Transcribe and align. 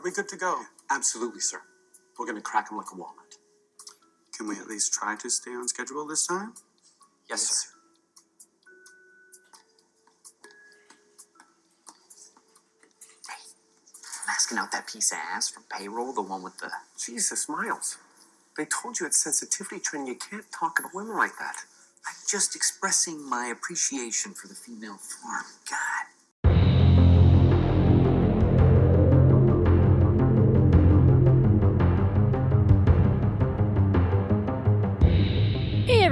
Are 0.00 0.02
we 0.02 0.12
good 0.12 0.30
to 0.30 0.36
go? 0.38 0.62
Absolutely, 0.88 1.40
sir. 1.40 1.60
We're 2.18 2.24
going 2.24 2.38
to 2.38 2.42
crack 2.42 2.70
him 2.70 2.78
like 2.78 2.86
a 2.90 2.96
walnut. 2.96 3.36
Can 4.34 4.48
we 4.48 4.56
at 4.56 4.66
least 4.66 4.94
try 4.94 5.14
to 5.16 5.28
stay 5.28 5.50
on 5.50 5.68
schedule 5.68 6.06
this 6.06 6.26
time? 6.26 6.54
Yes, 7.28 7.42
sir. 7.42 7.68
Hey, 13.28 13.34
asking 14.30 14.56
out 14.56 14.72
that 14.72 14.86
piece 14.86 15.12
of 15.12 15.18
ass 15.18 15.50
from 15.50 15.64
payroll, 15.70 16.14
the 16.14 16.22
one 16.22 16.42
with 16.42 16.56
the. 16.60 16.70
Jesus, 16.98 17.46
Miles. 17.46 17.98
They 18.56 18.64
told 18.64 19.00
you 19.00 19.06
at 19.06 19.12
sensitivity 19.12 19.80
training 19.80 20.08
you 20.08 20.14
can't 20.14 20.50
talk 20.50 20.78
about 20.78 20.94
women 20.94 21.18
like 21.18 21.36
that. 21.38 21.56
I'm 22.08 22.14
just 22.26 22.56
expressing 22.56 23.22
my 23.28 23.48
appreciation 23.48 24.32
for 24.32 24.48
the 24.48 24.54
female 24.54 24.96
form. 24.96 25.44
God. 25.68 25.89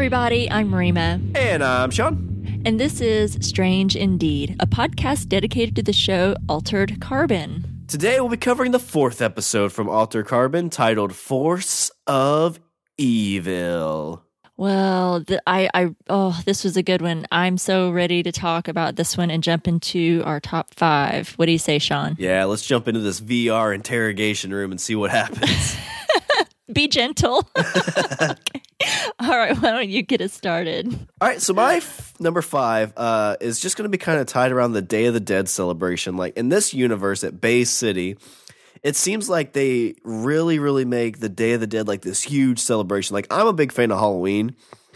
Everybody, 0.08 0.50
I'm 0.50 0.74
Rima, 0.74 1.20
And 1.34 1.62
I'm 1.62 1.90
Sean. 1.90 2.62
and 2.64 2.80
this 2.80 3.02
is 3.02 3.36
Strange 3.42 3.94
Indeed, 3.94 4.56
a 4.58 4.66
podcast 4.66 5.28
dedicated 5.28 5.76
to 5.76 5.82
the 5.82 5.92
show 5.92 6.34
Altered 6.48 6.98
Carbon. 6.98 7.84
Today 7.88 8.18
we'll 8.18 8.30
be 8.30 8.38
covering 8.38 8.72
the 8.72 8.78
fourth 8.78 9.20
episode 9.20 9.70
from 9.70 9.86
Altered 9.86 10.26
Carbon 10.26 10.70
titled 10.70 11.14
Force 11.14 11.90
of 12.06 12.58
Evil. 12.96 14.24
Well, 14.56 15.20
the, 15.20 15.42
I, 15.46 15.68
I, 15.74 15.94
oh, 16.08 16.40
this 16.46 16.64
was 16.64 16.78
a 16.78 16.82
good 16.82 17.02
one. 17.02 17.26
I'm 17.30 17.58
so 17.58 17.90
ready 17.90 18.22
to 18.22 18.32
talk 18.32 18.66
about 18.66 18.96
this 18.96 19.14
one 19.14 19.30
and 19.30 19.42
jump 19.42 19.68
into 19.68 20.22
our 20.24 20.40
top 20.40 20.74
five. 20.74 21.34
What 21.36 21.44
do 21.44 21.52
you 21.52 21.58
say, 21.58 21.78
Sean? 21.78 22.16
Yeah, 22.18 22.46
let's 22.46 22.64
jump 22.64 22.88
into 22.88 23.00
this 23.00 23.20
VR 23.20 23.74
interrogation 23.74 24.54
room 24.54 24.70
and 24.70 24.80
see 24.80 24.96
what 24.96 25.10
happens. 25.10 25.76
Be 26.72 26.88
gentle. 26.88 27.48
Okay. 28.20 28.62
All 29.18 29.36
right, 29.36 29.56
why 29.60 29.72
don't 29.72 29.88
you 29.88 30.02
get 30.02 30.20
us 30.20 30.32
started? 30.32 30.92
All 31.20 31.28
right, 31.28 31.42
so 31.42 31.52
my 31.52 31.76
f- 31.76 32.14
number 32.20 32.40
five 32.42 32.92
uh, 32.96 33.36
is 33.40 33.58
just 33.58 33.76
going 33.76 33.84
to 33.84 33.88
be 33.88 33.98
kind 33.98 34.20
of 34.20 34.26
tied 34.26 34.52
around 34.52 34.72
the 34.72 34.82
Day 34.82 35.06
of 35.06 35.14
the 35.14 35.20
Dead 35.20 35.48
celebration. 35.48 36.16
Like 36.16 36.36
in 36.36 36.48
this 36.48 36.72
universe 36.72 37.24
at 37.24 37.40
Bay 37.40 37.64
City, 37.64 38.16
it 38.84 38.94
seems 38.94 39.28
like 39.28 39.52
they 39.52 39.96
really, 40.04 40.60
really 40.60 40.84
make 40.84 41.18
the 41.18 41.28
Day 41.28 41.52
of 41.52 41.60
the 41.60 41.66
Dead 41.66 41.88
like 41.88 42.02
this 42.02 42.22
huge 42.22 42.60
celebration. 42.60 43.14
Like 43.14 43.26
I'm 43.30 43.48
a 43.48 43.52
big 43.52 43.72
fan 43.72 43.90
of 43.90 43.98
Halloween. 43.98 44.54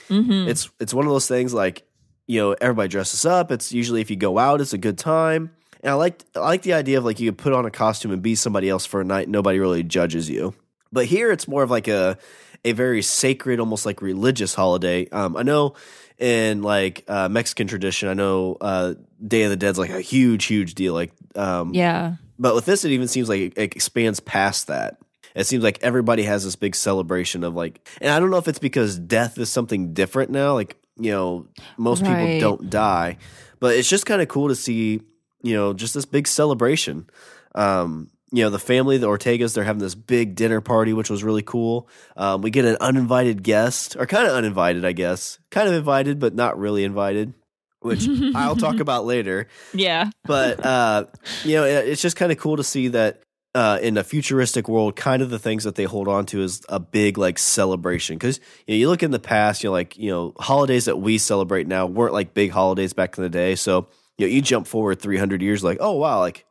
Mm-hmm. 0.09 0.49
It's 0.49 0.71
it's 0.79 0.95
one 0.95 1.07
of 1.07 1.13
those 1.13 1.27
things 1.27 1.53
like 1.53 1.83
you 2.29 2.39
know 2.39 2.53
everybody 2.61 2.89
dresses 2.89 3.27
up. 3.27 3.51
It's 3.51 3.73
usually 3.73 4.01
if 4.01 4.11
you 4.11 4.17
go 4.17 4.39
out, 4.39 4.61
it's 4.61 4.73
a 4.73 4.79
good 4.79 4.99
time. 4.99 5.51
And 5.83 5.91
I 5.91 5.95
like 5.95 6.23
I 6.37 6.41
like 6.41 6.63
the 6.63 6.75
idea 6.75 6.99
of 6.99 7.05
like 7.05 7.19
you 7.19 7.31
could 7.33 7.39
put 7.39 7.53
on 7.53 7.67
a 7.67 7.71
costume 7.71 8.13
and 8.13 8.23
be 8.23 8.37
somebody 8.37 8.69
else 8.69 8.87
for 8.87 9.01
a 9.01 9.05
night. 9.05 9.29
Nobody 9.29 9.59
really 9.59 9.83
judges 9.83 10.31
you. 10.31 10.55
But 10.93 11.07
here 11.07 11.33
it's 11.33 11.49
more 11.49 11.63
of 11.63 11.71
like 11.71 11.89
a 11.89 12.19
a 12.65 12.73
very 12.73 13.03
sacred, 13.03 13.59
almost 13.59 13.85
like 13.87 14.01
religious 14.03 14.55
holiday. 14.55 15.09
Um, 15.11 15.37
I 15.37 15.43
know 15.43 15.75
in 16.19 16.63
like 16.63 17.05
uh, 17.09 17.29
Mexican 17.29 17.67
tradition, 17.67 18.09
I 18.09 18.15
know 18.15 18.57
uh, 18.61 18.95
Day 19.27 19.43
of 19.43 19.51
the 19.51 19.57
Dead's 19.57 19.79
like 19.79 19.91
a 19.91 20.01
huge, 20.01 20.45
huge 20.45 20.75
deal. 20.75 20.95
Like, 20.95 21.13
um, 21.35 21.75
Yeah. 21.75 22.15
but 22.39 22.55
with 22.55 22.65
this, 22.65 22.85
it 22.85 22.93
even 22.93 23.09
seems 23.09 23.29
like 23.29 23.41
it, 23.41 23.53
it 23.59 23.75
expands 23.75 24.21
past 24.21 24.69
that. 24.69 24.99
It 25.35 25.47
seems 25.49 25.65
like 25.65 25.81
everybody 25.83 26.23
has 26.23 26.45
this 26.45 26.55
big 26.55 26.77
celebration 26.77 27.43
of 27.43 27.55
like, 27.57 27.81
and 28.01 28.11
I 28.13 28.21
don't 28.21 28.31
know 28.31 28.37
if 28.37 28.47
it's 28.47 28.61
because 28.61 28.97
death 28.99 29.39
is 29.39 29.49
something 29.49 29.93
different 29.95 30.31
now. 30.31 30.53
Like, 30.55 30.77
you 30.99 31.11
know, 31.11 31.49
most 31.79 32.03
Right. 32.03 32.11
people 32.11 32.39
don't 32.39 32.71
die, 32.71 33.17
but 33.59 33.75
it's 33.75 33.89
just 33.89 34.07
kind 34.07 34.23
of 34.23 34.29
cool 34.29 34.47
to 34.49 34.55
see, 34.55 35.01
you 35.43 35.55
know, 35.57 35.73
just 35.73 35.95
this 35.95 36.05
big 36.05 36.29
celebration. 36.29 37.09
Um, 37.57 38.11
you 38.33 38.43
know, 38.43 38.51
the 38.51 38.59
family, 38.59 38.97
the 38.99 39.07
Ortegas, 39.09 39.55
they're 39.55 39.63
having 39.65 39.81
this 39.83 39.95
big 39.95 40.35
dinner 40.35 40.61
party, 40.61 40.93
which 40.95 41.11
was 41.11 41.23
really 41.23 41.43
cool. 41.43 41.89
Um, 42.17 42.41
we 42.43 42.51
get 42.51 42.65
an 42.65 42.77
uninvited 42.81 43.43
guest, 43.43 43.95
or 43.99 44.07
kind 44.07 44.27
of 44.27 44.33
uninvited, 44.33 44.85
I 44.85 44.93
guess, 44.93 45.39
kind 45.51 45.69
of 45.69 45.75
invited, 45.75 46.19
but 46.19 46.35
not 46.35 46.59
really 46.59 46.83
invited, 46.85 47.35
which 47.81 48.09
I'll 48.35 48.57
talk 48.57 48.81
about 48.81 49.05
later 49.05 49.49
Yeah. 49.75 50.11
but 50.25 50.65
uh, 50.65 51.05
you 51.45 51.57
know, 51.57 51.65
it- 51.65 51.89
it's 51.89 52.01
just 52.03 52.17
kind 52.17 52.33
of 52.33 52.39
cool 52.39 52.57
to 52.57 52.65
see 52.65 52.89
that 52.89 53.21
uh, 53.55 53.79
in 53.83 53.99
a 53.99 54.03
futuristic 54.05 54.67
world, 54.67 54.97
kind 54.97 55.21
of 55.21 55.29
the 55.29 55.39
things 55.39 55.65
that 55.65 55.75
they 55.75 55.85
hold 55.85 56.09
on 56.09 56.25
to 56.25 56.41
is 56.43 56.63
a 56.71 56.81
big 56.81 57.19
like 57.19 57.39
celebration. 57.39 58.17
Because 58.17 58.41
you 58.67 58.75
know, 58.75 58.79
you 58.79 58.89
look 58.89 59.03
in 59.03 59.11
the 59.11 59.19
past, 59.19 59.63
you 59.63 59.69
know, 59.69 59.73
like 59.73 59.99
you 59.99 60.11
know, 60.11 60.33
holidays 60.39 60.87
that 60.87 60.97
we 60.97 61.19
celebrate 61.19 61.67
now 61.67 61.85
weren't 61.85 62.15
like 62.15 62.33
big 62.33 62.51
holidays 62.51 62.95
back 62.95 63.19
in 63.19 63.23
the 63.25 63.29
day. 63.29 63.55
So 63.57 63.89
you 64.17 64.27
know, 64.27 64.33
you 64.33 64.41
jump 64.41 64.67
forward 64.67 65.01
three 65.01 65.19
hundred 65.19 65.43
years, 65.43 65.63
like, 65.63 65.77
oh 65.83 65.93
wow, 65.93 66.21
like 66.21 66.47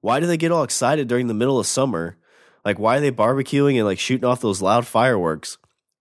why 0.00 0.20
do 0.20 0.26
they 0.26 0.36
get 0.36 0.52
all 0.52 0.62
excited 0.62 1.08
during 1.08 1.26
the 1.26 1.34
middle 1.34 1.58
of 1.58 1.66
summer? 1.66 2.16
Like, 2.64 2.78
why 2.78 2.96
are 2.96 3.00
they 3.00 3.12
barbecuing 3.12 3.76
and 3.76 3.84
like 3.84 3.98
shooting 3.98 4.24
off 4.24 4.40
those 4.40 4.62
loud 4.62 4.86
fireworks? 4.86 5.58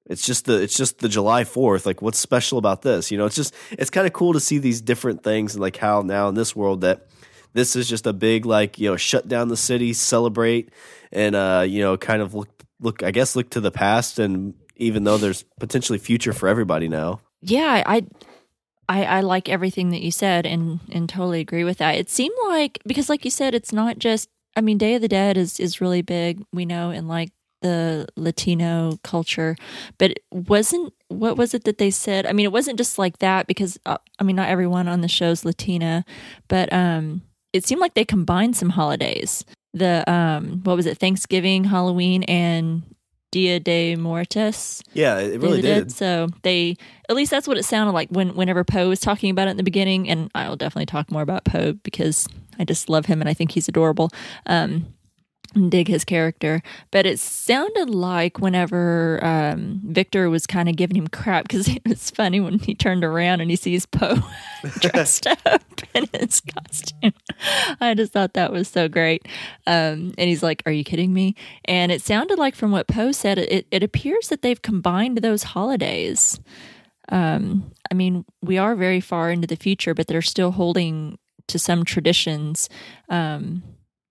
It's 0.07 0.25
just 0.25 0.45
the 0.45 0.61
it's 0.61 0.77
just 0.77 0.99
the 0.99 1.09
July 1.09 1.43
Fourth. 1.43 1.85
Like, 1.85 2.01
what's 2.01 2.19
special 2.19 2.57
about 2.57 2.83
this? 2.83 3.11
You 3.11 3.17
know, 3.17 3.25
it's 3.25 3.35
just 3.35 3.53
it's 3.71 3.89
kind 3.89 4.05
of 4.05 4.13
cool 4.13 4.33
to 4.33 4.39
see 4.39 4.57
these 4.59 4.81
different 4.81 5.23
things 5.23 5.55
and 5.55 5.61
like 5.61 5.77
how 5.77 6.01
now 6.01 6.29
in 6.29 6.35
this 6.35 6.55
world 6.55 6.81
that 6.81 7.07
this 7.53 7.75
is 7.75 7.89
just 7.89 8.05
a 8.05 8.13
big 8.13 8.45
like 8.45 8.77
you 8.77 8.89
know 8.89 8.97
shut 8.97 9.27
down 9.27 9.47
the 9.47 9.57
city, 9.57 9.93
celebrate, 9.93 10.69
and 11.11 11.35
uh 11.35 11.65
you 11.67 11.79
know 11.81 11.97
kind 11.97 12.21
of 12.21 12.33
look 12.35 12.49
look 12.79 13.01
I 13.01 13.11
guess 13.11 13.35
look 13.35 13.49
to 13.51 13.61
the 13.61 13.71
past 13.71 14.19
and 14.19 14.53
even 14.75 15.03
though 15.05 15.17
there's 15.17 15.43
potentially 15.59 15.99
future 15.99 16.33
for 16.33 16.47
everybody 16.47 16.87
now. 16.87 17.21
Yeah, 17.41 17.83
I, 17.85 18.05
I, 18.87 19.05
I 19.05 19.19
like 19.21 19.49
everything 19.49 19.89
that 19.89 20.01
you 20.01 20.11
said, 20.11 20.45
and 20.45 20.79
and 20.91 21.09
totally 21.09 21.39
agree 21.41 21.63
with 21.63 21.77
that. 21.79 21.95
It 21.95 22.09
seemed 22.09 22.35
like 22.47 22.79
because, 22.85 23.09
like 23.09 23.25
you 23.25 23.31
said, 23.31 23.55
it's 23.55 23.73
not 23.73 23.99
just. 23.99 24.29
I 24.57 24.61
mean, 24.61 24.77
Day 24.77 24.95
of 24.95 25.01
the 25.01 25.07
Dead 25.07 25.37
is 25.37 25.59
is 25.59 25.81
really 25.81 26.01
big. 26.01 26.45
We 26.53 26.65
know 26.65 26.91
in 26.91 27.07
like 27.07 27.31
the 27.61 28.07
Latino 28.15 28.99
culture, 29.03 29.55
but 29.97 30.11
it 30.11 30.23
wasn't. 30.31 30.93
What 31.07 31.37
was 31.37 31.53
it 31.53 31.63
that 31.65 31.77
they 31.77 31.91
said? 31.91 32.25
I 32.25 32.31
mean, 32.31 32.45
it 32.45 32.51
wasn't 32.51 32.77
just 32.77 32.97
like 32.97 33.19
that 33.19 33.47
because 33.47 33.77
uh, 33.85 33.97
I 34.19 34.23
mean, 34.23 34.35
not 34.35 34.49
everyone 34.49 34.87
on 34.87 35.01
the 35.01 35.07
show's 35.07 35.43
Latina, 35.43 36.05
but 36.47 36.71
um, 36.71 37.23
it 37.53 37.65
seemed 37.65 37.81
like 37.81 37.93
they 37.95 38.05
combined 38.05 38.55
some 38.55 38.69
holidays. 38.69 39.43
The 39.73 40.09
um, 40.09 40.61
what 40.63 40.77
was 40.77 40.85
it? 40.85 40.97
Thanksgiving, 40.97 41.65
Halloween, 41.65 42.23
and 42.23 42.83
Dia 43.35 43.59
de 43.59 43.97
Muertos. 43.97 44.81
Yeah, 44.93 45.17
it 45.17 45.41
really 45.41 45.59
They 45.59 45.73
did. 45.73 45.91
So 45.91 46.29
they, 46.43 46.77
at 47.09 47.15
least 47.15 47.31
that's 47.31 47.47
what 47.47 47.57
it 47.57 47.63
sounded 47.63 47.93
like 47.93 48.09
when 48.09 48.35
whenever 48.35 48.63
Poe 48.63 48.89
was 48.89 48.99
talking 48.99 49.29
about 49.29 49.47
it 49.47 49.51
in 49.51 49.57
the 49.57 49.63
beginning. 49.63 50.09
And 50.09 50.29
I'll 50.35 50.55
definitely 50.55 50.87
talk 50.87 51.11
more 51.11 51.21
about 51.21 51.45
Poe 51.45 51.73
because 51.73 52.27
I 52.59 52.65
just 52.65 52.89
love 52.89 53.05
him 53.05 53.21
and 53.21 53.29
I 53.29 53.33
think 53.33 53.51
he's 53.51 53.67
adorable. 53.67 54.09
Um, 54.45 54.87
and 55.55 55.71
dig 55.71 55.87
his 55.87 56.03
character, 56.03 56.61
but 56.91 57.05
it 57.05 57.19
sounded 57.19 57.89
like 57.89 58.39
whenever 58.39 59.19
um, 59.23 59.81
Victor 59.85 60.29
was 60.29 60.45
kind 60.45 60.67
of 60.67 60.75
giving 60.75 60.97
him 60.97 61.07
crap 61.07 61.47
because 61.47 61.67
it 61.75 61.81
was 61.87 62.11
funny 62.11 62.39
when 62.39 62.59
he 62.59 62.75
turned 62.75 63.03
around 63.03 63.41
and 63.41 63.49
he 63.49 63.55
sees 63.55 63.85
Poe 63.85 64.17
dressed 64.79 65.27
up 65.45 65.63
in 65.93 66.07
his 66.13 66.41
costume. 66.41 67.13
I 67.79 67.93
just 67.93 68.11
thought 68.11 68.33
that 68.33 68.51
was 68.51 68.67
so 68.67 68.87
great. 68.87 69.25
Um, 69.65 70.13
and 70.17 70.29
he's 70.29 70.43
like, 70.43 70.61
"Are 70.65 70.71
you 70.71 70.83
kidding 70.83 71.13
me?" 71.13 71.35
And 71.65 71.91
it 71.91 72.01
sounded 72.01 72.37
like 72.37 72.55
from 72.55 72.71
what 72.71 72.87
Poe 72.87 73.11
said, 73.11 73.37
it, 73.37 73.67
it 73.71 73.83
appears 73.83 74.29
that 74.29 74.41
they've 74.41 74.61
combined 74.61 75.19
those 75.19 75.43
holidays. 75.43 76.39
Um, 77.09 77.71
I 77.91 77.93
mean, 77.93 78.25
we 78.41 78.57
are 78.57 78.75
very 78.75 78.99
far 78.99 79.31
into 79.31 79.47
the 79.47 79.55
future, 79.55 79.93
but 79.93 80.07
they're 80.07 80.21
still 80.21 80.51
holding 80.51 81.17
to 81.47 81.59
some 81.59 81.83
traditions. 81.83 82.69
Um, 83.09 83.63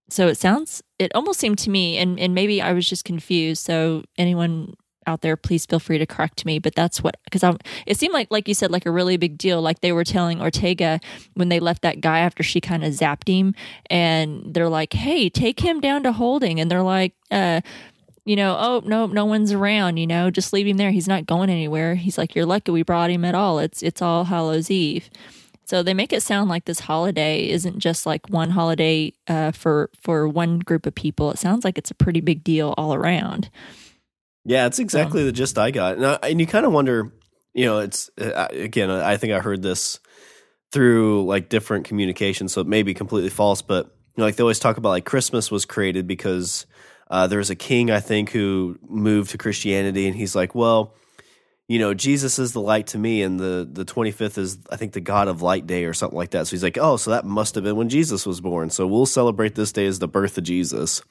so 0.09 0.29
it 0.29 0.39
sounds, 0.39 0.83
it 0.99 1.13
almost 1.15 1.41
seemed 1.41 1.59
to 1.59 1.71
me, 1.71 1.99
and, 1.99 2.21
and 2.21 2.35
maybe 2.35 2.63
I 2.63 2.73
was 2.73 2.89
just 2.89 3.05
confused. 3.05 3.65
So 3.65 4.05
anyone 4.17 4.75
out 5.07 5.21
there, 5.21 5.37
please 5.37 5.67
feel 5.67 5.81
free 5.81 5.99
to 5.99 6.07
correct 6.07 6.45
me. 6.45 6.59
But 6.59 6.75
that's 6.75 7.03
what, 7.03 7.17
because 7.25 7.43
I, 7.43 7.57
it 7.87 7.99
seemed 7.99 8.15
like, 8.15 8.29
like 8.31 8.49
you 8.49 8.55
said, 8.55 8.71
like 8.71 8.87
a 8.87 8.91
really 8.91 9.17
big 9.17 9.39
deal. 9.39 9.61
Like 9.61 9.81
they 9.81 9.93
were 9.93 10.05
telling 10.05 10.41
Ortega 10.41 11.01
when 11.35 11.49
they 11.49 11.61
left 11.61 11.83
that 11.83 12.01
guy 12.01 12.21
after 12.21 12.43
she 12.43 12.61
kind 12.61 12.85
of 12.85 12.93
zapped 12.93 13.29
him, 13.29 13.55
and 13.91 14.55
they're 14.55 14.69
like, 14.69 14.93
"Hey, 14.93 15.29
take 15.29 15.61
him 15.61 15.81
down 15.81 16.03
to 16.05 16.13
holding," 16.13 16.61
and 16.61 16.71
they're 16.71 16.83
like, 16.83 17.15
uh, 17.31 17.61
you 18.25 18.37
know, 18.37 18.57
oh 18.59 18.83
no, 18.85 19.07
no 19.07 19.25
one's 19.25 19.53
around. 19.53 19.97
You 19.97 20.07
know, 20.07 20.31
just 20.31 20.53
leave 20.53 20.67
him 20.67 20.77
there. 20.77 20.91
He's 20.91 21.09
not 21.09 21.27
going 21.27 21.51
anywhere. 21.51 21.95
He's 21.95 22.19
like, 22.19 22.35
you're 22.35 22.47
lucky 22.47 22.73
we 22.73 22.83
brought 22.83 23.11
him 23.11 23.25
at 23.25 23.35
all. 23.35 23.59
It's 23.59 23.83
it's 23.83 24.03
all 24.03 24.25
Hallows 24.25 24.71
Eve. 24.71 25.11
So 25.67 25.83
they 25.83 25.95
make 25.95 26.13
it 26.13 26.23
sound 26.23 26.51
like 26.51 26.67
this 26.67 26.81
holiday 26.81 27.49
isn't 27.49 27.79
just 27.79 28.05
like 28.05 28.29
one 28.29 28.51
holiday 28.51 29.13
uh, 29.29 29.53
for 29.53 29.91
for 30.01 30.29
one 30.29 30.59
group 30.59 30.87
of 30.87 30.95
people. 30.95 31.31
It 31.31 31.39
sounds 31.39 31.65
like 31.65 31.79
it's 31.79 31.91
a 31.91 31.95
pretty 31.95 32.21
big 32.21 32.45
deal 32.45 32.75
all 32.77 32.95
around. 32.95 33.51
Yeah, 34.45 34.67
it's 34.67 34.79
exactly 34.79 35.25
the 35.25 35.33
gist 35.33 35.57
I 35.57 35.71
got, 35.71 35.97
and, 35.97 36.05
I, 36.05 36.19
and 36.23 36.39
you 36.39 36.47
kind 36.47 36.67
of 36.67 36.73
wonder, 36.73 37.11
you 37.55 37.65
know, 37.65 37.79
it's 37.79 38.11
uh, 38.21 38.49
again, 38.51 38.91
I 38.91 39.17
think 39.17 39.33
I 39.33 39.41
heard 39.41 39.63
this 39.63 40.01
through 40.71 41.25
like 41.25 41.49
different 41.49 41.87
communications, 41.87 42.53
so 42.53 42.61
it 42.61 42.67
may 42.67 42.83
be 42.83 42.93
completely 42.93 43.31
false, 43.31 43.63
but 43.63 43.87
you 43.87 43.93
know, 44.19 44.25
like 44.25 44.37
they 44.37 44.43
always 44.43 44.59
talk 44.59 44.77
about 44.77 44.91
like 44.91 45.07
Christmas 45.07 45.51
was 45.51 45.65
created 45.65 46.07
because 46.07 46.67
uh, 47.15 47.29
there 47.29 47.39
was 47.39 47.51
a 47.51 47.55
king, 47.55 47.93
I 47.93 48.01
think, 48.01 48.31
who 48.31 48.77
moved 48.89 49.31
to 49.31 49.39
Christianity, 49.39 50.09
and 50.09 50.17
he's 50.17 50.35
like, 50.35 50.53
well, 50.53 50.97
you 51.69 51.79
know, 51.79 51.95
Jesus 51.95 52.41
is 52.41 52.53
the 52.55 52.61
light 52.61 52.89
to 52.89 52.99
me, 52.99 53.23
and 53.23 53.39
the 53.39 53.69
the 53.71 53.85
twenty 53.85 54.11
fifth 54.11 54.37
is 54.37 54.59
I 54.69 54.75
think 54.75 54.95
the 54.95 55.01
God 55.01 55.29
of 55.29 55.41
Light 55.41 55.65
Day 55.65 55.85
or 55.85 55.95
something 55.95 56.17
like 56.17 56.31
that. 56.31 56.49
So 56.49 56.51
he's 56.51 56.65
like, 56.65 56.77
oh, 56.77 56.97
so 56.97 57.13
that 57.13 57.25
must 57.25 57.55
have 57.55 57.63
been 57.63 57.77
when 57.77 57.89
Jesus 57.89 58.27
was 58.27 58.41
born. 58.41 58.69
So 58.69 58.89
we'll 58.89 59.07
celebrate 59.07 59.55
this 59.55 59.71
day 59.71 59.87
as 59.87 60.01
the 60.01 60.09
birth 60.09 60.39
of 60.39 60.43
Jesus, 60.43 61.03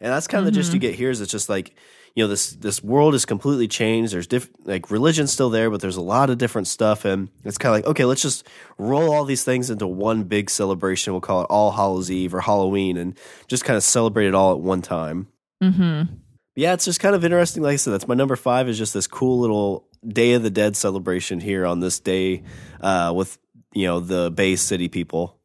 and 0.00 0.12
that's 0.12 0.26
kind 0.26 0.40
of 0.40 0.46
the 0.46 0.50
gist 0.50 0.74
you 0.74 0.80
get 0.80 0.96
here. 0.96 1.10
Is 1.10 1.20
it's 1.20 1.30
just 1.30 1.48
like 1.48 1.76
you 2.16 2.24
know 2.24 2.28
this 2.28 2.50
this 2.50 2.82
world 2.82 3.14
is 3.14 3.24
completely 3.24 3.68
changed. 3.68 4.12
There's 4.12 4.26
diff- 4.26 4.50
like 4.64 4.90
religion's 4.90 5.32
still 5.32 5.50
there, 5.50 5.70
but 5.70 5.80
there's 5.80 5.96
a 5.96 6.02
lot 6.02 6.28
of 6.28 6.38
different 6.38 6.66
stuff, 6.66 7.04
and 7.04 7.28
it's 7.44 7.56
kind 7.56 7.72
of 7.72 7.78
like 7.78 7.90
okay, 7.92 8.04
let's 8.04 8.20
just 8.20 8.44
roll 8.78 9.12
all 9.12 9.24
these 9.24 9.44
things 9.44 9.70
into 9.70 9.86
one 9.86 10.24
big 10.24 10.50
celebration. 10.50 11.12
We'll 11.12 11.20
call 11.20 11.42
it 11.42 11.50
All 11.50 11.70
Hallows 11.70 12.10
Eve 12.10 12.34
or 12.34 12.40
Halloween, 12.40 12.96
and 12.96 13.16
just 13.46 13.64
kind 13.64 13.76
of 13.76 13.84
celebrate 13.84 14.26
it 14.26 14.34
all 14.34 14.52
at 14.52 14.58
one 14.58 14.82
time. 14.82 15.28
Mm-hmm. 15.62 16.14
Yeah, 16.54 16.72
it's 16.72 16.84
just 16.86 17.00
kind 17.00 17.14
of 17.14 17.24
interesting. 17.24 17.62
Like 17.62 17.74
I 17.74 17.76
said, 17.76 17.92
that's 17.92 18.08
my 18.08 18.14
number 18.14 18.36
five. 18.36 18.68
Is 18.68 18.78
just 18.78 18.94
this 18.94 19.06
cool 19.06 19.40
little 19.40 19.86
Day 20.06 20.32
of 20.32 20.42
the 20.42 20.50
Dead 20.50 20.76
celebration 20.76 21.40
here 21.40 21.66
on 21.66 21.80
this 21.80 22.00
day 22.00 22.42
uh, 22.80 23.12
with 23.14 23.38
you 23.74 23.86
know 23.86 24.00
the 24.00 24.30
Bay 24.30 24.56
City 24.56 24.88
people. 24.88 25.38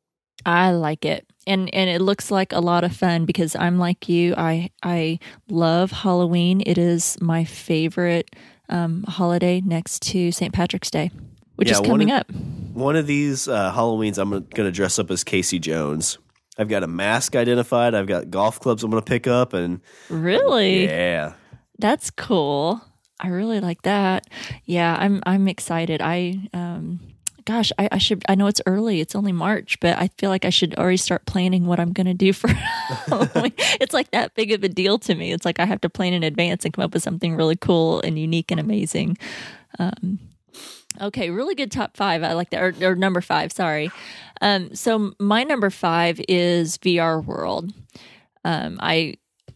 I 0.46 0.72
like 0.72 1.06
it. 1.06 1.26
And 1.48 1.74
and 1.74 1.90
it 1.90 2.02
looks 2.02 2.32
like 2.32 2.54
a 2.54 2.60
lot 2.60 2.84
of 2.84 2.96
fun 2.96 3.26
because 3.26 3.56
I'm 3.56 3.78
like 3.80 4.08
you. 4.08 4.34
I 4.38 4.70
I 4.84 5.20
love 5.50 5.92
Halloween. 5.92 6.62
It 6.66 6.78
is 6.78 7.18
my 7.20 7.44
favorite 7.44 8.30
um, 8.70 9.04
holiday 9.04 9.60
next 9.66 10.02
to 10.04 10.32
St. 10.32 10.54
Patrick's 10.54 10.90
Day, 10.92 11.12
which 11.56 11.68
Yeah, 11.68 11.74
is 11.76 11.80
one 11.82 11.90
coming 11.90 12.12
of- 12.12 12.22
up. 12.22 12.32
One 12.74 12.96
of 12.96 13.06
these 13.06 13.50
uh, 13.50 13.74
Halloweens, 13.74 14.18
I'm 14.18 14.30
going 14.30 14.46
to 14.48 14.72
dress 14.72 14.98
up 14.98 15.12
as 15.12 15.26
Casey 15.26 15.60
Jones. 15.60 16.18
I've 16.58 16.68
got 16.70 16.84
a 16.84 16.88
mask 16.88 17.36
identified. 17.36 17.96
I've 17.96 18.08
got 18.08 18.30
golf 18.30 18.60
clubs 18.60 18.84
I'm 18.84 18.92
going 18.92 19.02
to 19.02 19.08
pick 19.10 19.26
up, 19.28 19.54
and 19.54 19.82
Really? 20.10 20.86
yeah, 20.86 21.34
That's 21.80 22.12
cool. 22.12 22.82
I 23.20 23.28
really 23.28 23.60
like 23.60 23.84
that. 23.84 24.26
Yeah, 24.66 24.96
I'm 25.00 25.22
I'm 25.26 25.48
excited. 25.48 26.02
I 26.02 26.40
um 26.54 27.00
gosh, 27.46 27.72
I, 27.80 27.88
I 27.92 27.98
should 28.00 28.24
I 28.28 28.34
know 28.36 28.48
it's 28.48 28.62
early, 28.66 29.00
it's 29.00 29.16
only 29.16 29.32
March, 29.32 29.80
but 29.80 29.98
I 29.98 30.10
feel 30.18 30.30
like 30.32 30.44
I 30.44 30.50
should 30.50 30.74
already 30.76 30.98
start 30.98 31.26
planning 31.28 31.66
what 31.68 31.80
I'm 31.80 31.94
gonna 31.94 32.14
do 32.16 32.34
for 32.34 32.48
Halloween. 33.08 33.54
it's 33.80 33.94
like 33.94 34.10
that 34.12 34.34
big 34.36 34.52
of 34.52 34.64
a 34.64 34.70
deal 34.70 34.98
to 35.00 35.14
me. 35.16 35.32
It's 35.34 35.46
like 35.46 35.60
I 35.60 35.66
have 35.66 35.82
to 35.82 35.90
plan 35.90 36.14
in 36.14 36.24
advance 36.24 36.66
and 36.66 36.74
come 36.74 36.84
up 36.84 36.94
with 36.96 37.04
something 37.04 37.36
really 37.36 37.56
cool 37.56 38.02
and 38.02 38.18
unique 38.18 38.50
and 38.52 38.60
amazing. 38.60 39.18
Um 39.80 40.18
Okay, 41.02 41.32
really 41.32 41.56
good 41.56 41.72
top 41.72 41.98
five. 41.98 42.24
I 42.24 42.34
like 42.34 42.52
that. 42.52 42.62
Or, 42.62 42.92
or 42.92 42.96
number 42.96 43.22
five, 43.22 43.52
sorry. 43.52 43.92
Um, 44.42 44.76
so 44.76 45.14
my 45.20 45.44
number 45.44 45.70
five 45.70 46.22
is 46.28 46.78
VR 46.78 47.24
World. 47.26 47.74
Um, 48.46 48.78
I, 48.82 49.16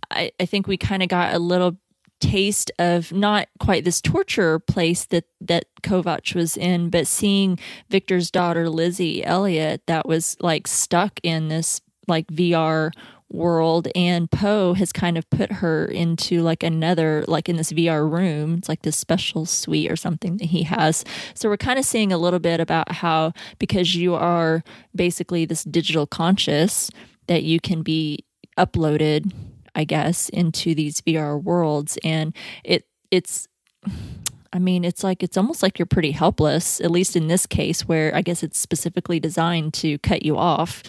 I 0.10 0.32
I 0.40 0.46
think 0.46 0.68
we 0.68 0.78
kind 0.78 1.04
of 1.04 1.10
got 1.10 1.34
a 1.34 1.40
little 1.40 1.78
taste 2.22 2.72
of 2.80 3.12
not 3.12 3.48
quite 3.60 3.84
this 3.84 4.02
torture 4.02 4.60
place 4.60 5.06
that 5.06 5.26
that 5.42 5.66
Kovac 5.84 6.34
was 6.34 6.58
in, 6.58 6.90
but 6.90 7.08
seeing 7.08 7.60
Victor's 7.90 8.32
daughter 8.32 8.70
Lizzie 8.70 9.24
Elliot 9.24 9.84
that 9.88 10.08
was 10.08 10.38
like 10.40 10.68
stuck 10.68 11.20
in 11.24 11.50
this 11.50 11.82
like 12.08 12.28
VR 12.28 12.92
world 13.31 13.88
and 13.95 14.30
Poe 14.30 14.74
has 14.74 14.94
kind 14.94 15.18
of 15.18 15.30
put 15.30 15.51
her 15.51 15.86
into 15.86 16.42
like 16.42 16.63
another 16.63 17.25
like 17.27 17.50
in 17.50 17.57
this 17.57 17.72
VR 17.72 18.10
room. 18.10 18.56
It's 18.56 18.69
like 18.69 18.83
this 18.83 18.98
special 18.98 19.45
suite 19.45 19.92
or 19.92 19.95
something 19.95 20.38
that 20.38 20.45
he 20.45 20.63
has. 20.63 21.04
So 21.33 21.50
we're 21.50 21.57
kind 21.57 21.80
of 21.80 21.86
seeing 21.86 22.12
a 22.12 22.18
little 22.18 22.39
bit 22.39 22.60
about 22.60 22.92
how 22.92 23.33
because 23.60 23.95
you 23.95 24.16
are 24.16 24.63
basically 24.95 25.45
this 25.45 25.63
digital 25.63 26.06
conscious 26.06 26.92
that 27.27 27.44
you 27.44 27.60
can 27.60 27.81
be 27.81 28.25
uploaded 28.57 29.33
I 29.75 29.83
guess 29.83 30.30
into 30.30 30.74
these 30.74 31.01
VR 31.01 31.42
worlds. 31.42 31.98
And 32.04 32.36
it 32.63 32.88
it's 33.12 33.48
I 34.54 34.60
mean, 34.60 34.86
it's 34.86 35.04
like 35.04 35.22
it's 35.22 35.36
almost 35.36 35.62
like 35.62 35.77
you're 35.77 35.86
pretty 35.86 36.12
helpless, 36.12 36.80
at 36.80 36.89
least 36.89 37.18
in 37.18 37.27
this 37.27 37.45
case, 37.45 37.88
where 37.88 38.16
I 38.16 38.22
guess 38.22 38.42
it's 38.42 38.57
specifically 38.57 39.19
designed 39.19 39.74
to 39.75 39.98
cut 40.00 40.24
you 40.24 40.38
off, 40.38 40.81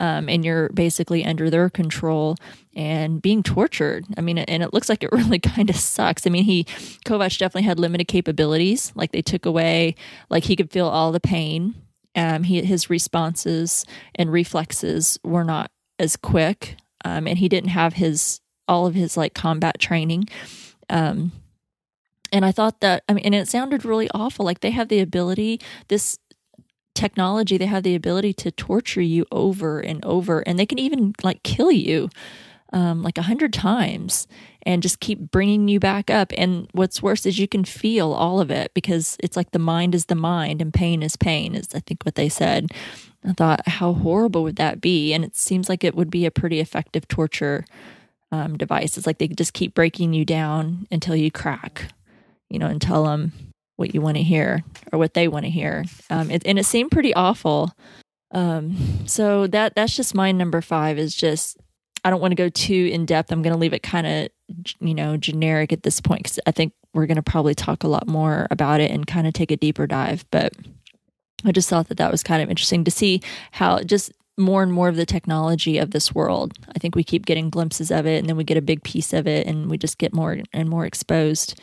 um, 0.00 0.30
and 0.30 0.44
you're 0.44 0.70
basically 0.70 1.24
under 1.24 1.50
their 1.50 1.68
control 1.68 2.36
and 2.74 3.20
being 3.20 3.42
tortured. 3.42 4.06
I 4.16 4.22
mean, 4.22 4.38
and 4.38 4.62
it 4.62 4.72
looks 4.72 4.88
like 4.88 5.04
it 5.04 5.12
really 5.12 5.38
kind 5.38 5.70
of 5.70 5.76
sucks. 5.76 6.26
I 6.26 6.30
mean, 6.30 6.44
he 6.44 6.64
Kovac 7.04 7.38
definitely 7.38 7.68
had 7.68 7.78
limited 7.78 8.08
capabilities. 8.08 8.92
Like 8.96 9.12
they 9.12 9.22
took 9.22 9.46
away, 9.46 9.94
like 10.30 10.44
he 10.44 10.56
could 10.56 10.72
feel 10.72 10.88
all 10.88 11.12
the 11.12 11.20
pain. 11.20 11.74
Um, 12.16 12.42
he 12.42 12.62
his 12.62 12.90
responses 12.90 13.84
and 14.16 14.32
reflexes 14.32 15.18
were 15.22 15.44
not 15.44 15.70
as 15.98 16.16
quick, 16.16 16.76
um, 17.04 17.28
and 17.28 17.38
he 17.38 17.48
didn't 17.48 17.70
have 17.70 17.94
his 17.94 18.40
all 18.66 18.86
of 18.86 18.94
his 18.94 19.16
like 19.16 19.34
combat 19.34 19.78
training. 19.78 20.24
Um, 20.88 21.30
and 22.32 22.44
I 22.44 22.52
thought 22.52 22.80
that 22.80 23.04
I 23.08 23.12
mean, 23.12 23.26
and 23.26 23.34
it 23.34 23.48
sounded 23.48 23.84
really 23.84 24.08
awful. 24.14 24.46
Like 24.46 24.60
they 24.60 24.70
have 24.70 24.88
the 24.88 25.00
ability, 25.00 25.60
this 25.88 26.18
technology, 26.94 27.56
they 27.58 27.66
have 27.66 27.82
the 27.82 27.94
ability 27.94 28.32
to 28.34 28.50
torture 28.50 29.00
you 29.00 29.26
over 29.30 29.80
and 29.80 30.04
over, 30.04 30.40
and 30.40 30.58
they 30.58 30.66
can 30.66 30.78
even 30.78 31.14
like 31.22 31.42
kill 31.42 31.70
you, 31.70 32.10
um, 32.72 33.02
like 33.02 33.18
a 33.18 33.22
hundred 33.22 33.52
times, 33.52 34.26
and 34.62 34.82
just 34.82 35.00
keep 35.00 35.30
bringing 35.30 35.68
you 35.68 35.80
back 35.80 36.10
up. 36.10 36.32
And 36.36 36.68
what's 36.72 37.02
worse 37.02 37.26
is 37.26 37.38
you 37.38 37.48
can 37.48 37.64
feel 37.64 38.12
all 38.12 38.40
of 38.40 38.50
it 38.50 38.72
because 38.74 39.16
it's 39.20 39.36
like 39.36 39.52
the 39.52 39.58
mind 39.58 39.94
is 39.94 40.06
the 40.06 40.14
mind 40.14 40.60
and 40.60 40.72
pain 40.72 41.02
is 41.02 41.16
pain, 41.16 41.54
is 41.54 41.68
I 41.74 41.80
think 41.80 42.04
what 42.04 42.14
they 42.14 42.28
said. 42.28 42.70
I 43.24 43.32
thought, 43.32 43.68
how 43.68 43.92
horrible 43.92 44.42
would 44.44 44.56
that 44.56 44.80
be? 44.80 45.12
And 45.12 45.24
it 45.24 45.36
seems 45.36 45.68
like 45.68 45.84
it 45.84 45.94
would 45.94 46.10
be 46.10 46.24
a 46.24 46.30
pretty 46.30 46.58
effective 46.58 47.06
torture 47.06 47.66
um, 48.32 48.56
device. 48.56 48.96
It's 48.96 49.06
like 49.06 49.18
they 49.18 49.28
just 49.28 49.52
keep 49.52 49.74
breaking 49.74 50.14
you 50.14 50.24
down 50.24 50.86
until 50.90 51.14
you 51.14 51.30
crack 51.30 51.92
you 52.50 52.58
know, 52.58 52.66
and 52.66 52.82
tell 52.82 53.04
them 53.04 53.32
what 53.80 53.94
you 53.94 54.00
want 54.00 54.18
to 54.18 54.22
hear 54.22 54.62
or 54.92 54.98
what 54.98 55.14
they 55.14 55.26
want 55.26 55.46
to 55.46 55.50
hear. 55.50 55.84
Um, 56.10 56.30
it, 56.30 56.42
and 56.46 56.58
it 56.58 56.66
seemed 56.66 56.90
pretty 56.90 57.14
awful. 57.14 57.74
Um, 58.30 58.76
so 59.06 59.46
that 59.48 59.74
that's 59.74 59.96
just 59.96 60.14
my 60.14 60.30
number 60.30 60.60
five. 60.60 60.98
Is 60.98 61.14
just 61.14 61.56
I 62.04 62.10
don't 62.10 62.20
want 62.20 62.32
to 62.32 62.36
go 62.36 62.48
too 62.48 62.90
in 62.92 63.06
depth. 63.06 63.32
I'm 63.32 63.42
going 63.42 63.54
to 63.54 63.58
leave 63.58 63.72
it 63.72 63.82
kind 63.82 64.06
of 64.06 64.28
you 64.78 64.94
know 64.94 65.16
generic 65.16 65.72
at 65.72 65.82
this 65.82 66.00
point 66.00 66.22
because 66.22 66.38
I 66.46 66.52
think 66.52 66.74
we're 66.94 67.06
going 67.06 67.16
to 67.16 67.22
probably 67.22 67.54
talk 67.54 67.82
a 67.82 67.88
lot 67.88 68.06
more 68.06 68.46
about 68.50 68.80
it 68.80 68.90
and 68.90 69.06
kind 69.06 69.26
of 69.26 69.32
take 69.32 69.50
a 69.50 69.56
deeper 69.56 69.86
dive. 69.86 70.24
But 70.30 70.52
I 71.44 71.52
just 71.52 71.68
thought 71.68 71.88
that 71.88 71.98
that 71.98 72.12
was 72.12 72.22
kind 72.22 72.42
of 72.42 72.50
interesting 72.50 72.84
to 72.84 72.90
see 72.90 73.22
how 73.52 73.80
just 73.80 74.12
more 74.36 74.62
and 74.62 74.72
more 74.72 74.88
of 74.88 74.96
the 74.96 75.06
technology 75.06 75.78
of 75.78 75.90
this 75.90 76.14
world. 76.14 76.54
I 76.74 76.78
think 76.78 76.94
we 76.94 77.04
keep 77.04 77.26
getting 77.26 77.50
glimpses 77.50 77.90
of 77.90 78.06
it, 78.06 78.18
and 78.18 78.28
then 78.28 78.36
we 78.36 78.44
get 78.44 78.56
a 78.56 78.62
big 78.62 78.82
piece 78.82 79.12
of 79.12 79.26
it, 79.26 79.46
and 79.46 79.70
we 79.70 79.78
just 79.78 79.98
get 79.98 80.14
more 80.14 80.38
and 80.52 80.68
more 80.68 80.86
exposed. 80.86 81.58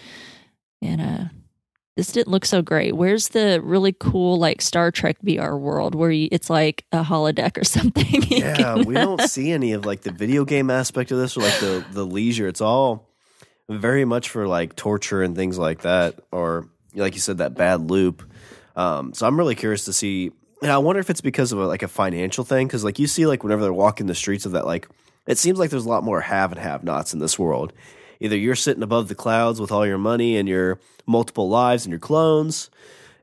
And 0.81 1.01
uh 1.01 1.25
this 1.97 2.11
didn't 2.11 2.29
look 2.29 2.45
so 2.45 2.61
great. 2.61 2.95
Where's 2.95 3.29
the 3.29 3.59
really 3.61 3.91
cool 3.91 4.37
like 4.37 4.61
Star 4.61 4.91
Trek 4.91 5.17
VR 5.25 5.59
world 5.59 5.95
where 5.95 6.11
you, 6.11 6.29
it's 6.31 6.49
like 6.49 6.85
a 6.91 7.03
holodeck 7.03 7.57
or 7.57 7.63
something? 7.65 8.23
Yeah, 8.29 8.55
can- 8.55 8.85
we 8.85 8.93
don't 8.93 9.21
see 9.29 9.51
any 9.51 9.73
of 9.73 9.85
like 9.85 10.01
the 10.01 10.11
video 10.11 10.45
game 10.45 10.69
aspect 10.69 11.11
of 11.11 11.17
this 11.17 11.35
or 11.35 11.41
like 11.41 11.59
the 11.59 11.83
the 11.91 12.05
leisure. 12.05 12.47
It's 12.47 12.61
all 12.61 13.09
very 13.67 14.05
much 14.05 14.29
for 14.29 14.47
like 14.47 14.75
torture 14.75 15.23
and 15.23 15.35
things 15.35 15.57
like 15.57 15.81
that, 15.81 16.19
or 16.31 16.69
like 16.93 17.15
you 17.15 17.19
said, 17.19 17.39
that 17.39 17.55
bad 17.55 17.89
loop. 17.89 18.23
Um, 18.75 19.13
so 19.13 19.25
I'm 19.27 19.37
really 19.37 19.55
curious 19.55 19.85
to 19.85 19.93
see. 19.93 20.31
And 20.61 20.71
I 20.71 20.77
wonder 20.77 20.99
if 20.99 21.09
it's 21.09 21.21
because 21.21 21.51
of 21.51 21.59
a, 21.59 21.65
like 21.67 21.83
a 21.83 21.87
financial 21.87 22.43
thing, 22.43 22.67
because 22.67 22.83
like 22.83 22.99
you 22.99 23.07
see, 23.07 23.25
like 23.25 23.43
whenever 23.43 23.61
they're 23.63 23.73
walking 23.73 24.05
the 24.05 24.15
streets 24.15 24.45
of 24.45 24.53
that, 24.53 24.65
like 24.65 24.87
it 25.25 25.37
seems 25.37 25.59
like 25.59 25.71
there's 25.71 25.85
a 25.85 25.89
lot 25.89 26.03
more 26.03 26.21
have 26.21 26.51
and 26.51 26.61
have 26.61 26.83
nots 26.83 27.13
in 27.13 27.19
this 27.19 27.37
world. 27.37 27.73
Either 28.19 28.35
you're 28.37 28.55
sitting 28.55 28.83
above 28.83 29.07
the 29.07 29.15
clouds 29.15 29.59
with 29.59 29.71
all 29.71 29.85
your 29.85 29.97
money 29.97 30.37
and 30.37 30.47
your 30.47 30.79
multiple 31.05 31.49
lives 31.49 31.85
and 31.85 31.91
your 31.91 31.99
clones, 31.99 32.69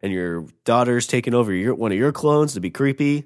and 0.03 0.13
your 0.13 0.47
daughter's 0.65 1.07
taking 1.07 1.35
over 1.35 1.53
your 1.53 1.75
one 1.75 1.93
of 1.93 1.99
your 1.99 2.13
clones 2.13 2.55
to 2.55 2.61
be 2.61 2.71
creepy, 2.71 3.25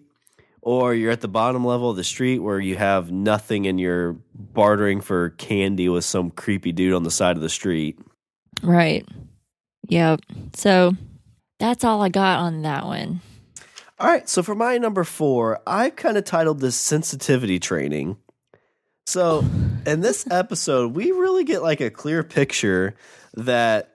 or 0.63 0.95
you're 0.95 1.11
at 1.11 1.21
the 1.21 1.29
bottom 1.29 1.65
level 1.65 1.91
of 1.91 1.97
the 1.97 2.05
street 2.05 2.39
where 2.39 2.61
you 2.61 2.77
have 2.77 3.11
nothing 3.11 3.67
and 3.67 3.81
you're 3.81 4.17
bartering 4.35 5.01
for 5.01 5.31
candy 5.31 5.89
with 5.89 6.05
some 6.05 6.31
creepy 6.31 6.73
dude 6.73 6.95
on 6.95 7.03
the 7.03 7.11
side 7.11 7.37
of 7.37 7.43
the 7.43 7.49
street. 7.49 7.99
right. 8.63 9.07
Yep. 9.91 10.21
So 10.55 10.93
that's 11.59 11.83
all 11.85 12.03
I 12.03 12.11
got 12.11 12.41
on 12.41 12.63
that 12.63 12.85
one. 12.85 13.21
All 14.01 14.07
right, 14.07 14.29
so 14.29 14.45
for 14.45 14.55
my 14.55 14.79
number 14.79 15.03
four, 15.03 15.61
I 15.67 15.91
kind 15.91 16.17
of 16.17 16.25
titled 16.25 16.61
this 16.61 16.77
sensitivity 16.77 17.59
training. 17.59 18.17
So 19.09 19.43
in 19.87 20.03
this 20.03 20.27
episode, 20.31 20.95
we 20.95 21.13
really 21.13 21.45
get 21.45 21.63
like 21.63 21.81
a 21.81 21.89
clear 21.89 22.23
picture 22.23 22.95
that 23.33 23.95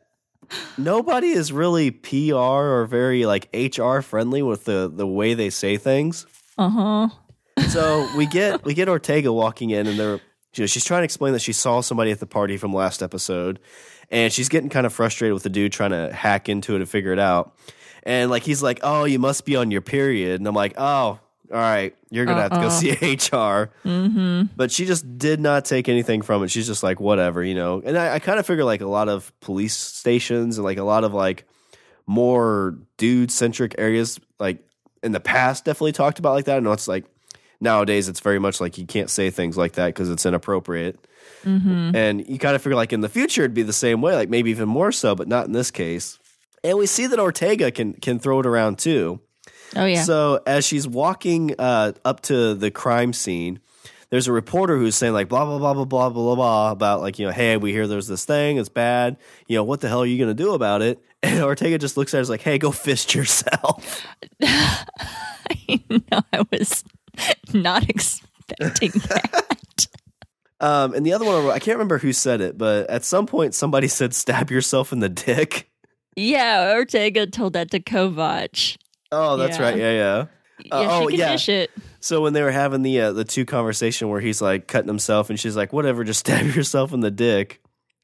nobody 0.76 1.28
is 1.28 1.54
really 1.54 1.92
PR 1.92 2.34
or 2.36 2.88
very 2.88 3.28
like 3.28 3.48
HR 3.54 4.00
friendly 4.00 4.42
with 4.42 4.66
the 4.66 4.92
the 4.92 5.06
way 5.06 5.36
they 5.36 5.52
say 5.52 5.78
things. 5.78 6.26
Uh 6.58 6.70
huh. 6.70 7.10
So 7.70 8.10
we 8.18 8.26
get 8.26 8.66
we 8.66 8.74
get 8.74 8.90
Ortega 8.90 9.32
walking 9.32 9.70
in, 9.70 9.86
and 9.86 10.00
they're 10.00 10.20
you 10.56 10.64
know 10.64 10.66
she's 10.66 10.84
trying 10.84 11.02
to 11.02 11.06
explain 11.06 11.34
that 11.34 11.44
she 11.44 11.54
saw 11.54 11.82
somebody 11.82 12.10
at 12.10 12.20
the 12.20 12.26
party 12.26 12.58
from 12.58 12.74
last 12.74 13.04
episode, 13.04 13.60
and 14.10 14.34
she's 14.34 14.50
getting 14.50 14.70
kind 14.70 14.88
of 14.88 14.94
frustrated 14.94 15.36
with 15.36 15.44
the 15.44 15.50
dude 15.50 15.72
trying 15.72 15.92
to 15.92 16.12
hack 16.12 16.50
into 16.50 16.74
it 16.74 16.78
and 16.78 16.90
figure 16.90 17.14
it 17.14 17.20
out. 17.20 17.56
And 18.02 18.32
like 18.32 18.42
he's 18.42 18.64
like, 18.64 18.80
"Oh, 18.82 19.04
you 19.04 19.20
must 19.20 19.46
be 19.46 19.58
on 19.58 19.70
your 19.70 19.82
period," 19.82 20.42
and 20.42 20.48
I'm 20.48 20.56
like, 20.56 20.74
"Oh, 20.76 21.20
all 21.54 21.60
right, 21.60 21.96
you're 22.10 22.26
gonna 22.26 22.42
have 22.42 22.52
to 22.52 22.58
go 22.58 22.64
Uh-uh. 22.64 22.70
see 22.70 22.90
HR. 23.14 23.70
Mm-hmm. 23.86 24.44
But 24.56 24.72
she 24.72 24.86
just 24.86 25.18
did 25.20 25.40
not 25.40 25.66
take 25.66 25.88
anything 25.88 26.24
from 26.24 26.44
it. 26.44 26.50
She's 26.50 26.66
just 26.66 26.82
like, 26.82 27.00
whatever, 27.00 27.44
you 27.44 27.54
know. 27.54 27.82
And 27.86 27.96
I, 27.98 28.16
I 28.16 28.20
kind 28.20 28.40
of 28.40 28.46
figure 28.48 28.64
like 28.64 28.82
a 28.82 28.88
lot 28.88 29.08
of 29.08 29.32
police 29.40 29.76
stations 29.76 30.58
and 30.58 30.66
like 30.66 30.80
a 30.80 30.84
lot 30.84 31.04
of 31.04 31.14
like 31.14 31.46
more 32.08 32.78
dude 32.98 33.32
centric 33.32 33.76
areas, 33.78 34.20
like 34.40 34.60
in 35.04 35.12
the 35.12 35.20
past, 35.20 35.66
definitely 35.66 35.92
talked 35.92 36.18
about 36.20 36.34
like 36.34 36.46
that. 36.46 36.58
I 36.58 36.60
know 36.60 36.72
it's 36.72 36.88
like 36.88 37.06
nowadays 37.62 38.10
it's 38.10 38.20
very 38.20 38.40
much 38.40 38.60
like 38.60 38.78
you 38.78 38.86
can't 38.86 39.10
say 39.10 39.30
things 39.30 39.56
like 39.56 39.74
that 39.74 39.88
because 39.88 40.10
it's 40.10 40.26
inappropriate. 40.26 41.00
Mm-hmm. 41.44 41.96
And 41.96 42.28
you 42.28 42.40
kind 42.40 42.56
of 42.56 42.62
figure 42.62 42.76
like 42.76 42.94
in 42.94 43.02
the 43.02 43.10
future 43.10 43.44
it'd 43.44 43.54
be 43.54 43.62
the 43.64 43.74
same 43.74 44.02
way, 44.02 44.16
like 44.16 44.30
maybe 44.30 44.50
even 44.50 44.68
more 44.68 44.92
so, 44.92 45.14
but 45.16 45.28
not 45.28 45.46
in 45.46 45.52
this 45.52 45.72
case. 45.72 46.18
And 46.64 46.78
we 46.78 46.86
see 46.88 47.08
that 47.08 47.20
Ortega 47.20 47.72
can 47.72 47.94
can 47.94 48.20
throw 48.20 48.40
it 48.40 48.46
around 48.46 48.80
too. 48.80 49.20
Oh 49.76 49.86
yeah. 49.86 50.04
So 50.04 50.42
as 50.46 50.66
she's 50.66 50.88
walking 50.88 51.56
uh, 51.58 51.94
up 52.06 52.22
to 52.22 52.54
the 52.54 52.72
crime 52.72 53.14
scene, 53.14 53.60
there's 54.14 54.28
a 54.28 54.32
reporter 54.32 54.78
who's 54.78 54.96
saying 54.96 55.14
like 55.14 55.28
blah 55.28 55.44
blah 55.44 55.58
blah 55.58 55.74
blah 55.74 55.86
blah 55.86 56.10
blah 56.10 56.36
blah 56.36 56.72
about 56.72 57.02
like 57.02 57.18
you 57.18 57.26
know 57.26 57.32
hey 57.32 57.58
we 57.58 57.72
hear 57.72 57.88
there's 57.88 58.08
this 58.08 58.26
thing 58.26 58.58
it's 58.58 58.70
bad 58.70 59.18
you 59.48 59.58
know 59.58 59.64
what 59.64 59.82
the 59.82 59.90
hell 59.90 60.04
are 60.04 60.06
you 60.06 60.20
gonna 60.20 60.36
do 60.36 60.54
about 60.54 60.84
it 60.84 61.02
and 61.24 61.42
Ortega 61.42 61.80
just 61.80 61.98
looks 61.98 62.14
at 62.14 62.20
her 62.20 62.26
like 62.26 62.42
hey 62.42 62.60
go 62.60 62.70
fist 62.70 63.16
yourself 63.16 64.06
no, 64.40 66.22
I 66.32 66.46
was 66.52 66.84
not 67.54 67.90
expecting 67.90 68.92
that. 69.08 69.88
um, 70.60 70.94
and 70.94 71.04
the 71.04 71.14
other 71.14 71.26
one 71.26 71.48
I 71.48 71.58
can't 71.58 71.78
remember 71.78 71.98
who 71.98 72.14
said 72.14 72.40
it 72.40 72.56
but 72.56 72.88
at 72.92 73.04
some 73.04 73.26
point 73.26 73.56
somebody 73.56 73.88
said 73.88 74.14
stab 74.14 74.52
yourself 74.52 74.94
in 74.94 75.00
the 75.00 75.10
dick 75.10 75.72
yeah, 76.16 76.74
Ortega 76.76 77.26
told 77.26 77.54
that 77.54 77.72
to 77.72 77.80
Kovac. 77.80 78.78
Oh 79.14 79.38
that's 79.38 79.58
Yeah. 79.58 79.64
right 79.64 79.78
yeah 79.78 79.92
yeah 79.92 80.26
Yeah, 80.66 80.76
Uh, 80.76 80.88
oh, 81.04 81.08
can 81.08 81.18
yeah. 81.20 81.32
dish 81.32 81.50
it. 81.50 81.72
So 82.00 82.22
when 82.22 82.34
they 82.34 82.42
were 82.42 82.52
having 82.52 82.82
the 82.84 83.00
uh, 83.02 83.12
the 83.14 83.24
two 83.26 83.46
conversation 83.46 84.10
where 84.10 84.20
he's 84.22 84.42
like 84.42 84.68
cutting 84.68 84.88
himself 84.88 85.30
and 85.30 85.40
she's 85.40 85.56
like, 85.56 85.72
"Whatever, 85.74 86.04
just 86.04 86.20
stab 86.26 86.46
yourself 86.56 86.94
in 86.94 87.00
the 87.00 87.12
dick," 87.12 87.62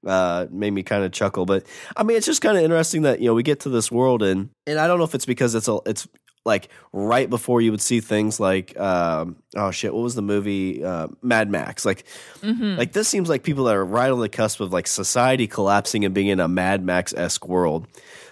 uh, 0.08 0.48
made 0.52 0.72
me 0.72 0.84
kind 0.84 1.04
of 1.04 1.12
chuckle. 1.12 1.46
But 1.46 1.66
I 1.96 2.04
mean, 2.04 2.18
it's 2.18 2.26
just 2.26 2.42
kind 2.42 2.58
of 2.58 2.64
interesting 2.64 3.04
that 3.04 3.20
you 3.20 3.28
know 3.28 3.34
we 3.34 3.44
get 3.44 3.62
to 3.62 3.70
this 3.70 3.92
world 3.92 4.24
and 4.24 4.50
and 4.66 4.80
I 4.80 4.88
don't 4.88 4.98
know 4.98 5.04
if 5.06 5.14
it's 5.16 5.26
because 5.26 5.54
it's 5.56 5.68
a 5.68 5.80
it's 5.86 6.08
like 6.46 6.70
right 6.94 7.30
before 7.30 7.60
you 7.62 7.70
would 7.72 7.82
see 7.82 8.00
things 8.00 8.40
like 8.40 8.78
um, 8.80 9.36
oh 9.56 9.72
shit, 9.72 9.94
what 9.94 10.02
was 10.04 10.16
the 10.16 10.22
movie 10.24 10.84
uh, 10.84 11.08
Mad 11.22 11.50
Max? 11.52 11.86
Like 11.86 12.06
hmm 12.42 12.78
like 12.78 12.94
this 12.94 13.08
seems 13.08 13.30
like 13.30 13.44
people 13.44 13.66
that 13.66 13.76
are 13.76 13.86
right 13.86 14.10
on 14.12 14.20
the 14.20 14.30
cusp 14.30 14.60
of 14.62 14.72
like 14.74 14.88
society 14.88 15.46
collapsing 15.48 16.04
and 16.06 16.14
being 16.16 16.28
in 16.28 16.40
a 16.40 16.48
Mad 16.48 16.84
Max 16.84 17.14
esque 17.14 17.48
world. 17.48 17.86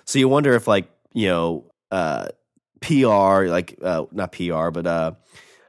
So 0.05 0.17
you 0.19 0.27
wonder 0.29 0.53
if 0.53 0.67
like 0.67 0.89
you 1.13 1.27
know 1.27 1.65
uh, 1.91 2.27
PR 2.81 3.47
like 3.47 3.77
uh, 3.81 4.05
not 4.11 4.31
PR 4.31 4.69
but 4.69 4.87
uh, 4.87 5.11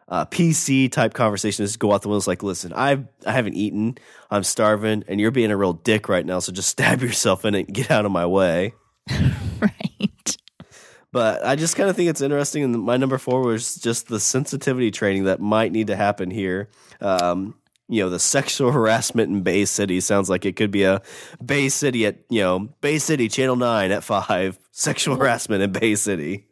uh, 0.09 0.25
PC 0.27 0.91
type 0.91 1.15
conversations 1.15 1.77
go 1.77 1.93
out 1.93 2.03
the 2.03 2.09
window. 2.09 2.19
It's 2.19 2.27
like, 2.27 2.43
listen, 2.43 2.73
I 2.75 3.05
I 3.27 3.33
haven't 3.33 3.55
eaten, 3.55 3.99
I'm 4.31 4.43
starving, 4.43 5.05
and 5.07 5.21
you're 5.21 5.31
being 5.31 5.51
a 5.51 5.57
real 5.57 5.75
dick 5.75 6.09
right 6.09 6.25
now. 6.25 6.39
So 6.39 6.53
just 6.53 6.69
stab 6.71 7.03
yourself 7.03 7.45
in 7.45 7.55
it 7.55 7.67
and 7.67 7.75
get 7.75 7.91
out 7.91 8.05
of 8.05 8.13
my 8.13 8.27
way. 8.27 8.75
Right. 9.61 10.37
But 11.11 11.45
I 11.45 11.57
just 11.57 11.75
kind 11.75 11.91
of 11.91 11.97
think 11.97 12.11
it's 12.11 12.21
interesting. 12.21 12.63
And 12.63 12.83
my 12.83 12.97
number 12.97 13.19
four 13.19 13.43
was 13.43 13.75
just 13.77 14.09
the 14.09 14.21
sensitivity 14.21 14.91
training 14.91 15.25
that 15.25 15.41
might 15.41 15.73
need 15.73 15.89
to 15.89 15.97
happen 15.97 16.31
here. 16.31 16.69
Um, 17.01 17.55
you 17.89 18.03
know, 18.03 18.11
the 18.11 18.19
sexual 18.19 18.71
harassment 18.73 19.33
in 19.33 19.43
Bay 19.43 19.65
City 19.65 20.01
sounds 20.01 20.29
like 20.29 20.45
it 20.45 20.57
could 20.57 20.71
be 20.71 20.85
a 20.85 21.03
Bay 21.45 21.71
City 21.71 22.07
at, 22.07 22.19
you 22.29 22.43
know, 22.43 22.69
Bay 22.81 22.99
City 22.99 23.29
Channel 23.29 23.57
9 23.57 23.91
at 23.91 24.05
5, 24.05 24.59
sexual 24.71 25.17
harassment 25.17 25.63
in 25.63 25.73
Bay 25.73 25.95
City. 25.95 26.47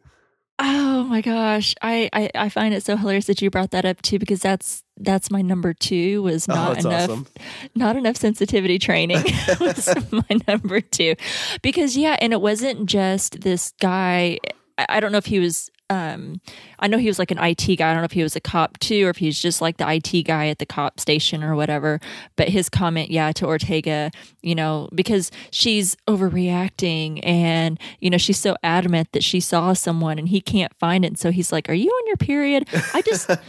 Oh 1.07 1.09
my 1.09 1.21
gosh, 1.21 1.73
I, 1.81 2.09
I 2.11 2.29
I 2.35 2.49
find 2.49 2.73
it 2.73 2.83
so 2.83 2.97
hilarious 2.97 3.27
that 3.27 3.41
you 3.41 3.49
brought 3.49 3.71
that 3.71 3.85
up 3.85 4.01
too 4.01 4.19
because 4.19 4.41
that's 4.41 4.83
that's 4.97 5.31
my 5.31 5.41
number 5.41 5.73
two 5.73 6.21
was 6.21 6.49
Oh, 6.49 6.53
not 6.53 6.73
that's 6.73 6.85
enough 6.85 7.03
awesome. 7.09 7.27
not 7.75 7.95
enough 7.95 8.17
sensitivity 8.17 8.77
training. 8.77 9.23
Was 9.61 9.87
my 10.11 10.37
number 10.49 10.81
two. 10.81 11.15
Because 11.61 11.95
yeah 11.95 12.17
and 12.19 12.33
it 12.33 12.41
wasn't 12.41 12.87
just 12.87 13.39
this 13.39 13.71
guy 13.79 14.37
I, 14.77 14.85
I 14.89 14.99
don't 14.99 15.13
know 15.13 15.17
if 15.17 15.27
he 15.27 15.39
was 15.39 15.69
um 15.89 16.41
I 16.79 16.87
know 16.87 16.97
he 16.97 17.07
was 17.07 17.19
like 17.19 17.31
an 17.31 17.37
IT 17.37 17.77
guy 17.77 17.89
I 17.89 17.93
don't 17.93 18.01
know 18.01 18.05
if 18.05 18.11
he 18.11 18.23
was 18.23 18.35
a 18.35 18.39
cop 18.39 18.77
too 18.79 19.05
or 19.05 19.09
if 19.09 19.17
he's 19.17 19.41
just 19.41 19.61
like 19.61 19.77
the 19.77 19.89
IT 19.89 20.23
guy 20.23 20.47
at 20.47 20.59
the 20.59 20.65
cop 20.65 20.99
station 20.99 21.43
or 21.43 21.55
whatever 21.55 21.99
but 22.35 22.49
his 22.49 22.69
comment 22.69 23.09
yeah 23.09 23.31
to 23.33 23.45
Ortega 23.45 24.11
you 24.41 24.55
know 24.55 24.89
because 24.93 25.31
she's 25.51 25.95
overreacting 26.07 27.19
and 27.23 27.79
you 27.99 28.09
know 28.09 28.17
she's 28.17 28.39
so 28.39 28.55
adamant 28.63 29.11
that 29.13 29.23
she 29.23 29.39
saw 29.39 29.73
someone 29.73 30.19
and 30.19 30.29
he 30.29 30.41
can't 30.41 30.73
find 30.79 31.05
it 31.05 31.09
And 31.09 31.19
so 31.19 31.31
he's 31.31 31.51
like 31.51 31.69
are 31.69 31.73
you 31.73 31.89
on 31.89 32.07
your 32.07 32.17
period 32.17 32.67
I 32.93 33.01
just 33.01 33.29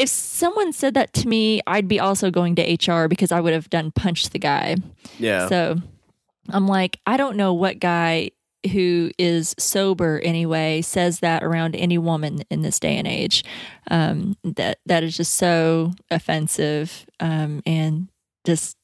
if 0.00 0.08
someone 0.08 0.72
said 0.72 0.94
that 0.94 1.12
to 1.12 1.28
me, 1.28 1.60
I'd 1.66 1.86
be 1.86 2.00
also 2.00 2.30
going 2.30 2.54
to 2.54 2.62
HR 2.62 3.06
because 3.06 3.30
I 3.30 3.38
would 3.38 3.52
have 3.52 3.68
done 3.68 3.90
punched 3.90 4.32
the 4.32 4.38
guy. 4.38 4.76
Yeah. 5.18 5.46
So 5.48 5.76
I'm 6.48 6.66
like, 6.66 6.98
I 7.06 7.18
don't 7.18 7.36
know 7.36 7.52
what 7.52 7.78
guy 7.78 8.30
who 8.72 9.10
is 9.18 9.54
sober 9.58 10.20
anyway 10.24 10.82
says 10.82 11.20
that 11.20 11.42
around 11.42 11.74
any 11.76 11.96
woman 11.98 12.42
in 12.50 12.62
this 12.62 12.78
day 12.80 12.96
and 12.96 13.06
age. 13.08 13.44
Um, 13.90 14.36
that 14.44 14.78
that 14.86 15.02
is 15.02 15.16
just 15.16 15.34
so 15.34 15.92
offensive 16.10 17.06
um, 17.20 17.62
and 17.66 18.08
just 18.44 18.76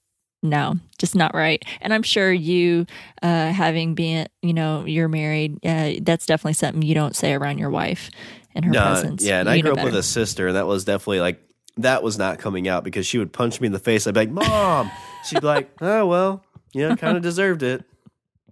no, 0.43 0.77
just 0.99 1.15
not 1.17 1.35
right. 1.35 1.65
And 1.81 1.93
I'm 1.93 2.03
sure 2.05 2.31
you, 2.33 2.87
uh, 3.23 3.49
having 3.53 3.95
been, 3.95 4.29
you 4.43 4.53
know, 4.53 4.85
you're 4.85 5.09
married, 5.09 5.59
uh, 5.65 5.95
that's 6.03 6.25
definitely 6.27 6.53
something 6.53 6.83
you 6.83 6.95
don't 6.95 7.17
say 7.17 7.33
around 7.33 7.59
your 7.59 7.71
wife 7.71 8.11
in 8.55 8.63
her 8.63 8.71
No, 8.73 8.81
presence. 8.83 9.25
yeah, 9.25 9.41
and 9.41 9.49
You 9.49 9.55
I 9.57 9.61
grew 9.61 9.71
up 9.73 9.77
better. 9.77 9.87
with 9.87 9.97
a 9.97 10.03
sister, 10.05 10.49
and 10.49 10.57
that 10.57 10.67
was 10.67 10.85
definitely 10.85 11.21
like, 11.21 11.41
that 11.79 12.03
was 12.03 12.17
not 12.17 12.39
coming 12.39 12.69
out 12.69 12.85
because 12.85 13.07
she 13.07 13.19
would 13.19 13.33
punch 13.33 13.61
me 13.61 13.67
in 13.67 13.73
the 13.73 13.79
face. 13.81 14.07
I'd 14.07 14.15
be 14.15 14.21
like, 14.21 14.31
Mom. 14.31 14.91
She'd 15.25 15.41
be 15.41 15.47
like, 15.47 15.71
Oh, 15.81 16.07
well, 16.07 16.45
you 16.73 16.89
know, 16.89 16.95
kind 16.97 17.17
of 17.17 17.23
deserved 17.23 17.63
it. 17.65 17.85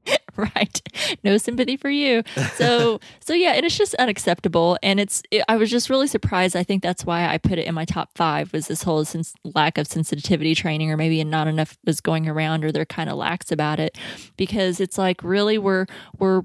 right. 0.37 0.83
No 1.23 1.37
sympathy 1.39 1.77
for 1.77 1.91
you. 1.91 2.23
So 2.55 3.01
so 3.21 3.33
yeah 3.35 3.53
and 3.53 3.65
it's 3.65 3.77
just 3.77 3.95
unacceptable. 3.97 4.79
And 4.83 5.01
it's 5.01 5.23
it, 5.31 5.45
i 5.49 5.57
was 5.57 5.71
just 5.71 5.91
really 5.91 6.07
surprised. 6.07 6.57
I 6.57 6.63
think 6.63 6.83
that's 6.83 7.05
why 7.05 7.27
i 7.27 7.39
put 7.39 7.59
it 7.59 7.67
in 7.67 7.75
my 7.75 7.85
top 7.85 8.11
five 8.15 8.53
was 8.53 8.67
this 8.69 8.83
whole 8.83 9.05
sens- 9.05 9.35
lack 9.55 9.79
of 9.79 9.87
sensitivity 9.87 10.55
training 10.55 10.91
or 10.91 10.97
maybe 10.97 11.23
not 11.25 11.47
enough 11.47 11.79
was 11.85 12.01
going 12.01 12.29
around 12.29 12.65
or 12.65 12.73
they're 12.73 12.85
kind 12.85 13.11
of 13.11 13.17
lax 13.17 13.53
about 13.53 13.81
it. 13.81 13.97
Because 14.37 14.81
it's 14.81 14.99
like 14.99 15.23
really 15.23 15.59
we're 15.59 15.87
we're 16.19 16.43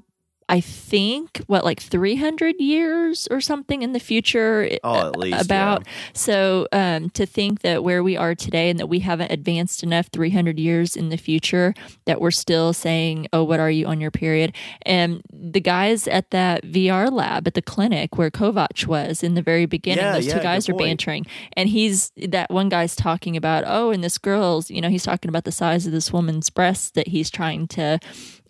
I 0.49 0.59
think 0.61 1.41
what 1.47 1.63
like 1.63 1.79
300 1.79 2.55
years 2.59 3.27
or 3.29 3.39
something 3.39 3.81
in 3.83 3.93
the 3.93 3.99
future 3.99 4.67
Oh, 4.83 5.07
at 5.09 5.15
least, 5.15 5.45
about 5.45 5.83
yeah. 5.85 5.93
so 6.13 6.67
um, 6.71 7.09
to 7.11 7.25
think 7.25 7.61
that 7.61 7.83
where 7.83 8.01
we 8.03 8.17
are 8.17 8.33
today 8.35 8.69
and 8.69 8.79
that 8.79 8.87
we 8.87 8.99
haven't 8.99 9.31
advanced 9.31 9.83
enough 9.83 10.07
300 10.11 10.59
years 10.59 10.95
in 10.95 11.09
the 11.09 11.17
future 11.17 11.73
that 12.05 12.19
we're 12.19 12.31
still 12.31 12.73
saying, 12.73 13.27
oh, 13.31 13.43
what 13.43 13.59
are 13.59 13.69
you 13.71 13.85
on 13.85 14.01
your 14.01 14.11
period? 14.11 14.53
And 14.81 15.21
the 15.31 15.61
guys 15.61 16.07
at 16.07 16.31
that 16.31 16.63
VR 16.63 17.11
lab 17.11 17.47
at 17.47 17.53
the 17.53 17.61
clinic 17.61 18.17
where 18.17 18.31
Kovac 18.31 18.87
was 18.87 19.23
in 19.23 19.35
the 19.35 19.41
very 19.43 19.67
beginning, 19.67 20.03
Yeah, 20.03 20.13
those 20.13 20.25
yeah, 20.27 20.37
two 20.37 20.43
guys 20.43 20.67
are 20.67 20.73
point. 20.73 20.85
bantering. 20.85 21.25
And 21.53 21.69
he's 21.69 22.11
that 22.17 22.49
one 22.49 22.69
guy's 22.69 22.95
talking 22.95 23.37
about, 23.37 23.63
oh, 23.67 23.91
and 23.91 24.03
this 24.03 24.17
girl's, 24.17 24.71
you 24.71 24.81
know, 24.81 24.89
he's 24.89 25.03
talking 25.03 25.29
about 25.29 25.43
the 25.43 25.51
size 25.51 25.85
of 25.85 25.91
this 25.91 26.11
woman's 26.11 26.49
breasts 26.49 26.89
that 26.91 27.09
he's 27.09 27.29
trying 27.29 27.67
to. 27.67 27.99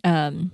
Um, 0.06 0.52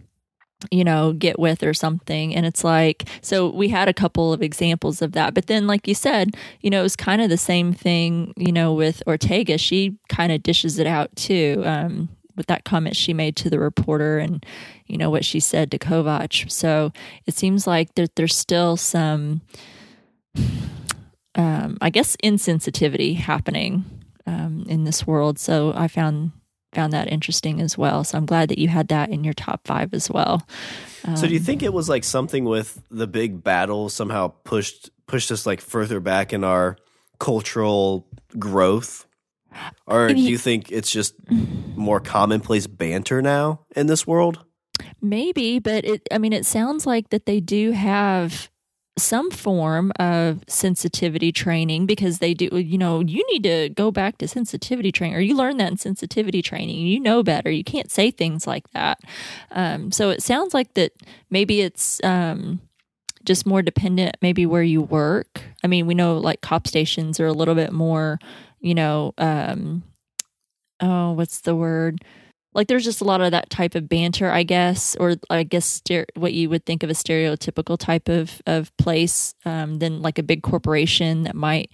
you 0.72 0.84
know, 0.84 1.14
get 1.14 1.40
with 1.40 1.64
or 1.64 1.74
something. 1.74 2.36
And 2.36 2.46
it's 2.46 2.64
like, 2.64 3.08
so 3.22 3.50
we 3.50 3.70
had 3.70 3.88
a 3.88 3.94
couple 3.94 4.34
of 4.34 4.42
examples 4.42 5.02
of 5.02 5.14
that. 5.14 5.34
But 5.34 5.48
then, 5.48 5.68
like 5.68 5.88
you 5.88 5.96
said, 5.96 6.36
you 6.62 6.70
know, 6.70 6.80
it 6.80 6.84
was 6.84 6.96
kind 6.96 7.22
of 7.22 7.30
the 7.30 7.38
same 7.38 7.74
thing, 7.74 8.34
you 8.38 8.52
know, 8.52 8.74
with 8.74 9.04
Ortega. 9.08 9.58
She 9.58 9.98
kind 10.10 10.32
of 10.32 10.44
dishes 10.44 10.80
it 10.80 10.88
out 10.88 11.16
too. 11.16 11.62
Um, 11.66 12.10
with 12.36 12.48
that 12.48 12.66
comment 12.66 12.98
she 12.98 13.14
made 13.14 13.36
to 13.38 13.50
the 13.50 13.58
reporter 13.58 14.18
and 14.20 14.46
you 14.88 14.98
know 14.98 15.10
what 15.10 15.24
she 15.24 15.40
said 15.40 15.72
to 15.72 15.80
Kovac. 15.80 16.52
So 16.52 16.92
it 17.26 17.34
seems 17.34 17.66
like 17.66 17.96
there, 17.96 18.08
there's 18.16 18.36
still 18.36 18.76
some 18.76 19.40
um, 21.36 21.78
I 21.82 21.90
guess 21.90 22.16
insensitivity 22.24 23.16
happening 23.16 23.86
um, 24.26 24.66
in 24.68 24.84
this 24.84 25.06
world. 25.06 25.40
So 25.40 25.74
I 25.76 25.88
found 25.88 26.32
found 26.76 26.94
that 26.94 27.12
interesting 27.12 27.62
as 27.62 27.78
well. 27.78 28.04
So 28.04 28.18
I'm 28.18 28.26
glad 28.26 28.50
that 28.50 28.60
you 28.60 28.68
had 28.68 28.90
that 28.90 29.10
in 29.10 29.24
your 29.24 29.34
top 29.34 29.66
five 29.66 29.94
as 29.94 30.10
well. 30.10 30.46
So 31.16 31.28
do 31.28 31.34
you 31.34 31.40
um, 31.40 31.46
think 31.46 31.64
it 31.64 31.74
was 31.74 31.88
like 31.88 32.04
something 32.04 32.46
with 32.46 32.82
the 32.92 33.08
big 33.08 33.44
battle 33.44 33.90
somehow 33.90 34.28
pushed 34.44 34.90
pushed 35.08 35.32
us 35.32 35.46
like 35.46 35.62
further 35.62 36.00
back 36.00 36.34
in 36.34 36.44
our 36.44 36.78
cultural 37.20 38.08
growth? 38.38 39.06
Or 39.88 40.10
do 40.10 40.20
you 40.20 40.38
think 40.38 40.72
it's 40.72 40.92
just 40.92 41.16
more 41.30 42.00
commonplace 42.00 42.68
banter 42.68 43.22
now 43.22 43.62
in 43.76 43.88
this 43.88 44.06
world? 44.06 44.44
Maybe, 45.02 45.60
but 45.60 45.86
it 45.86 46.02
I 46.12 46.18
mean 46.18 46.34
it 46.34 46.46
sounds 46.46 46.86
like 46.86 47.10
that 47.10 47.26
they 47.26 47.40
do 47.40 47.72
have 47.72 48.50
some 48.98 49.30
form 49.30 49.92
of 50.00 50.42
sensitivity 50.48 51.32
training 51.32 51.86
because 51.86 52.20
they 52.20 52.34
do 52.34 52.48
you 52.58 52.78
know 52.78 53.02
you 53.02 53.26
need 53.30 53.44
to 53.44 53.68
go 53.70 53.92
back 53.92 54.18
to 54.18 54.26
sensitivity 54.26 54.90
training 54.90 55.18
or 55.18 55.20
you 55.20 55.36
learn 55.36 55.58
that 55.58 55.70
in 55.70 55.76
sensitivity 55.76 56.42
training 56.42 56.78
you 56.78 57.00
know 57.00 57.22
better 57.22 57.52
you 57.52 57.64
can't 57.64 57.92
say 57.92 58.10
things 58.10 58.48
like 58.48 58.70
that 58.72 58.98
um, 59.52 59.92
so 59.92 60.10
it 60.12 60.24
sounds 60.24 60.54
like 60.54 60.74
that 60.76 60.94
maybe 61.30 61.60
it's 61.60 62.02
um, 62.06 62.62
just 63.26 63.46
more 63.46 63.62
dependent 63.62 64.16
maybe 64.22 64.46
where 64.46 64.64
you 64.64 64.82
work. 64.82 65.42
I 65.64 65.68
mean, 65.68 65.88
we 65.88 65.96
know 65.96 66.18
like 66.18 66.42
cop 66.42 66.68
stations 66.68 67.20
are 67.20 67.26
a 67.26 67.34
little 67.34 67.56
bit 67.56 67.74
more, 67.74 68.20
you 68.62 68.76
know, 68.76 69.14
um 69.18 69.84
oh, 70.80 71.14
what's 71.14 71.42
the 71.42 71.56
word? 71.56 72.04
Like 72.56 72.68
there's 72.68 72.84
just 72.86 73.02
a 73.02 73.06
lot 73.06 73.22
of 73.22 73.32
that 73.32 73.50
type 73.52 73.76
of 73.76 73.88
banter, 73.88 74.32
I 74.32 74.44
guess, 74.44 74.96
or 75.00 75.16
I 75.30 75.44
guess 75.44 75.82
stere- 75.82 76.06
what 76.16 76.34
you 76.34 76.50
would 76.50 76.66
think 76.66 76.82
of 76.84 76.90
a 76.90 76.94
stereotypical 76.94 77.78
type 77.78 78.10
of 78.10 78.42
of 78.48 78.76
place 78.78 79.36
um, 79.46 79.78
than 79.80 80.02
like 80.02 80.18
a 80.18 80.24
big 80.24 80.42
corporation 80.42 81.24
that 81.24 81.36
might 81.36 81.70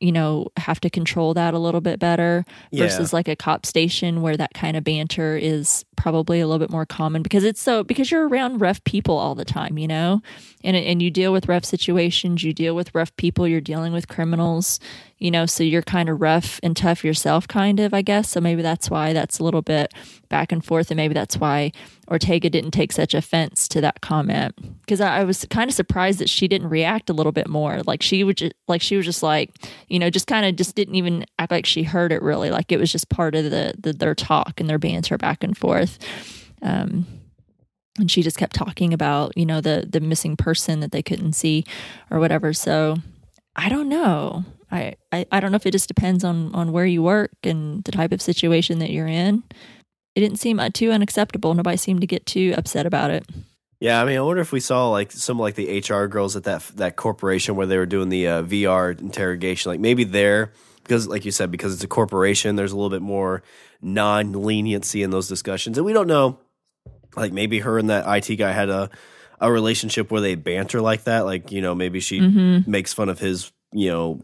you 0.00 0.12
know 0.12 0.46
have 0.56 0.80
to 0.80 0.88
control 0.88 1.34
that 1.34 1.52
a 1.52 1.58
little 1.58 1.80
bit 1.82 1.98
better 1.98 2.44
Yeah. 2.70 2.84
versus 2.84 3.12
like 3.12 3.28
a 3.28 3.36
cop 3.36 3.66
station 3.66 4.22
where 4.22 4.34
that 4.36 4.54
kind 4.54 4.76
of 4.76 4.84
banter 4.84 5.36
is 5.36 5.84
probably 5.96 6.40
a 6.40 6.46
little 6.46 6.60
bit 6.60 6.70
more 6.70 6.86
common 6.86 7.20
because 7.22 7.44
it's 7.44 7.60
so 7.60 7.84
because 7.84 8.10
you're 8.10 8.26
around 8.26 8.60
rough 8.62 8.82
people 8.84 9.18
all 9.18 9.34
the 9.34 9.44
time 9.44 9.76
you 9.76 9.86
know 9.88 10.22
and 10.64 10.74
and 10.74 11.02
you 11.02 11.10
deal 11.10 11.32
with 11.34 11.48
rough 11.48 11.66
situations 11.66 12.42
you 12.42 12.54
deal 12.54 12.74
with 12.74 12.94
rough 12.94 13.14
people 13.16 13.46
you're 13.46 13.60
dealing 13.60 13.92
with 13.92 14.08
criminals 14.08 14.80
you 15.20 15.30
know 15.30 15.46
so 15.46 15.62
you're 15.62 15.82
kind 15.82 16.08
of 16.08 16.20
rough 16.20 16.58
and 16.62 16.76
tough 16.76 17.04
yourself 17.04 17.46
kind 17.46 17.78
of 17.78 17.94
i 17.94 18.02
guess. 18.02 18.30
So 18.30 18.40
maybe 18.40 18.62
that's 18.62 18.90
why 18.90 19.12
that's 19.12 19.38
a 19.38 19.44
little 19.44 19.62
bit 19.62 19.94
back 20.28 20.50
and 20.50 20.64
forth 20.64 20.90
and 20.90 20.96
maybe 20.96 21.14
that's 21.14 21.36
why 21.36 21.72
ortega 22.10 22.50
didn't 22.50 22.72
take 22.72 22.90
such 22.90 23.14
offense 23.14 23.68
to 23.68 23.80
that 23.80 24.00
comment. 24.00 24.54
Because 24.80 25.00
I, 25.00 25.20
I 25.20 25.24
was 25.24 25.46
kind 25.50 25.70
of 25.70 25.74
surprised 25.74 26.18
that 26.18 26.28
she 26.28 26.48
didn't 26.48 26.68
react 26.68 27.08
a 27.08 27.12
little 27.12 27.32
bit 27.32 27.48
more. 27.48 27.82
Like 27.86 28.02
she 28.02 28.24
would 28.24 28.38
just 28.38 28.52
like 28.66 28.82
she 28.82 28.96
was 28.96 29.06
just 29.06 29.22
like 29.22 29.50
you 29.88 29.98
know 29.98 30.10
just 30.10 30.26
kind 30.26 30.46
of 30.46 30.56
just 30.56 30.74
didn't 30.74 30.96
even 30.96 31.24
act 31.38 31.52
like 31.52 31.66
she 31.66 31.82
heard 31.82 32.12
it 32.12 32.22
really. 32.22 32.50
Like 32.50 32.72
it 32.72 32.80
was 32.80 32.90
just 32.90 33.08
part 33.08 33.34
of 33.34 33.44
the, 33.44 33.74
the 33.78 33.92
their 33.92 34.14
talk 34.14 34.58
and 34.58 34.68
their 34.68 34.78
banter 34.78 35.18
back 35.18 35.44
and 35.44 35.56
forth. 35.56 35.98
Um 36.62 37.06
and 37.98 38.10
she 38.10 38.22
just 38.22 38.38
kept 38.38 38.54
talking 38.54 38.94
about 38.94 39.36
you 39.36 39.46
know 39.46 39.60
the 39.60 39.86
the 39.88 40.00
missing 40.00 40.36
person 40.36 40.80
that 40.80 40.92
they 40.92 41.02
couldn't 41.02 41.34
see 41.34 41.64
or 42.10 42.18
whatever. 42.18 42.52
So 42.52 42.96
i 43.56 43.68
don't 43.68 43.88
know 43.88 44.44
I, 44.70 44.94
I 45.12 45.26
i 45.32 45.40
don't 45.40 45.52
know 45.52 45.56
if 45.56 45.66
it 45.66 45.72
just 45.72 45.88
depends 45.88 46.24
on 46.24 46.54
on 46.54 46.72
where 46.72 46.86
you 46.86 47.02
work 47.02 47.32
and 47.44 47.82
the 47.84 47.92
type 47.92 48.12
of 48.12 48.22
situation 48.22 48.78
that 48.78 48.90
you're 48.90 49.06
in 49.06 49.42
it 50.14 50.20
didn't 50.20 50.38
seem 50.38 50.60
uh, 50.60 50.70
too 50.72 50.90
unacceptable 50.90 51.54
nobody 51.54 51.76
seemed 51.76 52.00
to 52.00 52.06
get 52.06 52.26
too 52.26 52.54
upset 52.56 52.86
about 52.86 53.10
it 53.10 53.24
Yeah, 53.80 54.02
I 54.02 54.04
mean, 54.04 54.18
I 54.18 54.20
wonder 54.20 54.42
if 54.42 54.52
we 54.52 54.60
saw 54.60 54.90
like 54.90 55.10
some 55.10 55.38
like 55.38 55.54
the 55.54 55.80
HR 55.80 56.04
girls 56.06 56.36
at 56.36 56.44
that 56.44 56.62
that 56.76 56.96
corporation 56.96 57.56
where 57.56 57.66
they 57.66 57.78
were 57.78 57.86
doing 57.86 58.10
the 58.10 58.28
uh, 58.28 58.42
VR 58.42 59.00
interrogation. 59.00 59.72
Like 59.72 59.80
maybe 59.80 60.04
there 60.04 60.52
because, 60.82 61.08
like 61.08 61.24
you 61.24 61.30
said, 61.30 61.50
because 61.50 61.72
it's 61.72 61.84
a 61.84 61.88
corporation, 61.88 62.56
there's 62.56 62.72
a 62.72 62.76
little 62.76 62.90
bit 62.90 63.00
more 63.00 63.42
non 63.80 64.32
leniency 64.32 65.02
in 65.02 65.08
those 65.08 65.28
discussions, 65.28 65.78
and 65.78 65.86
we 65.86 65.94
don't 65.94 66.08
know. 66.08 66.38
Like 67.16 67.32
maybe 67.32 67.60
her 67.60 67.78
and 67.78 67.88
that 67.88 68.04
IT 68.06 68.36
guy 68.36 68.52
had 68.52 68.68
a 68.68 68.90
a 69.40 69.50
relationship 69.50 70.10
where 70.10 70.20
they 70.20 70.34
banter 70.34 70.82
like 70.82 71.04
that. 71.04 71.24
Like 71.24 71.50
you 71.50 71.62
know, 71.62 71.74
maybe 71.74 72.00
she 72.00 72.20
makes 72.66 72.92
fun 72.92 73.08
of 73.08 73.18
his 73.18 73.50
you 73.72 73.88
know 73.88 74.20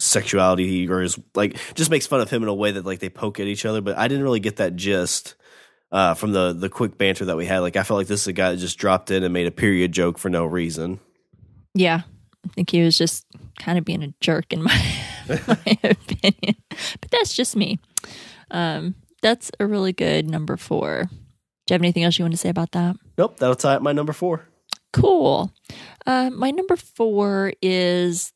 sexuality 0.00 0.88
or 0.88 1.00
his 1.00 1.18
like 1.34 1.56
just 1.74 1.90
makes 1.90 2.06
fun 2.06 2.20
of 2.20 2.30
him 2.30 2.42
in 2.42 2.48
a 2.48 2.54
way 2.54 2.72
that 2.72 2.84
like 2.84 2.98
they 3.00 3.08
poke 3.10 3.38
at 3.38 3.46
each 3.46 3.64
other. 3.64 3.80
But 3.80 3.96
I 3.98 4.08
didn't 4.08 4.24
really 4.24 4.40
get 4.40 4.56
that 4.56 4.74
gist 4.74 5.34
uh, 5.92 6.14
from 6.14 6.32
the 6.32 6.52
the 6.52 6.68
quick 6.68 6.96
banter 6.98 7.26
that 7.26 7.36
we 7.36 7.46
had. 7.46 7.58
Like 7.60 7.76
I 7.76 7.82
felt 7.82 7.98
like 7.98 8.06
this 8.06 8.22
is 8.22 8.26
a 8.26 8.32
guy 8.32 8.50
that 8.50 8.56
just 8.56 8.78
dropped 8.78 9.10
in 9.10 9.22
and 9.22 9.32
made 9.32 9.46
a 9.46 9.52
period 9.52 9.92
joke 9.92 10.18
for 10.18 10.30
no 10.30 10.44
reason. 10.46 10.98
yeah 11.74 12.00
i 12.44 12.48
think 12.54 12.70
he 12.70 12.82
was 12.82 12.96
just 12.98 13.26
kind 13.60 13.76
of 13.78 13.84
being 13.84 14.02
a 14.02 14.12
jerk 14.20 14.50
in 14.52 14.62
my 14.62 14.74
my 15.28 15.78
opinion 15.84 16.56
but 17.00 17.10
that's 17.10 17.36
just 17.36 17.54
me 17.54 17.78
um 18.50 18.94
that's 19.22 19.50
a 19.60 19.66
really 19.66 19.92
good 19.92 20.28
number 20.28 20.56
four 20.56 21.04
do 21.10 21.72
you 21.72 21.74
have 21.74 21.82
anything 21.82 22.02
else 22.02 22.18
you 22.18 22.24
want 22.24 22.32
to 22.32 22.38
say 22.38 22.48
about 22.48 22.72
that 22.72 22.96
Nope, 23.18 23.36
that'll 23.36 23.54
tie 23.54 23.74
up 23.74 23.82
my 23.82 23.92
number 23.92 24.14
four. 24.14 24.48
Cool. 24.94 25.52
Uh, 26.06 26.30
my 26.30 26.50
number 26.50 26.74
four 26.74 27.52
is 27.60 28.32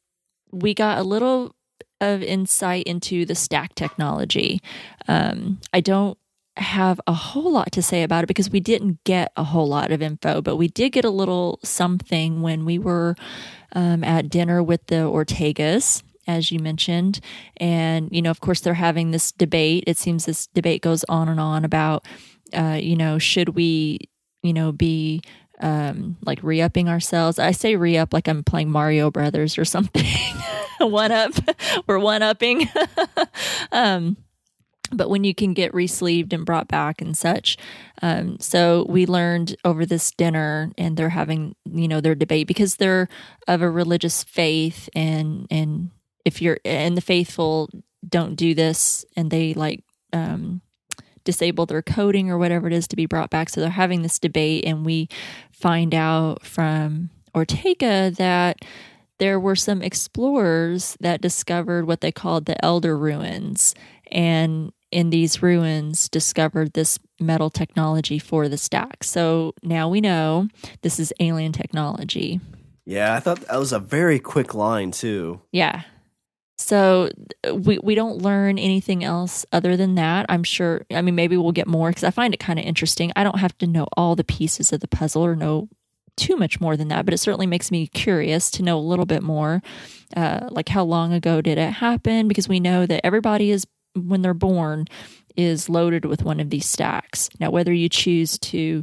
we 0.54 0.74
got 0.74 0.98
a 0.98 1.02
little 1.02 1.54
of 2.00 2.22
insight 2.22 2.84
into 2.84 3.24
the 3.24 3.34
stack 3.34 3.74
technology. 3.74 4.60
Um, 5.08 5.60
I 5.72 5.80
don't 5.80 6.18
have 6.56 7.00
a 7.06 7.12
whole 7.12 7.52
lot 7.52 7.72
to 7.72 7.82
say 7.82 8.02
about 8.02 8.24
it 8.24 8.26
because 8.28 8.50
we 8.50 8.60
didn't 8.60 9.02
get 9.04 9.32
a 9.36 9.44
whole 9.44 9.68
lot 9.68 9.90
of 9.90 10.00
info, 10.00 10.40
but 10.40 10.56
we 10.56 10.68
did 10.68 10.90
get 10.90 11.04
a 11.04 11.10
little 11.10 11.58
something 11.64 12.42
when 12.42 12.64
we 12.64 12.78
were 12.78 13.16
um, 13.72 14.04
at 14.04 14.28
dinner 14.28 14.62
with 14.62 14.86
the 14.86 14.96
Ortegas. 14.96 16.02
As 16.26 16.50
you 16.50 16.58
mentioned. 16.58 17.20
And, 17.58 18.08
you 18.10 18.22
know, 18.22 18.30
of 18.30 18.40
course, 18.40 18.60
they're 18.60 18.72
having 18.72 19.10
this 19.10 19.30
debate. 19.30 19.84
It 19.86 19.98
seems 19.98 20.24
this 20.24 20.46
debate 20.46 20.80
goes 20.80 21.04
on 21.06 21.28
and 21.28 21.38
on 21.38 21.66
about, 21.66 22.06
uh, 22.54 22.78
you 22.80 22.96
know, 22.96 23.18
should 23.18 23.50
we, 23.50 23.98
you 24.42 24.54
know, 24.54 24.72
be 24.72 25.20
um 25.60 26.16
like 26.24 26.40
re-upping 26.42 26.88
ourselves. 26.88 27.38
I 27.38 27.52
say 27.52 27.76
re-up 27.76 28.12
like 28.12 28.28
i'm 28.28 28.42
playing 28.42 28.70
mario 28.70 29.10
brothers 29.10 29.58
or 29.58 29.64
something. 29.64 30.04
One 30.80 31.12
up. 31.12 31.32
We're 31.86 31.98
one 31.98 32.22
upping 32.22 32.68
um 33.72 34.16
but 34.92 35.08
when 35.08 35.24
you 35.24 35.34
can 35.34 35.54
get 35.54 35.74
re-sleeved 35.74 36.32
and 36.32 36.44
brought 36.44 36.68
back 36.68 37.00
and 37.00 37.16
such 37.16 37.56
um 38.02 38.38
so 38.40 38.84
we 38.88 39.06
learned 39.06 39.56
over 39.64 39.86
this 39.86 40.10
dinner 40.10 40.70
and 40.76 40.96
they're 40.96 41.08
having 41.10 41.54
you 41.64 41.88
know 41.88 42.00
their 42.00 42.14
debate 42.14 42.46
because 42.46 42.76
they're 42.76 43.08
of 43.48 43.62
a 43.62 43.70
religious 43.70 44.24
faith 44.24 44.88
and 44.94 45.46
and 45.50 45.90
if 46.24 46.42
you're 46.42 46.58
and 46.64 46.96
the 46.96 47.00
faithful 47.00 47.70
don't 48.06 48.36
do 48.36 48.54
this 48.54 49.04
and 49.16 49.30
they 49.30 49.54
like 49.54 49.82
um 50.12 50.60
disable 51.24 51.66
their 51.66 51.82
coding 51.82 52.30
or 52.30 52.38
whatever 52.38 52.66
it 52.66 52.72
is 52.72 52.86
to 52.88 52.96
be 52.96 53.06
brought 53.06 53.30
back. 53.30 53.48
So 53.48 53.60
they're 53.60 53.70
having 53.70 54.02
this 54.02 54.18
debate, 54.18 54.64
and 54.66 54.84
we 54.84 55.08
find 55.50 55.94
out 55.94 56.44
from 56.44 57.10
Ortega 57.34 58.10
that 58.12 58.64
there 59.18 59.38
were 59.38 59.56
some 59.56 59.82
explorers 59.82 60.96
that 61.00 61.20
discovered 61.20 61.86
what 61.86 62.00
they 62.00 62.12
called 62.12 62.46
the 62.46 62.62
Elder 62.64 62.96
Ruins, 62.96 63.74
and 64.10 64.72
in 64.90 65.10
these 65.10 65.42
ruins 65.42 66.08
discovered 66.08 66.72
this 66.72 66.98
metal 67.18 67.50
technology 67.50 68.18
for 68.18 68.48
the 68.48 68.56
stack. 68.56 69.02
So 69.02 69.54
now 69.62 69.88
we 69.88 70.00
know 70.00 70.48
this 70.82 71.00
is 71.00 71.12
alien 71.18 71.52
technology. 71.52 72.40
Yeah, 72.86 73.14
I 73.14 73.20
thought 73.20 73.40
that 73.40 73.58
was 73.58 73.72
a 73.72 73.78
very 73.80 74.20
quick 74.20 74.54
line 74.54 74.90
too. 74.90 75.40
Yeah. 75.50 75.82
So 76.56 77.10
we 77.52 77.78
we 77.78 77.94
don't 77.94 78.22
learn 78.22 78.58
anything 78.58 79.02
else 79.02 79.44
other 79.52 79.76
than 79.76 79.96
that. 79.96 80.26
I'm 80.28 80.44
sure. 80.44 80.86
I 80.92 81.02
mean, 81.02 81.14
maybe 81.14 81.36
we'll 81.36 81.52
get 81.52 81.66
more 81.66 81.88
because 81.88 82.04
I 82.04 82.10
find 82.10 82.32
it 82.32 82.40
kind 82.40 82.58
of 82.58 82.64
interesting. 82.64 83.12
I 83.16 83.24
don't 83.24 83.38
have 83.38 83.56
to 83.58 83.66
know 83.66 83.86
all 83.96 84.14
the 84.14 84.24
pieces 84.24 84.72
of 84.72 84.80
the 84.80 84.88
puzzle 84.88 85.24
or 85.24 85.34
know 85.34 85.68
too 86.16 86.36
much 86.36 86.60
more 86.60 86.76
than 86.76 86.88
that, 86.88 87.04
but 87.04 87.12
it 87.12 87.18
certainly 87.18 87.46
makes 87.46 87.72
me 87.72 87.88
curious 87.88 88.50
to 88.52 88.62
know 88.62 88.78
a 88.78 88.80
little 88.80 89.06
bit 89.06 89.22
more. 89.22 89.62
Uh, 90.16 90.48
like 90.50 90.68
how 90.68 90.84
long 90.84 91.12
ago 91.12 91.40
did 91.40 91.58
it 91.58 91.72
happen? 91.72 92.28
Because 92.28 92.48
we 92.48 92.60
know 92.60 92.86
that 92.86 93.04
everybody 93.04 93.50
is 93.50 93.66
when 93.94 94.22
they're 94.22 94.34
born 94.34 94.86
is 95.36 95.68
loaded 95.68 96.04
with 96.04 96.22
one 96.22 96.38
of 96.38 96.50
these 96.50 96.66
stacks. 96.66 97.28
Now, 97.40 97.50
whether 97.50 97.72
you 97.72 97.88
choose 97.88 98.38
to 98.38 98.82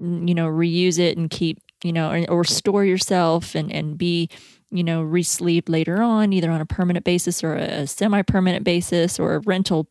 you 0.00 0.34
know 0.34 0.46
reuse 0.46 0.98
it 0.98 1.16
and 1.16 1.30
keep 1.30 1.58
you 1.82 1.92
know 1.92 2.10
or, 2.10 2.30
or 2.30 2.44
store 2.44 2.84
yourself 2.84 3.54
and 3.54 3.72
and 3.72 3.96
be 3.96 4.28
you 4.76 4.84
know 4.84 5.02
re-sleeved 5.02 5.68
later 5.68 6.02
on 6.02 6.32
either 6.32 6.50
on 6.50 6.60
a 6.60 6.66
permanent 6.66 7.04
basis 7.04 7.42
or 7.42 7.54
a 7.54 7.86
semi-permanent 7.86 8.64
basis 8.64 9.18
or 9.18 9.34
a 9.34 9.40
rental 9.40 9.88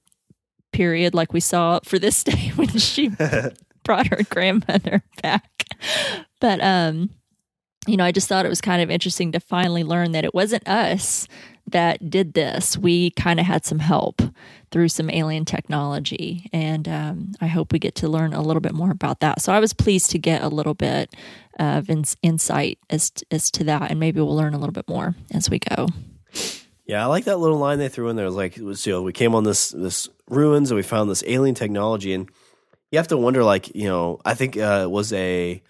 period 0.71 1.13
like 1.13 1.33
we 1.33 1.39
saw 1.39 1.79
for 1.83 1.97
this 1.97 2.23
day 2.23 2.51
when 2.55 2.67
she 2.69 3.09
brought 3.83 4.07
her 4.07 4.21
grandmother 4.29 5.03
back. 5.21 5.65
But 6.39 6.61
um 6.61 7.09
you 7.87 7.97
know 7.97 8.03
i 8.03 8.11
just 8.11 8.27
thought 8.27 8.45
it 8.45 8.49
was 8.49 8.61
kind 8.61 8.81
of 8.81 8.89
interesting 8.89 9.31
to 9.31 9.39
finally 9.39 9.83
learn 9.83 10.11
that 10.11 10.25
it 10.25 10.33
wasn't 10.33 10.67
us 10.67 11.27
that 11.67 12.11
did 12.11 12.35
this. 12.35 12.77
We 12.77 13.09
kind 13.11 13.39
of 13.39 13.45
had 13.47 13.65
some 13.65 13.79
help 13.79 14.21
through 14.71 14.89
some 14.89 15.09
alien 15.09 15.45
technology 15.45 16.47
and 16.53 16.87
um, 16.87 17.31
i 17.41 17.47
hope 17.47 17.71
we 17.71 17.79
get 17.79 17.95
to 17.95 18.07
learn 18.07 18.33
a 18.33 18.41
little 18.41 18.61
bit 18.61 18.73
more 18.73 18.91
about 18.91 19.19
that. 19.21 19.41
So 19.41 19.53
i 19.53 19.59
was 19.59 19.73
pleased 19.73 20.11
to 20.11 20.19
get 20.19 20.41
a 20.41 20.47
little 20.49 20.73
bit 20.73 21.15
of 21.57 21.89
ins- 21.89 22.17
insight 22.21 22.79
as, 22.89 23.11
as 23.31 23.49
to 23.51 23.63
that 23.63 23.89
and 23.91 23.99
maybe 23.99 24.19
we'll 24.19 24.35
learn 24.35 24.53
a 24.53 24.57
little 24.57 24.73
bit 24.73 24.87
more 24.87 25.15
as 25.31 25.49
we 25.49 25.59
go 25.59 25.87
Yeah, 26.85 27.03
I 27.03 27.07
like 27.07 27.25
that 27.25 27.37
little 27.37 27.57
line 27.57 27.79
they 27.79 27.89
threw 27.89 28.09
in 28.09 28.15
there. 28.15 28.25
It 28.25 28.29
was 28.29 28.35
like, 28.35 28.57
was, 28.57 28.85
you 28.85 28.93
know, 28.93 29.01
we 29.01 29.11
came 29.13 29.33
on 29.33 29.43
this 29.43 29.71
this 29.71 30.07
ruins 30.29 30.69
and 30.69 30.75
we 30.75 30.83
found 30.83 31.09
this 31.09 31.23
alien 31.25 31.55
technology, 31.55 32.13
and 32.13 32.29
you 32.91 32.99
have 32.99 33.07
to 33.07 33.17
wonder, 33.17 33.43
like, 33.43 33.75
you 33.75 33.87
know, 33.87 34.19
I 34.23 34.35
think 34.35 34.55
uh, 34.55 34.81
it 34.83 34.91
was 34.91 35.11
a, 35.13 35.63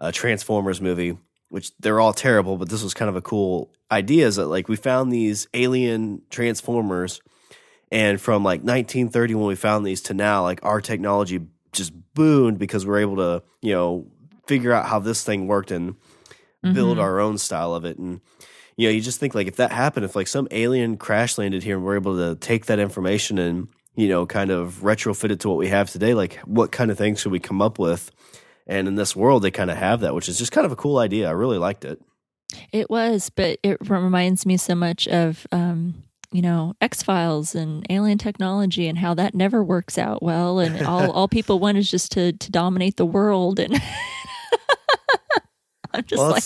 a 0.00 0.10
Transformers 0.10 0.80
movie, 0.80 1.16
which 1.50 1.70
they're 1.78 2.00
all 2.00 2.12
terrible, 2.12 2.56
but 2.56 2.68
this 2.68 2.82
was 2.82 2.94
kind 2.94 3.08
of 3.08 3.14
a 3.14 3.22
cool 3.22 3.70
idea. 3.92 4.26
Is 4.26 4.36
that 4.36 4.46
like 4.46 4.68
we 4.68 4.74
found 4.74 5.12
these 5.12 5.46
alien 5.54 6.22
Transformers, 6.30 7.20
and 7.92 8.20
from 8.20 8.42
like 8.42 8.62
1930 8.62 9.34
when 9.36 9.46
we 9.46 9.54
found 9.54 9.86
these 9.86 10.00
to 10.02 10.14
now, 10.14 10.42
like 10.42 10.64
our 10.64 10.80
technology 10.80 11.40
just 11.70 11.92
boomed 12.14 12.58
because 12.58 12.84
we 12.84 12.92
are 12.92 12.98
able 12.98 13.16
to, 13.16 13.42
you 13.62 13.72
know, 13.72 14.06
figure 14.46 14.72
out 14.72 14.86
how 14.86 14.98
this 14.98 15.24
thing 15.24 15.46
worked 15.46 15.70
and 15.70 15.96
build 16.72 16.98
our 16.98 17.20
own 17.20 17.38
style 17.38 17.74
of 17.74 17.84
it 17.84 17.96
and 17.96 18.20
you 18.76 18.88
know, 18.88 18.92
you 18.92 19.00
just 19.00 19.18
think 19.18 19.34
like 19.34 19.46
if 19.46 19.56
that 19.56 19.72
happened, 19.72 20.04
if 20.04 20.14
like 20.14 20.28
some 20.28 20.46
alien 20.50 20.96
crash 20.96 21.38
landed 21.38 21.62
here 21.62 21.76
and 21.76 21.84
we're 21.84 21.96
able 21.96 22.16
to 22.16 22.36
take 22.36 22.66
that 22.66 22.78
information 22.78 23.38
and, 23.38 23.68
you 23.94 24.08
know, 24.08 24.26
kind 24.26 24.50
of 24.50 24.80
retrofit 24.82 25.30
it 25.30 25.40
to 25.40 25.48
what 25.48 25.56
we 25.56 25.68
have 25.68 25.90
today, 25.90 26.12
like 26.12 26.34
what 26.44 26.72
kind 26.72 26.90
of 26.90 26.98
things 26.98 27.20
should 27.20 27.32
we 27.32 27.40
come 27.40 27.62
up 27.62 27.78
with? 27.78 28.10
And 28.66 28.86
in 28.86 28.96
this 28.96 29.16
world, 29.16 29.42
they 29.42 29.50
kind 29.50 29.70
of 29.70 29.78
have 29.78 30.00
that, 30.00 30.14
which 30.14 30.28
is 30.28 30.38
just 30.38 30.52
kind 30.52 30.66
of 30.66 30.72
a 30.72 30.76
cool 30.76 30.98
idea. 30.98 31.28
I 31.28 31.32
really 31.32 31.58
liked 31.58 31.84
it. 31.84 32.00
It 32.72 32.90
was, 32.90 33.30
but 33.30 33.58
it 33.62 33.78
reminds 33.88 34.44
me 34.44 34.56
so 34.56 34.74
much 34.74 35.08
of, 35.08 35.46
um, 35.52 36.02
you 36.32 36.42
know, 36.42 36.74
X 36.80 37.02
Files 37.02 37.54
and 37.54 37.86
alien 37.88 38.18
technology 38.18 38.88
and 38.88 38.98
how 38.98 39.14
that 39.14 39.34
never 39.34 39.64
works 39.64 39.96
out 39.96 40.22
well, 40.22 40.58
and 40.58 40.84
all 40.84 41.10
all 41.12 41.28
people 41.28 41.58
want 41.58 41.78
is 41.78 41.90
just 41.90 42.12
to 42.12 42.32
to 42.32 42.50
dominate 42.50 42.96
the 42.96 43.06
world, 43.06 43.58
and 43.58 43.74
I'm 45.94 46.04
just 46.04 46.20
Well, 46.20 46.32
like, 46.32 46.44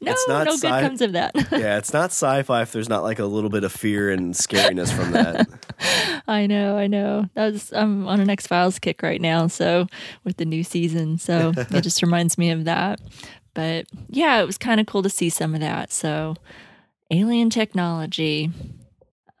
no, 0.00 0.14
no 0.28 0.44
good 0.44 0.60
sci- 0.60 0.80
comes 0.80 1.00
of 1.00 1.12
that. 1.12 1.32
yeah, 1.52 1.78
it's 1.78 1.92
not 1.92 2.10
sci-fi 2.10 2.62
if 2.62 2.70
there's 2.72 2.88
not 2.88 3.02
like 3.02 3.18
a 3.18 3.24
little 3.24 3.50
bit 3.50 3.64
of 3.64 3.72
fear 3.72 4.10
and 4.10 4.32
scariness 4.34 4.92
from 4.92 5.12
that. 5.12 5.48
I 6.28 6.46
know, 6.46 6.76
I 6.76 6.86
know. 6.86 7.28
That 7.34 7.52
was 7.52 7.72
I'm 7.72 8.06
on 8.06 8.20
an 8.20 8.30
X 8.30 8.46
Files 8.46 8.78
kick 8.78 9.02
right 9.02 9.20
now, 9.20 9.48
so 9.48 9.88
with 10.24 10.36
the 10.36 10.44
new 10.44 10.62
season, 10.62 11.18
so 11.18 11.52
it 11.56 11.80
just 11.80 12.00
reminds 12.02 12.38
me 12.38 12.50
of 12.50 12.64
that. 12.64 13.00
But 13.54 13.86
yeah, 14.08 14.40
it 14.40 14.46
was 14.46 14.56
kind 14.58 14.78
of 14.80 14.86
cool 14.86 15.02
to 15.02 15.10
see 15.10 15.30
some 15.30 15.54
of 15.54 15.60
that. 15.60 15.92
So, 15.92 16.36
alien 17.10 17.50
technology. 17.50 18.50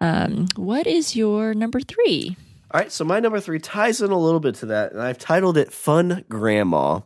Um, 0.00 0.46
what 0.56 0.88
is 0.88 1.14
your 1.14 1.54
number 1.54 1.78
three? 1.80 2.36
All 2.72 2.80
right, 2.80 2.90
so 2.90 3.04
my 3.04 3.20
number 3.20 3.38
three 3.38 3.60
ties 3.60 4.00
in 4.02 4.10
a 4.10 4.18
little 4.18 4.40
bit 4.40 4.56
to 4.56 4.66
that, 4.66 4.90
and 4.92 5.00
I've 5.00 5.18
titled 5.18 5.56
it 5.56 5.72
"Fun 5.72 6.24
Grandma." 6.28 7.00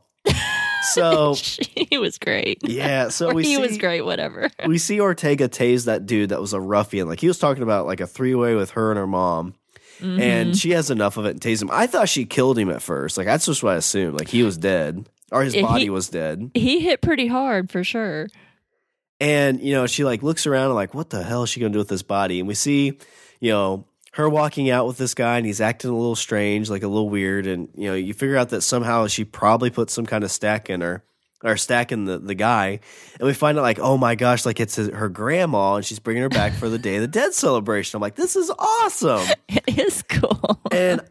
So 0.94 1.34
he 1.90 1.98
was 1.98 2.18
great. 2.18 2.58
yeah, 2.62 3.08
so 3.08 3.32
we 3.32 3.44
he 3.44 3.56
see 3.56 3.60
was 3.62 3.78
great. 3.78 4.02
Whatever. 4.02 4.50
we 4.66 4.78
see 4.78 5.00
Ortega 5.00 5.48
tase 5.48 5.86
that 5.86 6.06
dude 6.06 6.30
that 6.30 6.40
was 6.40 6.52
a 6.52 6.60
ruffian. 6.60 7.08
Like 7.08 7.20
he 7.20 7.28
was 7.28 7.38
talking 7.38 7.62
about 7.62 7.86
like 7.86 8.00
a 8.00 8.06
three 8.06 8.34
way 8.34 8.54
with 8.54 8.70
her 8.72 8.90
and 8.90 8.98
her 8.98 9.06
mom. 9.06 9.54
Mm-hmm. 10.00 10.20
And 10.20 10.56
she 10.56 10.72
has 10.72 10.90
enough 10.90 11.16
of 11.16 11.24
it 11.24 11.30
and 11.30 11.40
tase 11.40 11.62
him. 11.62 11.70
I 11.72 11.86
thought 11.86 12.08
she 12.10 12.26
killed 12.26 12.58
him 12.58 12.68
at 12.70 12.82
first. 12.82 13.16
Like 13.16 13.26
that's 13.26 13.46
just 13.46 13.62
what 13.62 13.72
I 13.72 13.76
assumed. 13.76 14.18
Like 14.18 14.28
he 14.28 14.42
was 14.42 14.58
dead. 14.58 15.08
Or 15.32 15.42
his 15.42 15.54
Yeah, 15.54 15.62
he- 15.62 15.66
body 15.66 15.90
was 15.90 16.08
dead. 16.10 16.50
He 16.54 16.80
hit 16.80 17.00
pretty 17.00 17.26
hard 17.26 17.70
for 17.70 17.82
sure. 17.82 18.28
And, 19.18 19.60
you 19.60 19.72
know, 19.72 19.86
she 19.86 20.04
like 20.04 20.22
looks 20.22 20.46
around 20.46 20.66
and 20.66 20.74
like, 20.74 20.92
what 20.92 21.08
the 21.10 21.22
hell 21.22 21.42
is 21.44 21.50
she 21.50 21.60
gonna 21.60 21.72
do 21.72 21.78
with 21.78 21.88
this 21.88 22.02
body? 22.02 22.38
And 22.38 22.46
we 22.46 22.54
see, 22.54 22.98
you 23.40 23.50
know, 23.50 23.86
her 24.16 24.30
walking 24.30 24.70
out 24.70 24.86
with 24.86 24.96
this 24.96 25.12
guy 25.12 25.36
and 25.36 25.44
he's 25.44 25.60
acting 25.60 25.90
a 25.90 25.94
little 25.94 26.16
strange, 26.16 26.70
like 26.70 26.82
a 26.82 26.88
little 26.88 27.10
weird. 27.10 27.46
And, 27.46 27.68
you 27.74 27.88
know, 27.88 27.94
you 27.94 28.14
figure 28.14 28.38
out 28.38 28.48
that 28.48 28.62
somehow 28.62 29.08
she 29.08 29.24
probably 29.24 29.68
put 29.68 29.90
some 29.90 30.06
kind 30.06 30.24
of 30.24 30.30
stack 30.30 30.70
in 30.70 30.80
her 30.80 31.04
or 31.44 31.58
stack 31.58 31.92
in 31.92 32.06
the, 32.06 32.18
the 32.18 32.34
guy. 32.34 32.80
And 33.20 33.26
we 33.26 33.34
find 33.34 33.58
out 33.58 33.62
like, 33.62 33.78
oh 33.78 33.98
my 33.98 34.14
gosh, 34.14 34.46
like 34.46 34.58
it's 34.58 34.76
her 34.76 35.10
grandma 35.10 35.74
and 35.74 35.84
she's 35.84 35.98
bringing 35.98 36.22
her 36.22 36.30
back 36.30 36.54
for 36.54 36.70
the 36.70 36.78
Day 36.78 36.96
of 36.96 37.02
the 37.02 37.08
Dead 37.08 37.34
celebration. 37.34 37.98
I'm 37.98 38.00
like, 38.00 38.14
this 38.14 38.36
is 38.36 38.50
awesome. 38.58 39.26
It 39.48 39.78
is 39.78 40.02
cool. 40.02 40.60
and 40.72 41.02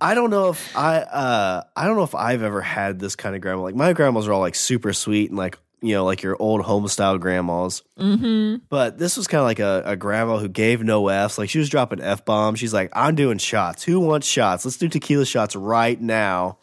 I 0.00 0.14
don't 0.14 0.30
know 0.30 0.50
if 0.50 0.76
I 0.76 0.98
uh 0.98 1.62
I 1.74 1.86
don't 1.86 1.96
know 1.96 2.04
if 2.04 2.14
I've 2.14 2.42
ever 2.42 2.60
had 2.60 3.00
this 3.00 3.16
kind 3.16 3.34
of 3.34 3.42
grandma. 3.42 3.62
Like 3.62 3.74
my 3.74 3.92
grandmas 3.92 4.28
are 4.28 4.32
all 4.32 4.40
like 4.40 4.54
super 4.54 4.92
sweet 4.92 5.30
and 5.30 5.38
like 5.38 5.58
you 5.82 5.94
know 5.94 6.04
like 6.04 6.22
your 6.22 6.36
old 6.38 6.62
home 6.62 6.88
style 6.88 7.18
grandmas. 7.18 7.82
Mm-hmm. 7.98 8.64
But 8.68 8.98
this 8.98 9.16
was 9.16 9.26
kind 9.26 9.40
of 9.40 9.46
like 9.46 9.58
a, 9.58 9.82
a 9.84 9.96
grandma 9.96 10.38
who 10.38 10.48
gave 10.48 10.82
no 10.82 11.08
f's. 11.08 11.38
Like 11.38 11.50
she 11.50 11.58
was 11.58 11.68
dropping 11.68 12.00
f 12.00 12.24
bombs. 12.24 12.58
She's 12.58 12.72
like, 12.72 12.90
I'm 12.94 13.14
doing 13.14 13.38
shots. 13.38 13.82
Who 13.82 14.00
wants 14.00 14.26
shots? 14.26 14.64
Let's 14.64 14.76
do 14.76 14.88
tequila 14.88 15.26
shots 15.26 15.56
right 15.56 16.00
now. 16.00 16.58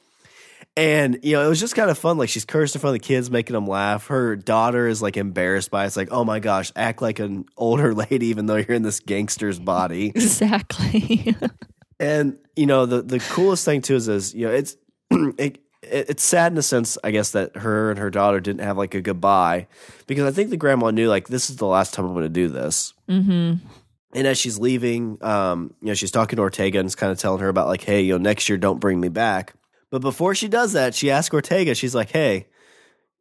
And 0.77 1.19
you 1.23 1.33
know, 1.33 1.45
it 1.45 1.49
was 1.49 1.59
just 1.59 1.75
kind 1.75 1.89
of 1.89 1.97
fun. 1.97 2.17
Like 2.17 2.29
she's 2.29 2.45
cursed 2.45 2.75
in 2.75 2.81
front 2.81 2.95
of 2.95 3.01
the 3.01 3.07
kids, 3.07 3.29
making 3.29 3.53
them 3.53 3.67
laugh. 3.67 4.07
Her 4.07 4.37
daughter 4.37 4.87
is 4.87 5.01
like 5.01 5.17
embarrassed 5.17 5.71
by 5.71 5.83
it. 5.83 5.87
It's 5.87 5.97
like, 5.97 6.07
oh 6.11 6.23
my 6.23 6.39
gosh, 6.39 6.71
act 6.75 7.01
like 7.01 7.19
an 7.19 7.45
older 7.57 7.93
lady, 8.09 8.27
even 8.27 8.45
though 8.45 8.55
you're 8.55 8.71
in 8.75 8.83
this 8.83 8.99
gangster's 8.99 9.59
body. 9.59 10.11
Exactly. 10.15 11.35
And 12.01 12.37
you 12.55 12.65
know 12.65 12.85
the 12.85 13.01
the 13.01 13.19
coolest 13.19 13.65
thing 13.65 13.81
too 13.81 13.95
is, 13.95 14.07
is 14.07 14.33
you 14.33 14.47
know 14.47 14.53
it's 14.53 14.77
it, 15.37 15.61
it, 15.91 16.09
it's 16.09 16.23
sad 16.23 16.51
in 16.51 16.57
a 16.57 16.61
sense 16.61 16.97
I 17.03 17.11
guess 17.11 17.31
that 17.31 17.55
her 17.57 17.89
and 17.89 17.99
her 17.99 18.09
daughter 18.09 18.39
didn't 18.39 18.61
have 18.61 18.77
like 18.77 18.93
a 18.95 19.01
goodbye 19.01 19.67
because 20.07 20.25
I 20.25 20.31
think 20.31 20.49
the 20.49 20.57
grandma 20.57 20.91
knew 20.91 21.09
like 21.09 21.27
this 21.27 21.49
is 21.49 21.57
the 21.57 21.67
last 21.67 21.93
time 21.93 22.05
I'm 22.05 22.13
going 22.13 22.23
to 22.23 22.29
do 22.29 22.47
this. 22.47 22.93
mm-hmm. 23.09 23.65
And 24.11 24.25
as 24.25 24.39
she's 24.39 24.57
leaving, 24.57 25.23
um, 25.23 25.73
you 25.81 25.89
know 25.89 25.93
she's 25.93 26.11
talking 26.11 26.37
to 26.37 26.41
Ortega 26.41 26.79
and 26.79 26.87
is 26.87 26.95
kind 26.95 27.11
of 27.11 27.19
telling 27.19 27.41
her 27.41 27.49
about 27.49 27.67
like, 27.67 27.83
hey, 27.83 28.01
you 28.01 28.13
know, 28.13 28.17
next 28.17 28.49
year 28.49 28.57
don't 28.57 28.79
bring 28.79 28.99
me 28.99 29.09
back. 29.09 29.53
But 29.91 30.01
before 30.01 30.35
she 30.35 30.47
does 30.47 30.73
that, 30.73 30.95
she 30.95 31.11
asks 31.11 31.33
Ortega. 31.33 31.75
She's 31.75 31.95
like, 31.95 32.09
hey, 32.09 32.47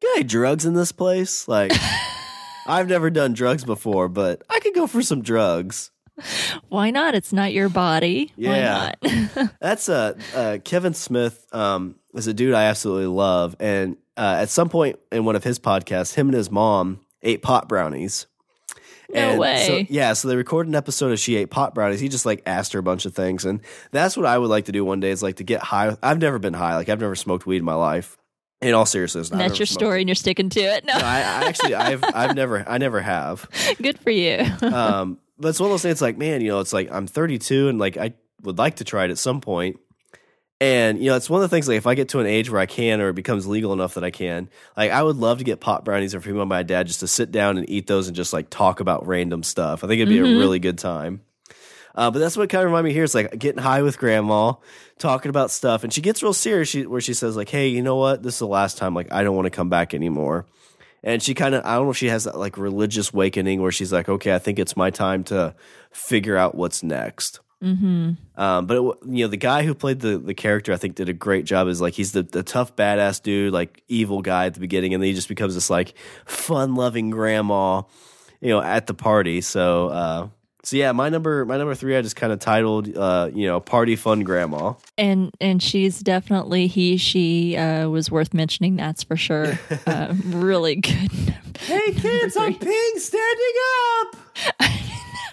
got 0.03 0.17
any 0.17 0.25
drugs 0.25 0.65
in 0.65 0.75
this 0.75 0.93
place? 0.93 1.49
Like, 1.49 1.73
I've 2.67 2.89
never 2.89 3.11
done 3.11 3.33
drugs 3.33 3.65
before, 3.65 4.09
but 4.09 4.43
I 4.49 4.61
could 4.61 4.75
go 4.75 4.87
for 4.87 5.03
some 5.03 5.23
drugs. 5.23 5.91
Why 6.69 6.91
not? 6.91 7.15
It's 7.15 7.33
not 7.33 7.53
your 7.53 7.69
body. 7.69 8.33
Yeah. 8.37 8.93
Why 9.01 9.13
not? 9.37 9.55
That's 9.61 9.89
uh, 9.89 10.15
uh 10.35 10.59
Kevin 10.65 10.95
Smith 10.95 11.47
um 11.53 11.97
is 12.15 12.27
a 12.27 12.35
dude 12.35 12.55
I 12.55 12.65
absolutely 12.65 13.07
love 13.07 13.57
and 13.61 13.97
uh, 14.17 14.39
at 14.41 14.49
some 14.49 14.69
point 14.69 14.99
in 15.13 15.25
one 15.25 15.37
of 15.37 15.45
his 15.45 15.59
podcasts 15.59 16.15
him 16.15 16.29
and 16.29 16.37
his 16.37 16.51
mom 16.51 17.01
ate 17.23 17.43
pot 17.43 17.69
brownies. 17.69 18.27
No 19.11 19.21
And 19.21 19.41
way. 19.41 19.67
So, 19.67 19.87
yeah, 19.89 20.13
so 20.13 20.29
they 20.29 20.37
recorded 20.37 20.69
an 20.69 20.75
episode 20.75 21.13
of 21.13 21.19
She 21.19 21.37
Ate 21.37 21.51
Pot 21.51 21.75
Brownies. 21.75 21.99
He 21.99 22.11
just 22.11 22.27
like 22.27 22.43
asked 22.45 22.75
her 22.75 22.79
a 22.79 22.83
bunch 22.83 23.07
of 23.07 23.15
things, 23.15 23.47
and 23.47 23.63
that's 23.91 24.19
what 24.19 24.27
I 24.27 24.37
would 24.37 24.51
like 24.51 24.67
to 24.67 24.73
do 24.73 24.85
one 24.85 25.01
day. 25.01 25.11
Is 25.11 25.23
like 25.23 25.37
to 25.37 25.45
get 25.45 25.63
high. 25.63 25.97
I've 26.03 26.19
never 26.19 26.39
been 26.39 26.53
high. 26.53 26.77
Like 26.77 26.91
I've 26.91 27.01
never 27.01 27.17
smoked 27.17 27.47
weed 27.47 27.57
in 27.57 27.65
my 27.65 27.75
life. 27.75 28.19
In 28.61 28.75
all 28.75 28.87
seriousness, 28.87 29.29
that's 29.31 29.59
your 29.59 29.67
story, 29.67 29.99
it. 29.99 30.03
and 30.03 30.09
you're 30.09 30.17
sticking 30.17 30.51
to 30.51 30.61
it. 30.61 30.85
No, 30.85 30.93
No, 30.93 30.99
I, 30.99 31.19
I 31.19 31.45
actually, 31.45 31.77
I've, 31.77 32.03
I've 32.03 32.35
never, 32.35 32.69
I 32.69 32.79
never 32.79 33.01
have. 33.01 33.49
good 33.81 34.01
for 34.01 34.11
you. 34.11 34.45
um, 34.63 35.19
but 35.39 35.49
it's 35.49 35.61
one 35.61 35.69
of 35.69 35.73
those 35.73 35.83
things 35.83 36.03
like, 36.03 36.19
man, 36.19 36.41
you 36.41 36.49
know, 36.49 36.61
it's 36.61 36.73
like 36.73 36.91
I'm 36.91 37.07
32 37.07 37.69
and 37.69 37.79
like 37.79 37.97
I 37.97 38.15
would 38.43 38.59
like 38.59 38.77
to 38.77 38.85
try 38.85 39.05
it 39.05 39.11
at 39.11 39.19
some 39.19 39.41
point. 39.41 39.79
And, 40.61 40.99
you 40.99 41.11
know, 41.11 41.17
it's 41.17 41.31
one 41.31 41.41
of 41.41 41.49
the 41.49 41.55
things 41.55 41.69
like 41.69 41.77
if 41.77 41.87
I 41.87 41.95
get 41.95 42.09
to 42.11 42.21
an 42.21 42.27
age 42.27 42.51
where 42.51 42.61
I 42.61 42.67
can 42.67 43.01
or 43.01 43.11
it 43.11 43.15
becomes 43.15 43.47
legal 43.47 43.73
enough 43.73 43.95
that 43.95 44.03
I 44.03 44.11
can, 44.11 44.49
like 44.77 44.91
I 44.91 45.03
would 45.03 45.17
love 45.17 45.39
to 45.39 45.45
get 45.45 45.61
pot 45.61 45.85
brownies 45.85 46.17
or 46.17 46.19
and 46.19 46.49
my 46.49 46.65
dad 46.65 46.89
just 46.89 47.01
to 47.01 47.07
sit 47.07 47.31
down 47.31 47.59
and 47.59 47.71
eat 47.71 47.87
those 47.87 48.09
and 48.09 48.17
just 48.17 48.33
like 48.33 48.51
talk 48.51 48.81
about 48.81 49.07
random 49.07 49.45
stuff. 49.45 49.85
I 49.85 49.87
think 49.87 50.01
it'd 50.01 50.09
be 50.09 50.19
a 50.19 50.39
really 50.39 50.59
good 50.59 50.79
time. 50.79 51.21
Uh, 51.95 52.11
but 52.11 52.19
that's 52.21 52.37
what 52.37 52.49
kind 52.49 52.63
of 52.63 52.67
reminded 52.67 52.91
me 52.91 52.95
here. 52.95 53.05
It's 53.05 53.15
like 53.15 53.37
getting 53.39 53.63
high 53.63 53.83
with 53.83 53.99
grandma, 53.99 54.55
talking 54.99 55.31
about 55.31 55.51
stuff, 55.51 55.83
and 55.83 55.93
she 55.93 56.01
gets 56.01 56.23
real 56.23 56.33
serious. 56.33 56.69
She, 56.69 56.87
where 56.87 57.01
she 57.01 57.13
says 57.13 57.37
like, 57.37 57.49
"Hey, 57.49 57.69
you 57.69 57.83
know 57.83 57.97
what? 57.97 58.23
This 58.23 58.35
is 58.35 58.39
the 58.39 58.47
last 58.47 58.79
time. 58.79 58.95
Like, 58.95 59.13
I 59.13 59.25
don't 59.25 59.35
want 59.35 59.47
to 59.47 59.51
come 59.51 59.69
back 59.69 59.95
anymore." 59.95 60.47
And 61.03 61.23
she 61.23 61.35
kind 61.35 61.55
of, 61.55 61.65
I 61.65 61.77
don't 61.77 61.85
know 61.85 61.91
if 61.91 61.97
she 61.97 62.09
has 62.09 62.25
that 62.25 62.39
like 62.39 62.59
religious 62.59 63.13
awakening 63.13 63.63
where 63.63 63.73
she's 63.73 63.93
like, 63.93 64.09
"Okay, 64.09 64.35
I 64.35 64.39
think 64.39 64.59
it's 64.59 64.77
my 64.77 64.91
time 64.91 65.25
to 65.25 65.55
figure 65.93 66.37
out 66.37 66.55
what's 66.55 66.83
next." 66.83 67.41
mm-hmm. 67.63 68.13
Um, 68.41 68.67
but 68.67 68.77
it, 68.77 68.83
you 69.07 69.25
know, 69.25 69.29
the 69.29 69.37
guy 69.37 69.63
who 69.63 69.75
played 69.75 70.01
the 70.01 70.19
the 70.19 70.35
character, 70.35 70.73
I 70.73 70.77
think, 70.77 70.97
did 70.97 71.09
a 71.09 71.13
great 71.13 71.45
job. 71.45 71.69
Is 71.69 71.81
like 71.81 71.95
he's 71.95 72.13
the 72.13 72.23
the 72.23 72.43
tough 72.43 72.75
badass 72.77 73.23
dude, 73.23 73.53
like 73.53 73.83
evil 73.89 74.23
guy 74.23 74.47
at 74.47 74.55
the 74.55 74.61
beginning, 74.61 74.95
and 74.95 75.03
then 75.03 75.09
he 75.09 75.15
just 75.15 75.29
becomes 75.29 75.55
this 75.55 75.71
like 75.71 75.95
fun 76.25 76.75
loving 76.75 77.11
grandma, 77.11 77.83
you 78.41 78.49
know, 78.49 78.61
at 78.61 78.87
the 78.87 78.95
party. 78.95 79.41
So, 79.41 79.89
uh, 79.89 80.29
so 80.65 80.77
yeah, 80.77 80.93
my 80.93 81.09
number 81.09 81.45
my 81.45 81.57
number 81.57 81.75
three, 81.75 81.97
I 81.97 82.03
just 82.03 82.17
kind 82.17 82.33
of 82.33 82.41
titled, 82.41 82.97
uh, 82.97 83.31
you 83.33 83.47
know, 83.47 83.61
party 83.61 83.97
fun 83.97 84.21
grandma. 84.21 84.75
And 84.97 85.31
and 85.41 85.63
she's 85.63 86.01
definitely 86.01 86.67
he 86.67 86.97
she 86.97 87.57
uh, 87.57 87.89
was 87.89 88.11
worth 88.11 88.35
mentioning. 88.35 88.77
That's 88.77 89.05
for 89.05 89.17
sure. 89.17 89.59
uh, 89.87 90.15
really 90.27 90.77
good. 90.77 91.11
Hey 91.59 91.93
kids, 91.93 92.37
I'm 92.37 92.55
Ping 92.55 92.93
standing 92.97 93.55
up. 94.01 94.17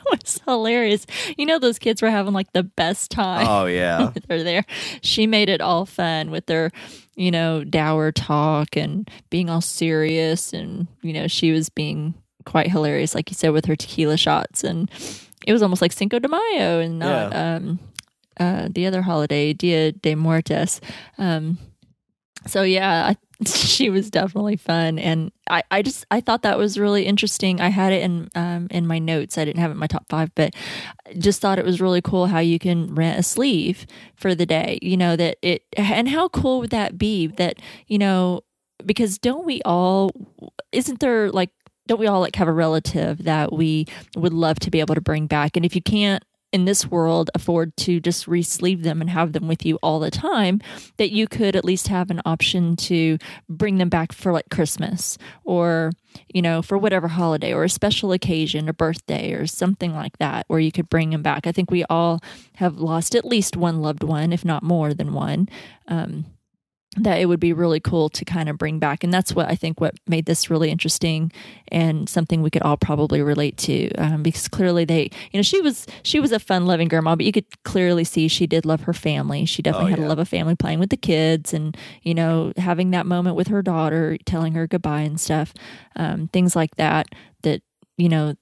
That 0.06 0.20
was 0.24 0.42
hilarious. 0.46 1.06
You 1.38 1.46
know 1.48 1.58
those 1.58 1.80
kids 1.80 2.02
were 2.02 2.10
having 2.10 2.34
like 2.34 2.52
the 2.54 2.64
best 2.64 3.10
time. 3.12 3.48
Oh 3.48 3.66
yeah, 3.66 4.12
they're 4.28 4.44
there. 4.44 4.66
She 5.02 5.26
made 5.28 5.50
it 5.50 5.62
all 5.62 5.86
fun 5.86 6.30
with 6.32 6.46
their, 6.46 6.72
you 7.16 7.32
know, 7.32 7.64
dour 7.64 8.12
talk 8.12 8.76
and 8.76 9.10
being 9.30 9.50
all 9.50 9.62
serious. 9.62 10.54
And, 10.54 10.88
you 11.02 11.14
know, 11.14 11.28
she 11.28 11.52
was 11.52 11.70
being 11.70 12.14
quite 12.46 12.72
hilarious, 12.72 13.16
like 13.16 13.30
you 13.30 13.36
said, 13.36 13.50
with 13.50 13.66
her 13.66 13.76
tequila 13.76 14.18
shots. 14.18 14.64
And 14.64 14.90
it 15.46 15.54
was 15.54 15.62
almost 15.62 15.82
like 15.82 15.92
Cinco 15.92 16.20
de 16.20 16.28
Mayo 16.28 16.80
and 16.80 17.00
not 17.00 17.36
um, 17.36 17.80
uh, 18.40 18.70
the 18.72 18.86
other 18.86 19.02
holiday, 19.02 19.54
Dia 19.54 19.92
de 19.92 20.16
Muertos. 20.16 20.82
Um, 21.18 21.58
so, 22.48 22.62
yeah, 22.62 23.08
I, 23.08 23.18
she 23.46 23.90
was 23.90 24.10
definitely 24.10 24.56
fun. 24.56 25.00
And 25.00 25.32
I, 25.50 25.64
I 25.72 25.82
just, 25.82 26.06
I 26.12 26.22
thought 26.22 26.44
that 26.44 26.58
was 26.58 26.80
really 26.80 27.06
interesting. 27.06 27.60
I 27.60 27.70
had 27.70 27.92
it 27.92 28.04
in, 28.04 28.30
um, 28.36 28.68
in 28.72 28.88
my 28.88 29.00
notes. 29.00 29.38
I 29.38 29.46
didn't 29.46 29.60
have 29.60 29.72
it 29.72 29.74
in 29.74 29.80
my 29.80 29.88
top 29.88 30.06
five, 30.10 30.34
but 30.36 30.56
just 31.18 31.42
thought 31.42 31.60
it 31.60 31.66
was 31.66 31.82
really 31.82 32.02
cool 32.02 32.28
how 32.28 32.40
you 32.40 32.60
can 32.60 32.94
rent 32.96 33.20
a 33.20 33.24
sleeve 33.24 33.86
for 34.16 34.36
the 34.36 34.46
day. 34.46 34.80
You 34.82 34.98
know 34.98 35.16
that 35.16 35.38
it 35.42 35.64
and 35.76 36.10
how 36.10 36.30
cool 36.30 36.60
would 36.62 36.70
that 36.72 36.98
be 36.98 37.28
that 37.28 37.60
you 37.88 37.98
know 37.98 38.42
because 38.86 39.18
don't 39.18 39.46
we 39.46 39.62
all 39.64 40.12
isn't 40.72 41.00
there 41.00 41.32
like 41.32 41.52
don't 41.88 42.00
we 42.00 42.08
all 42.08 42.20
like 42.20 42.36
have 42.36 42.48
a 42.48 42.54
relative 42.54 43.24
that 43.24 43.54
we 43.54 43.88
would 44.16 44.34
love 44.34 44.60
to 44.60 44.72
be 44.72 44.80
able 44.80 44.96
to 44.96 45.02
bring 45.02 45.28
back? 45.28 45.56
And 45.56 45.66
if 45.66 45.76
you 45.76 45.82
can't 45.82 46.24
in 46.52 46.64
this 46.64 46.88
world 46.88 47.30
afford 47.36 47.76
to 47.76 48.00
just 48.00 48.30
re-sleeve 48.30 48.84
them 48.84 49.02
and 49.02 49.10
have 49.10 49.34
them 49.34 49.46
with 49.46 49.66
you 49.66 49.78
all 49.84 50.00
the 50.00 50.10
time 50.10 50.62
that 50.96 51.12
you 51.12 51.28
could 51.28 51.54
at 51.54 51.66
least 51.66 51.90
have 51.90 52.10
an 52.10 52.22
option 52.26 52.78
to 52.78 53.18
bring 53.50 53.78
them 53.78 53.90
back 53.90 54.14
for 54.14 54.32
like 54.32 54.48
christmas 54.50 55.18
or 55.44 55.92
you 56.34 56.42
know 56.42 56.62
for 56.62 56.78
whatever 56.78 57.10
holiday 57.10 57.54
or 57.54 57.66
a 57.66 57.70
special 57.70 58.12
occasion 58.12 58.70
a 58.70 58.74
birthday 58.74 59.34
or 59.34 59.46
something 59.46 59.94
like 59.94 60.18
that 60.18 60.46
where 60.48 60.60
you 60.60 60.72
could 60.72 60.90
bring 60.90 61.10
them 61.10 61.22
back. 61.22 61.48
I 61.48 61.52
think 61.52 61.72
we 61.72 61.84
all 61.90 62.22
have 62.56 62.78
lost 62.78 63.16
at 63.16 63.26
least 63.26 63.58
one 63.58 63.82
loved 63.82 64.04
one 64.04 64.32
if 64.32 64.46
not 64.46 64.64
more 64.64 64.94
than 64.94 65.14
one. 65.14 65.50
Um, 65.88 66.26
that 66.98 67.20
it 67.20 67.26
would 67.26 67.40
be 67.40 67.54
really 67.54 67.80
cool 67.80 68.10
to 68.10 68.24
kind 68.26 68.48
of 68.50 68.58
bring 68.58 68.80
back. 68.80 69.04
And 69.04 69.14
that's 69.14 69.34
what 69.34 69.50
i 69.50 69.56
think 69.56 69.80
what 69.82 69.96
made 70.08 70.26
this 70.26 70.50
really 70.50 70.70
interesting 70.70 71.32
and 71.70 72.08
something 72.10 72.42
we 72.42 72.50
could 72.50 72.62
all 72.62 72.78
probably 72.78 73.22
relate 73.22 73.58
to 73.58 73.92
um, 73.96 74.24
because 74.24 74.48
clearly 74.48 74.86
they 74.86 75.04
you 75.32 75.38
know 75.38 75.42
she 75.42 75.62
was 75.62 75.86
she 76.04 76.20
was 76.20 76.32
a 76.32 76.40
fun 76.40 76.66
loving 76.66 76.88
grandma 76.88 77.16
but 77.16 77.26
you 77.26 77.32
could 77.32 77.46
clearly 77.64 78.04
see 78.04 78.28
she 78.28 78.48
did 78.48 78.66
love 78.66 78.82
her 78.82 78.94
family. 78.94 79.46
She 79.46 79.62
definitely 79.62 79.88
Oh, 79.88 79.96
had 79.96 80.00
yeah. 80.00 80.08
a 80.08 80.10
love 80.10 80.20
of 80.20 80.28
family 80.30 80.56
playing 80.56 80.80
with 80.80 80.90
the 80.90 80.98
kids 80.98 81.54
and 81.54 81.76
you 82.04 82.14
know 82.14 82.54
having 82.58 82.92
that 82.92 83.06
moment 83.06 83.36
with 83.36 83.48
her 83.48 83.62
daughter 83.62 84.18
telling 84.26 84.54
her 84.54 84.68
goodbye 84.68 85.02
and 85.02 85.20
stuff 85.20 85.54
um, 85.96 86.28
things 86.30 86.56
like 86.56 86.76
that 86.78 87.08
that 87.44 87.62
you 87.98 88.10
know 88.10 88.36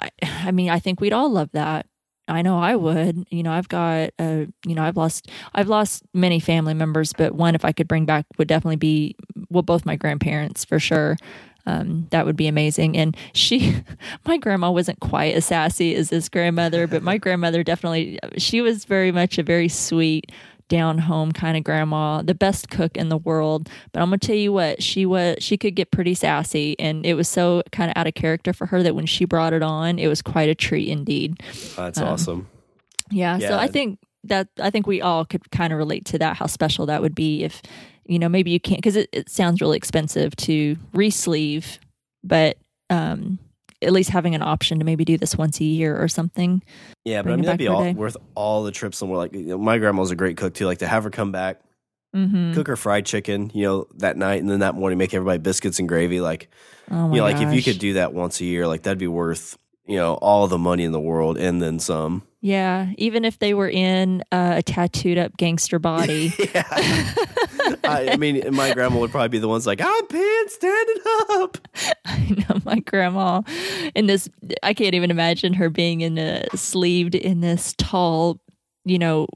I, 0.00 0.10
I 0.22 0.50
mean 0.52 0.70
i 0.70 0.78
think 0.78 1.00
we'd 1.00 1.12
all 1.12 1.30
love 1.30 1.50
that 1.52 1.86
I 2.32 2.42
know 2.42 2.58
I 2.58 2.76
would. 2.76 3.26
You 3.30 3.42
know, 3.42 3.52
I've 3.52 3.68
got 3.68 4.10
uh, 4.18 4.46
you 4.66 4.74
know, 4.74 4.82
I've 4.82 4.96
lost 4.96 5.30
I've 5.54 5.68
lost 5.68 6.02
many 6.12 6.40
family 6.40 6.74
members, 6.74 7.12
but 7.12 7.34
one 7.34 7.54
if 7.54 7.64
I 7.64 7.72
could 7.72 7.88
bring 7.88 8.06
back 8.06 8.26
would 8.38 8.48
definitely 8.48 8.76
be 8.76 9.16
well 9.50 9.62
both 9.62 9.84
my 9.84 9.96
grandparents 9.96 10.64
for 10.64 10.78
sure. 10.78 11.16
Um, 11.64 12.08
that 12.10 12.26
would 12.26 12.36
be 12.36 12.48
amazing. 12.48 12.96
And 12.96 13.16
she, 13.34 13.76
my 14.26 14.36
grandma 14.36 14.70
wasn't 14.70 15.00
quite 15.00 15.34
as 15.34 15.44
sassy 15.44 15.94
as 15.94 16.10
this 16.10 16.28
grandmother, 16.28 16.86
but 16.86 17.02
my 17.02 17.18
grandmother 17.18 17.62
definitely, 17.62 18.18
she 18.36 18.60
was 18.60 18.84
very 18.84 19.12
much 19.12 19.38
a 19.38 19.42
very 19.42 19.68
sweet, 19.68 20.32
down 20.72 20.96
home 20.96 21.32
kind 21.32 21.54
of 21.54 21.64
grandma, 21.64 22.22
the 22.22 22.34
best 22.34 22.70
cook 22.70 22.96
in 22.96 23.10
the 23.10 23.18
world. 23.18 23.68
But 23.92 24.00
I'm 24.00 24.06
gonna 24.06 24.16
tell 24.16 24.34
you 24.34 24.54
what, 24.54 24.82
she 24.82 25.04
was 25.04 25.36
she 25.40 25.58
could 25.58 25.76
get 25.76 25.90
pretty 25.90 26.14
sassy, 26.14 26.74
and 26.78 27.04
it 27.04 27.12
was 27.12 27.28
so 27.28 27.62
kind 27.72 27.90
of 27.90 27.96
out 27.98 28.06
of 28.06 28.14
character 28.14 28.54
for 28.54 28.64
her 28.66 28.82
that 28.82 28.94
when 28.94 29.04
she 29.04 29.26
brought 29.26 29.52
it 29.52 29.62
on, 29.62 29.98
it 29.98 30.08
was 30.08 30.22
quite 30.22 30.48
a 30.48 30.54
treat 30.54 30.88
indeed. 30.88 31.42
That's 31.76 32.00
Um, 32.00 32.08
awesome. 32.08 32.48
Yeah, 33.10 33.38
so 33.38 33.58
I 33.58 33.66
think 33.68 33.98
that 34.24 34.48
I 34.58 34.70
think 34.70 34.86
we 34.86 35.02
all 35.02 35.26
could 35.26 35.50
kind 35.50 35.74
of 35.74 35.78
relate 35.78 36.06
to 36.06 36.18
that. 36.18 36.38
How 36.38 36.46
special 36.46 36.86
that 36.86 37.02
would 37.02 37.14
be 37.14 37.44
if 37.44 37.60
you 38.06 38.18
know 38.18 38.30
maybe 38.30 38.50
you 38.50 38.58
can't 38.60 38.78
because 38.78 38.96
it, 38.96 39.10
it 39.12 39.28
sounds 39.28 39.60
really 39.60 39.76
expensive 39.76 40.34
to 40.36 40.76
re-sleeve, 40.94 41.78
but 42.24 42.56
um, 42.88 43.38
at 43.82 43.92
least 43.92 44.10
having 44.10 44.34
an 44.34 44.42
option 44.42 44.78
to 44.78 44.84
maybe 44.84 45.04
do 45.04 45.18
this 45.18 45.36
once 45.36 45.60
a 45.60 45.64
year 45.64 46.00
or 46.00 46.08
something. 46.08 46.62
Yeah, 47.04 47.22
but 47.22 47.32
I 47.32 47.36
mean 47.36 47.44
that'd 47.44 47.58
be 47.58 47.68
all, 47.68 47.92
worth 47.92 48.16
all 48.34 48.62
the 48.62 48.72
trips. 48.72 49.02
And 49.02 49.10
we're 49.10 49.18
like, 49.18 49.32
you 49.32 49.42
know, 49.42 49.58
my 49.58 49.78
grandma 49.78 50.00
was 50.00 50.10
a 50.10 50.16
great 50.16 50.36
cook 50.36 50.54
too. 50.54 50.66
Like 50.66 50.78
to 50.78 50.86
have 50.86 51.04
her 51.04 51.10
come 51.10 51.32
back, 51.32 51.60
Mm-hmm. 52.14 52.52
cook 52.52 52.66
her 52.66 52.76
fried 52.76 53.06
chicken, 53.06 53.50
you 53.54 53.64
know, 53.64 53.86
that 53.96 54.18
night, 54.18 54.42
and 54.42 54.50
then 54.50 54.60
that 54.60 54.74
morning 54.74 54.98
make 54.98 55.14
everybody 55.14 55.38
biscuits 55.38 55.78
and 55.78 55.88
gravy. 55.88 56.20
Like, 56.20 56.50
Oh 56.90 57.08
you 57.08 57.16
know, 57.16 57.22
like 57.22 57.40
if 57.40 57.54
you 57.54 57.62
could 57.62 57.78
do 57.80 57.94
that 57.94 58.12
once 58.12 58.38
a 58.42 58.44
year, 58.44 58.66
like 58.66 58.82
that'd 58.82 58.98
be 58.98 59.06
worth 59.08 59.56
you 59.92 59.98
know 59.98 60.14
all 60.14 60.48
the 60.48 60.58
money 60.58 60.84
in 60.84 60.92
the 60.92 61.00
world 61.00 61.36
and 61.36 61.60
then 61.60 61.78
some. 61.78 62.22
yeah, 62.40 62.90
even 62.96 63.24
if 63.24 63.38
they 63.38 63.52
were 63.54 63.68
in 63.68 64.22
uh, 64.32 64.54
a 64.56 64.62
tattooed 64.62 65.18
up 65.18 65.36
gangster 65.36 65.78
body. 65.78 66.32
Yeah. 66.54 66.64
I, 67.84 68.10
I 68.12 68.16
mean, 68.16 68.42
my 68.54 68.72
grandma 68.74 68.98
would 68.98 69.10
probably 69.10 69.28
be 69.28 69.38
the 69.38 69.48
ones 69.48 69.66
like, 69.66 69.80
I'm 69.80 70.06
peeing 70.06 70.48
standing 70.50 70.96
up. 71.30 71.58
I 72.04 72.44
know 72.48 72.60
my 72.64 72.80
grandma 72.80 73.42
in 73.94 74.06
this 74.06 74.28
I 74.62 74.74
can't 74.74 74.94
even 74.94 75.10
imagine 75.10 75.54
her 75.54 75.70
being 75.70 76.00
in 76.00 76.18
a 76.18 76.44
sleeved 76.56 77.14
in 77.14 77.40
this 77.40 77.74
tall, 77.78 78.40
you 78.84 78.98
know, 78.98 79.26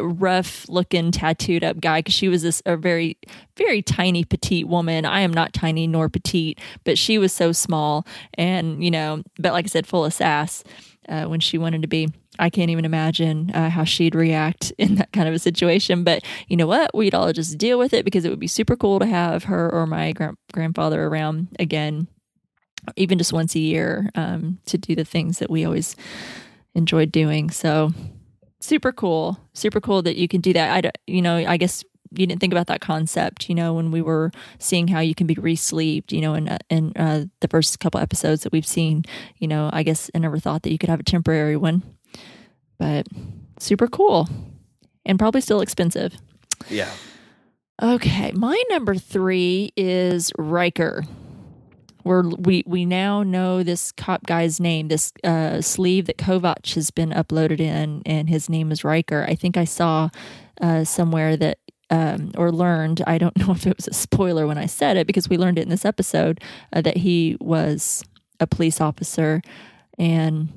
rough 0.00 0.68
looking 0.68 1.10
tattooed 1.10 1.64
up 1.64 1.80
guy 1.80 2.00
because 2.00 2.14
she 2.14 2.28
was 2.28 2.42
this 2.42 2.62
a 2.66 2.76
very 2.76 3.18
very 3.56 3.82
tiny 3.82 4.24
petite 4.24 4.68
woman. 4.68 5.04
I 5.04 5.20
am 5.20 5.32
not 5.32 5.52
tiny 5.52 5.86
nor 5.86 6.08
petite, 6.08 6.60
but 6.84 6.98
she 6.98 7.18
was 7.18 7.32
so 7.32 7.52
small 7.52 8.06
and 8.34 8.82
you 8.82 8.90
know, 8.90 9.22
but 9.38 9.52
like 9.52 9.64
I 9.64 9.68
said, 9.68 9.86
full 9.86 10.04
of 10.04 10.12
sass 10.12 10.62
uh, 11.08 11.24
when 11.24 11.40
she 11.40 11.58
wanted 11.58 11.82
to 11.82 11.88
be. 11.88 12.08
I 12.40 12.50
can't 12.50 12.70
even 12.70 12.84
imagine 12.84 13.50
uh, 13.52 13.68
how 13.68 13.82
she'd 13.82 14.14
react 14.14 14.72
in 14.78 14.96
that 14.96 15.12
kind 15.12 15.28
of 15.28 15.34
a 15.34 15.40
situation. 15.40 16.04
But 16.04 16.24
you 16.46 16.56
know 16.56 16.68
what? 16.68 16.94
We'd 16.94 17.14
all 17.14 17.32
just 17.32 17.58
deal 17.58 17.78
with 17.78 17.92
it 17.92 18.04
because 18.04 18.24
it 18.24 18.30
would 18.30 18.38
be 18.38 18.46
super 18.46 18.76
cool 18.76 19.00
to 19.00 19.06
have 19.06 19.44
her 19.44 19.72
or 19.72 19.86
my 19.86 20.12
gra- 20.12 20.36
grandfather 20.52 21.04
around 21.04 21.48
again 21.58 22.06
even 22.96 23.18
just 23.18 23.32
once 23.32 23.54
a 23.54 23.58
year 23.58 24.08
um, 24.14 24.58
to 24.66 24.78
do 24.78 24.94
the 24.94 25.04
things 25.04 25.38
that 25.38 25.50
we 25.50 25.64
always 25.64 25.96
enjoyed 26.74 27.12
doing. 27.12 27.50
So 27.50 27.92
super 28.68 28.92
cool, 28.92 29.38
super 29.54 29.80
cool 29.80 30.02
that 30.02 30.16
you 30.16 30.28
can 30.28 30.40
do 30.40 30.52
that. 30.52 30.70
I, 30.72 30.80
don't- 30.82 30.98
you 31.06 31.22
know, 31.22 31.36
I 31.36 31.56
guess 31.56 31.82
you 32.12 32.26
didn't 32.26 32.40
think 32.40 32.52
about 32.52 32.68
that 32.68 32.80
concept, 32.80 33.48
you 33.48 33.54
know, 33.54 33.74
when 33.74 33.90
we 33.90 34.00
were 34.00 34.30
seeing 34.58 34.88
how 34.88 35.00
you 35.00 35.14
can 35.14 35.26
be 35.26 35.34
re-sleeved, 35.34 36.12
you 36.12 36.20
know, 36.22 36.34
in, 36.34 36.48
uh, 36.48 36.58
in 36.70 36.92
uh, 36.96 37.24
the 37.40 37.48
first 37.48 37.80
couple 37.80 38.00
episodes 38.00 38.42
that 38.44 38.52
we've 38.52 38.66
seen, 38.66 39.04
you 39.38 39.46
know, 39.48 39.68
I 39.72 39.82
guess 39.82 40.10
I 40.14 40.18
never 40.18 40.38
thought 40.38 40.62
that 40.62 40.72
you 40.72 40.78
could 40.78 40.88
have 40.88 41.00
a 41.00 41.04
temporary 41.04 41.56
one, 41.56 41.82
but 42.78 43.06
super 43.58 43.88
cool 43.88 44.26
and 45.04 45.18
probably 45.18 45.40
still 45.42 45.60
expensive. 45.60 46.14
Yeah. 46.70 46.90
Okay, 47.82 48.32
my 48.32 48.60
number 48.70 48.94
three 48.94 49.72
is 49.76 50.32
Riker. 50.38 51.04
We're, 52.08 52.22
we 52.22 52.64
we 52.66 52.86
now 52.86 53.22
know 53.22 53.62
this 53.62 53.92
cop 53.92 54.24
guy's 54.24 54.58
name, 54.58 54.88
this 54.88 55.12
uh, 55.24 55.60
sleeve 55.60 56.06
that 56.06 56.16
Kovac 56.16 56.72
has 56.72 56.90
been 56.90 57.10
uploaded 57.10 57.60
in, 57.60 58.00
and 58.06 58.30
his 58.30 58.48
name 58.48 58.72
is 58.72 58.82
Riker. 58.82 59.26
I 59.28 59.34
think 59.34 59.58
I 59.58 59.66
saw 59.66 60.08
uh, 60.58 60.84
somewhere 60.84 61.36
that 61.36 61.58
um, 61.90 62.32
or 62.38 62.50
learned. 62.50 63.02
I 63.06 63.18
don't 63.18 63.36
know 63.46 63.50
if 63.52 63.66
it 63.66 63.76
was 63.76 63.88
a 63.88 63.92
spoiler 63.92 64.46
when 64.46 64.56
I 64.56 64.64
said 64.64 64.96
it 64.96 65.06
because 65.06 65.28
we 65.28 65.36
learned 65.36 65.58
it 65.58 65.64
in 65.64 65.68
this 65.68 65.84
episode 65.84 66.40
uh, 66.72 66.80
that 66.80 66.96
he 66.96 67.36
was 67.40 68.02
a 68.40 68.46
police 68.46 68.80
officer, 68.80 69.42
and 69.98 70.48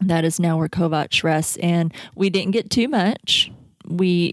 that 0.00 0.24
is 0.24 0.38
now 0.38 0.58
where 0.58 0.68
Kovac 0.68 1.24
rests. 1.24 1.56
And 1.56 1.92
we 2.14 2.30
didn't 2.30 2.52
get 2.52 2.70
too 2.70 2.86
much. 2.86 3.50
We 3.84 4.32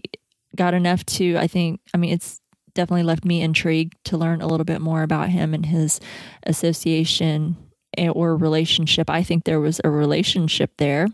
got 0.54 0.74
enough 0.74 1.04
to 1.06 1.36
I 1.38 1.48
think 1.48 1.80
I 1.92 1.96
mean 1.96 2.12
it's 2.12 2.40
definitely 2.76 3.02
left 3.02 3.24
me 3.24 3.42
intrigued 3.42 3.96
to 4.04 4.16
learn 4.16 4.40
a 4.40 4.46
little 4.46 4.64
bit 4.64 4.80
more 4.80 5.02
about 5.02 5.30
him 5.30 5.52
and 5.54 5.66
his 5.66 6.00
association 6.44 7.56
or 7.98 8.36
relationship. 8.36 9.10
I 9.10 9.22
think 9.22 9.44
there 9.44 9.60
was 9.60 9.80
a 9.82 9.90
relationship 9.90 10.72
there 10.78 11.08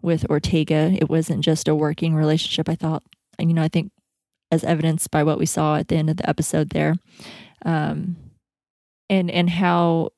with 0.00 0.28
Ortega. 0.30 0.96
It 1.00 1.08
wasn't 1.08 1.44
just 1.44 1.68
a 1.68 1.74
working 1.74 2.14
relationship. 2.14 2.68
I 2.68 2.74
thought, 2.74 3.02
you 3.38 3.52
know, 3.52 3.62
I 3.62 3.68
think 3.68 3.90
as 4.50 4.64
evidenced 4.64 5.10
by 5.10 5.24
what 5.24 5.38
we 5.38 5.46
saw 5.46 5.76
at 5.76 5.88
the 5.88 5.96
end 5.96 6.10
of 6.10 6.16
the 6.16 6.28
episode 6.28 6.70
there, 6.70 6.94
um, 7.64 8.16
and 9.10 9.30
and 9.30 9.50
how 9.50 10.10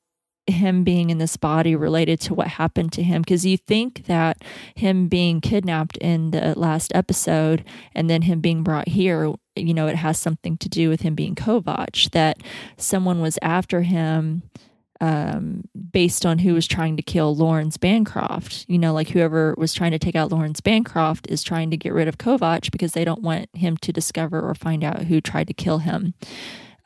him 0.45 0.83
being 0.83 1.09
in 1.09 1.17
this 1.17 1.35
body 1.35 1.75
related 1.75 2.21
to 2.21 2.33
what 2.33 2.47
happened 2.47 2.93
to 2.93 3.03
him 3.03 3.21
because 3.21 3.45
you 3.45 3.57
think 3.57 4.05
that 4.05 4.41
him 4.75 5.09
being 5.09 5.41
kidnapped 5.41 5.97
in 5.97 6.31
the 6.31 6.57
last 6.57 6.95
episode 6.95 7.65
and 7.93 8.09
then 8.09 8.21
him 8.21 8.39
being 8.39 8.63
brought 8.63 8.87
here 8.87 9.33
you 9.61 9.73
know 9.73 9.87
it 9.87 9.95
has 9.95 10.17
something 10.19 10.57
to 10.57 10.69
do 10.69 10.89
with 10.89 11.01
him 11.01 11.15
being 11.15 11.35
Kovac 11.35 12.09
that 12.11 12.37
someone 12.77 13.21
was 13.21 13.37
after 13.41 13.81
him 13.81 14.43
um, 14.99 15.63
based 15.91 16.25
on 16.25 16.39
who 16.39 16.53
was 16.53 16.67
trying 16.67 16.97
to 16.97 17.03
kill 17.03 17.35
Laurens 17.35 17.77
Bancroft. 17.77 18.65
You 18.67 18.79
know, 18.79 18.93
like 18.93 19.09
whoever 19.09 19.53
was 19.57 19.73
trying 19.73 19.91
to 19.91 19.99
take 19.99 20.15
out 20.15 20.31
Laurens 20.31 20.61
Bancroft 20.61 21.27
is 21.29 21.43
trying 21.43 21.69
to 21.71 21.77
get 21.77 21.93
rid 21.93 22.07
of 22.07 22.17
Kovac 22.17 22.71
because 22.71 22.93
they 22.93 23.05
don't 23.05 23.21
want 23.21 23.49
him 23.53 23.77
to 23.77 23.93
discover 23.93 24.41
or 24.41 24.55
find 24.55 24.83
out 24.83 25.03
who 25.03 25.21
tried 25.21 25.47
to 25.47 25.53
kill 25.53 25.79
him. 25.79 26.13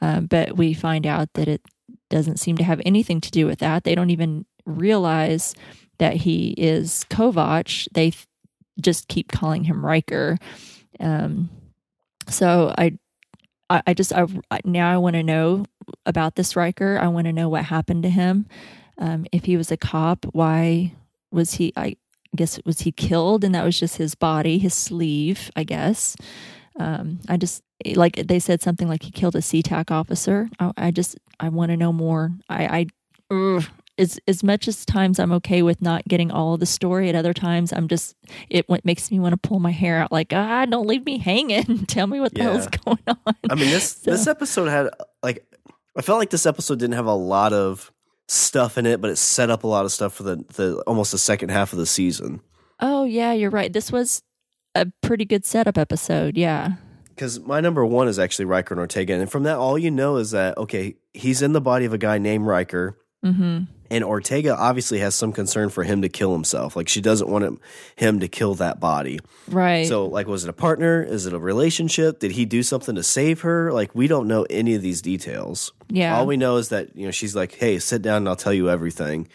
Um, 0.02 0.26
but 0.26 0.58
we 0.58 0.74
find 0.74 1.06
out 1.06 1.30
that 1.34 1.48
it 1.48 1.62
doesn't 2.10 2.40
seem 2.40 2.58
to 2.58 2.64
have 2.64 2.82
anything 2.86 3.22
to 3.22 3.32
do 3.32 3.46
with 3.46 3.60
that. 3.60 3.84
They 3.84 3.96
don't 3.96 4.10
even 4.10 4.46
realize 4.66 5.56
that 6.00 6.18
he 6.18 6.50
is 6.58 7.06
Kovac. 7.10 7.88
They 7.94 8.12
th- 8.12 8.28
just 8.80 9.08
keep 9.08 9.32
calling 9.32 9.64
him 9.66 9.86
Riker. 9.86 10.38
Um, 11.00 11.50
so 12.32 12.74
I, 12.78 12.98
I, 13.70 13.82
I 13.88 13.94
just 13.94 14.14
I, 14.14 14.28
now 14.66 14.92
I 14.92 14.98
want 14.98 15.16
to 15.16 15.24
know 15.24 15.66
about 16.06 16.36
this 16.36 16.56
Riker. 16.56 17.00
I 17.00 17.08
want 17.08 17.26
to 17.26 17.34
know 17.34 17.50
what 17.50 17.66
happened 17.66 18.04
to 18.04 18.10
him. 18.10 18.48
Um, 18.98 19.26
if 19.32 19.46
he 19.46 19.58
was 19.58 19.72
a 19.72 19.78
cop, 19.78 20.26
why 20.32 20.94
was 21.32 21.54
he? 21.56 21.74
I 21.76 21.96
guess 22.36 22.60
was 22.66 22.82
he 22.82 22.92
killed, 22.92 23.44
and 23.44 23.54
that 23.56 23.64
was 23.64 23.80
just 23.80 23.98
his 23.98 24.16
body, 24.16 24.58
his 24.58 24.74
sleeve. 24.74 25.52
I 25.56 25.64
guess. 25.64 26.16
Um, 26.80 27.20
I 27.28 27.38
just 27.38 27.64
like 27.96 28.16
they 28.16 28.40
said 28.40 28.62
something 28.62 28.88
like 28.88 29.04
he 29.04 29.12
killed 29.12 29.36
a 29.36 29.40
CTAC 29.40 29.92
officer. 29.92 30.50
I, 30.60 30.72
I 30.78 30.92
just 30.92 31.18
I 31.40 31.50
want 31.50 31.72
to 31.72 31.78
know 31.78 31.94
more. 31.94 32.32
I, 32.50 32.66
I 32.66 32.86
ugh, 33.34 33.66
as 34.02 34.20
as 34.28 34.44
much 34.44 34.68
as 34.68 34.86
times 34.86 35.20
I'm 35.20 35.32
okay 35.34 35.62
with 35.62 35.82
not 35.82 36.04
getting 36.08 36.32
all 36.32 36.56
of 36.56 36.60
the 36.60 36.66
story. 36.66 37.08
At 37.08 37.16
other 37.16 37.34
times 37.34 37.72
I'm 37.72 37.88
just 37.88 38.16
it 38.50 38.66
makes 38.84 39.12
me 39.12 39.20
want 39.20 39.34
to 39.34 39.48
pull 39.48 39.60
my 39.60 39.72
hair 39.72 40.00
out. 40.00 40.12
Like 40.12 40.34
ah, 40.34 40.66
don't 40.66 40.88
leave 40.88 41.06
me 41.06 41.20
hanging. 41.20 41.86
Tell 41.88 42.08
me 42.08 42.20
what 42.20 42.34
the 42.34 42.44
hell's 42.44 42.68
going 42.68 43.00
on. 43.08 43.36
I 43.50 43.56
mean 43.56 43.70
this 43.70 43.92
So- 44.04 44.12
this 44.12 44.28
episode 44.28 44.68
had 44.68 44.90
like 45.24 45.46
I 45.98 46.02
felt 46.02 46.20
like 46.20 46.30
this 46.32 46.46
episode 46.46 46.80
didn't 46.80 46.96
have 46.96 47.06
a 47.06 47.14
lot 47.14 47.54
of 47.54 47.92
stuff 48.28 48.78
in 48.78 48.86
it, 48.86 49.02
but 49.02 49.10
it 49.12 49.18
set 49.18 49.50
up 49.50 49.64
a 49.64 49.68
lot 49.68 49.86
of 49.86 49.92
stuff 49.92 50.14
for 50.14 50.24
the 50.24 50.44
the 50.56 50.82
almost 50.88 51.12
the 51.12 51.18
second 51.18 51.50
half 51.50 51.72
of 51.74 51.80
the 51.80 51.86
season. 51.86 52.42
Oh 52.80 53.04
yeah, 53.04 53.32
you're 53.34 53.50
right. 53.52 53.72
This 53.72 53.92
was 53.92 54.24
a 54.74 54.88
pretty 55.02 55.26
good 55.26 55.46
setup 55.46 55.78
episode. 55.78 56.38
Yeah. 56.38 56.74
Because 57.10 57.40
my 57.42 57.60
number 57.60 57.86
one 57.86 58.08
is 58.08 58.18
actually 58.18 58.46
Riker 58.46 58.74
and 58.74 58.80
Ortega, 58.80 59.14
and 59.14 59.30
from 59.30 59.44
that, 59.44 59.58
all 59.58 59.78
you 59.78 59.92
know 59.92 60.16
is 60.16 60.32
that 60.32 60.58
okay, 60.58 60.96
he's 61.14 61.42
in 61.42 61.52
the 61.54 61.62
body 61.62 61.86
of 61.86 61.94
a 61.94 61.98
guy 61.98 62.18
named 62.18 62.48
Riker. 62.48 62.98
Mm-hmm. 63.24 63.66
And 63.92 64.06
Ortega 64.06 64.56
obviously 64.56 65.00
has 65.00 65.16
some 65.16 65.34
concern 65.34 65.70
for 65.70 65.84
him 65.84 66.02
to 66.02 66.08
kill 66.08 66.32
himself. 66.32 66.78
Like 66.78 66.88
she 66.88 67.02
doesn't 67.02 67.30
want 67.30 67.44
him, 67.44 67.60
him 67.98 68.22
to 68.22 68.30
kill 68.30 68.56
that 68.56 68.80
body. 68.80 69.20
Right. 69.50 69.86
So, 69.86 70.06
like, 70.06 70.28
was 70.28 70.46
it 70.46 70.50
a 70.50 70.54
partner? 70.54 71.04
Is 71.04 71.26
it 71.26 71.34
a 71.34 71.40
relationship? 71.40 72.20
Did 72.20 72.32
he 72.32 72.46
do 72.46 72.64
something 72.64 72.96
to 72.96 73.04
save 73.04 73.42
her? 73.42 73.74
Like, 73.74 73.94
we 73.94 74.08
don't 74.08 74.30
know 74.30 74.48
any 74.50 74.76
of 74.76 74.82
these 74.82 75.02
details. 75.02 75.74
yeah. 75.90 76.18
All 76.18 76.26
we 76.26 76.38
know 76.38 76.56
is 76.56 76.70
that, 76.70 76.96
you 76.96 77.06
know, 77.06 77.12
she's 77.12 77.36
like, 77.36 77.56
hey, 77.56 77.80
sit 77.80 78.02
down 78.02 78.18
and 78.18 78.30
I'll 78.30 78.38
tell 78.38 78.54
you 78.54 78.70
everything. 78.70 79.28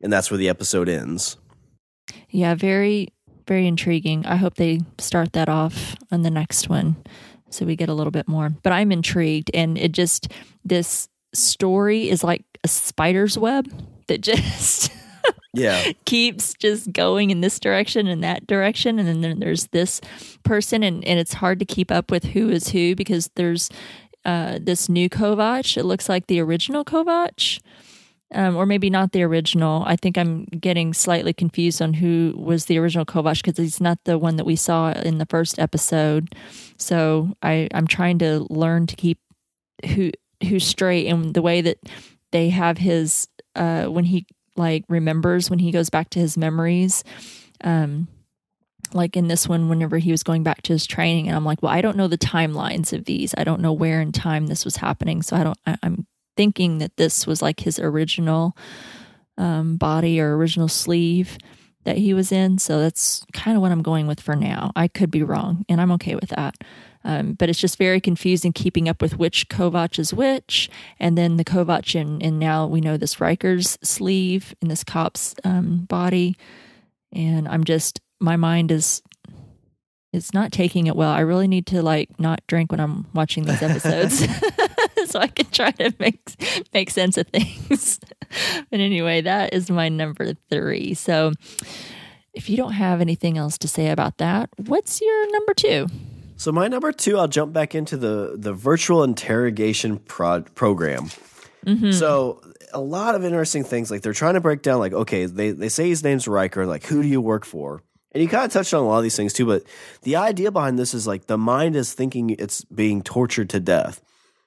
And 0.00 0.12
that's 0.12 0.30
where 0.30 0.38
the 0.38 0.48
episode 0.48 0.88
ends. 0.88 1.36
Yeah, 2.30 2.54
very, 2.54 3.08
very 3.48 3.66
intriguing. 3.66 4.24
I 4.24 4.36
hope 4.36 4.54
they 4.54 4.82
start 4.98 5.32
that 5.32 5.48
off 5.48 5.96
on 6.12 6.22
the 6.22 6.30
next 6.30 6.68
one 6.68 6.94
so 7.50 7.66
we 7.66 7.74
get 7.74 7.88
a 7.88 7.94
little 7.94 8.12
bit 8.12 8.28
more. 8.28 8.50
But 8.62 8.72
I'm 8.72 8.92
intrigued. 8.92 9.50
And 9.52 9.76
it 9.76 9.90
just, 9.90 10.32
this 10.64 11.08
story 11.34 12.08
is 12.08 12.22
like 12.22 12.44
a 12.62 12.68
spider's 12.68 13.36
web 13.36 13.66
that 14.08 14.20
just 14.20 14.90
Yeah. 15.54 15.92
keeps 16.04 16.54
just 16.54 16.92
going 16.92 17.30
in 17.30 17.40
this 17.40 17.58
direction 17.58 18.06
and 18.06 18.22
that 18.22 18.46
direction. 18.46 18.98
And 18.98 19.24
then 19.24 19.40
there's 19.40 19.68
this 19.68 20.00
person, 20.44 20.82
and, 20.82 21.04
and 21.04 21.18
it's 21.18 21.34
hard 21.34 21.58
to 21.60 21.64
keep 21.64 21.90
up 21.90 22.10
with 22.10 22.24
who 22.24 22.50
is 22.50 22.68
who 22.68 22.94
because 22.94 23.30
there's 23.36 23.70
uh, 24.24 24.58
this 24.60 24.88
new 24.88 25.08
Kovac. 25.08 25.76
It 25.76 25.84
looks 25.84 26.08
like 26.08 26.26
the 26.26 26.40
original 26.40 26.84
Kovac 26.84 27.60
um, 28.34 28.56
or 28.56 28.66
maybe 28.66 28.90
not 28.90 29.12
the 29.12 29.22
original. 29.22 29.84
I 29.86 29.96
think 29.96 30.18
I'm 30.18 30.44
getting 30.46 30.92
slightly 30.92 31.32
confused 31.32 31.80
on 31.80 31.94
who 31.94 32.34
was 32.36 32.64
the 32.64 32.78
original 32.78 33.04
Kovac 33.06 33.42
because 33.42 33.56
he's 33.56 33.80
not 33.80 33.98
the 34.04 34.18
one 34.18 34.36
that 34.36 34.44
we 34.44 34.56
saw 34.56 34.92
in 34.92 35.18
the 35.18 35.26
first 35.26 35.58
episode. 35.58 36.34
So 36.76 37.30
I, 37.42 37.68
I'm 37.72 37.86
trying 37.86 38.18
to 38.18 38.46
learn 38.50 38.86
to 38.88 38.96
keep 38.96 39.18
who 39.94 40.10
who's 40.46 40.66
straight 40.66 41.06
and 41.06 41.32
the 41.34 41.42
way 41.42 41.60
that 41.60 41.78
they 42.32 42.50
have 42.50 42.78
his 42.78 43.28
uh, 43.56 43.86
when 43.86 44.04
he 44.04 44.26
like 44.56 44.84
remembers 44.88 45.50
when 45.50 45.58
he 45.58 45.70
goes 45.70 45.90
back 45.90 46.10
to 46.10 46.18
his 46.18 46.36
memories. 46.36 47.04
Um, 47.62 48.08
like 48.92 49.16
in 49.16 49.26
this 49.26 49.48
one, 49.48 49.68
whenever 49.68 49.98
he 49.98 50.12
was 50.12 50.22
going 50.22 50.44
back 50.44 50.62
to 50.62 50.72
his 50.72 50.86
training, 50.86 51.26
and 51.26 51.36
I'm 51.36 51.44
like, 51.44 51.60
well, 51.60 51.72
I 51.72 51.80
don't 51.80 51.96
know 51.96 52.06
the 52.06 52.16
timelines 52.16 52.92
of 52.92 53.04
these. 53.04 53.34
I 53.36 53.42
don't 53.42 53.60
know 53.60 53.72
where 53.72 54.00
in 54.00 54.12
time 54.12 54.46
this 54.46 54.64
was 54.64 54.76
happening, 54.76 55.22
so 55.22 55.36
I 55.36 55.44
don't. 55.44 55.58
I, 55.66 55.76
I'm 55.82 56.06
thinking 56.36 56.78
that 56.78 56.96
this 56.96 57.26
was 57.26 57.42
like 57.42 57.60
his 57.60 57.80
original 57.80 58.56
um, 59.38 59.76
body 59.76 60.20
or 60.20 60.36
original 60.36 60.68
sleeve 60.68 61.36
that 61.86 61.96
he 61.96 62.12
was 62.12 62.30
in. 62.32 62.58
So 62.58 62.80
that's 62.80 63.24
kind 63.32 63.56
of 63.56 63.62
what 63.62 63.72
I'm 63.72 63.82
going 63.82 64.06
with 64.06 64.20
for 64.20 64.36
now. 64.36 64.72
I 64.76 64.88
could 64.88 65.10
be 65.10 65.22
wrong, 65.22 65.64
and 65.68 65.80
I'm 65.80 65.92
okay 65.92 66.14
with 66.14 66.28
that. 66.30 66.56
Um, 67.04 67.34
but 67.34 67.48
it's 67.48 67.60
just 67.60 67.78
very 67.78 68.00
confusing 68.00 68.52
keeping 68.52 68.88
up 68.88 69.00
with 69.00 69.16
which 69.16 69.48
Kovac 69.48 69.98
is 69.98 70.12
which, 70.12 70.68
and 70.98 71.16
then 71.16 71.36
the 71.36 71.44
Kovac 71.44 71.94
in, 71.94 72.20
and 72.20 72.38
now 72.38 72.66
we 72.66 72.80
know 72.80 72.96
this 72.96 73.20
Ryker's 73.20 73.78
sleeve 73.82 74.54
in 74.60 74.68
this 74.68 74.82
cop's 74.82 75.34
um, 75.44 75.86
body, 75.88 76.36
and 77.12 77.48
I'm 77.48 77.64
just 77.64 78.00
my 78.18 78.36
mind 78.36 78.72
is 78.72 79.02
it's 80.12 80.34
not 80.34 80.50
taking 80.50 80.88
it 80.88 80.96
well. 80.96 81.10
I 81.10 81.20
really 81.20 81.46
need 81.46 81.66
to 81.68 81.82
like 81.82 82.18
not 82.18 82.40
drink 82.48 82.72
when 82.72 82.80
I'm 82.80 83.06
watching 83.14 83.44
these 83.44 83.62
episodes. 83.62 84.26
so 85.06 85.20
I 85.20 85.28
can 85.28 85.46
try 85.46 85.70
to 85.72 85.94
make 85.98 86.20
make 86.74 86.90
sense 86.90 87.16
of 87.16 87.28
things. 87.28 88.00
but 88.70 88.80
anyway, 88.80 89.20
that 89.22 89.52
is 89.52 89.70
my 89.70 89.88
number 89.88 90.34
3. 90.50 90.94
So 90.94 91.32
if 92.34 92.50
you 92.50 92.56
don't 92.56 92.72
have 92.72 93.00
anything 93.00 93.38
else 93.38 93.58
to 93.58 93.68
say 93.68 93.88
about 93.90 94.18
that, 94.18 94.50
what's 94.56 95.00
your 95.00 95.32
number 95.32 95.54
2? 95.54 95.86
So 96.36 96.52
my 96.52 96.68
number 96.68 96.92
two, 96.92 97.18
I'll 97.18 97.28
jump 97.28 97.52
back 97.52 97.74
into 97.74 97.96
the 97.96 98.34
the 98.36 98.52
virtual 98.52 99.02
interrogation 99.02 99.98
prod, 99.98 100.54
program. 100.54 101.06
Mm-hmm. 101.64 101.92
So 101.92 102.42
a 102.72 102.80
lot 102.80 103.14
of 103.14 103.24
interesting 103.24 103.64
things. 103.64 103.90
Like 103.90 104.02
they're 104.02 104.12
trying 104.12 104.34
to 104.34 104.40
break 104.40 104.62
down. 104.62 104.78
Like 104.78 104.92
okay, 104.92 105.26
they 105.26 105.50
they 105.50 105.68
say 105.68 105.88
his 105.88 106.04
name's 106.04 106.28
Ryker. 106.28 106.66
Like 106.66 106.84
who 106.84 107.02
do 107.02 107.08
you 107.08 107.20
work 107.20 107.44
for? 107.44 107.82
And 108.12 108.22
you 108.22 108.28
kind 108.28 108.44
of 108.44 108.52
touched 108.52 108.72
on 108.72 108.82
a 108.82 108.86
lot 108.86 108.98
of 108.98 109.02
these 109.02 109.16
things 109.16 109.32
too. 109.32 109.46
But 109.46 109.62
the 110.02 110.16
idea 110.16 110.50
behind 110.50 110.78
this 110.78 110.94
is 110.94 111.06
like 111.06 111.26
the 111.26 111.38
mind 111.38 111.74
is 111.74 111.92
thinking 111.92 112.30
it's 112.30 112.64
being 112.64 113.02
tortured 113.02 113.50
to 113.50 113.60
death. 113.60 114.00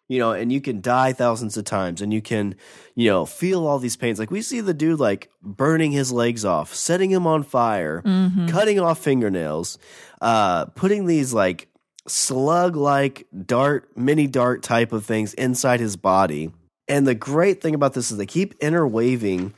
You 0.09 0.19
know, 0.19 0.31
and 0.31 0.51
you 0.51 0.59
can 0.59 0.81
die 0.81 1.13
thousands 1.13 1.55
of 1.55 1.63
times, 1.65 2.01
and 2.01 2.11
you 2.11 2.21
can, 2.21 2.55
you 2.95 3.09
know, 3.09 3.25
feel 3.25 3.65
all 3.65 3.79
these 3.79 3.95
pains. 3.95 4.19
Like 4.19 4.31
we 4.31 4.41
see 4.41 4.59
the 4.59 4.73
dude 4.73 4.99
like 4.99 5.29
burning 5.41 5.91
his 5.91 6.11
legs 6.11 6.43
off, 6.43 6.73
setting 6.73 7.11
him 7.11 7.25
on 7.27 7.43
fire, 7.43 8.01
cutting 8.49 8.79
off 8.79 8.97
fingernails, 8.99 9.77
uh, 10.19 10.65
putting 10.65 11.05
these 11.05 11.31
like 11.31 11.67
slug 12.07 12.75
like 12.75 13.27
dart, 13.45 13.95
mini 13.95 14.25
dart 14.25 14.63
type 14.63 14.91
of 14.91 15.05
things 15.05 15.35
inside 15.35 15.79
his 15.79 15.95
body. 15.95 16.51
And 16.87 17.05
the 17.05 17.13
great 17.13 17.61
thing 17.61 17.75
about 17.75 17.93
this 17.93 18.09
is 18.09 18.17
they 18.17 18.25
keep 18.25 18.55
interweaving 18.61 19.53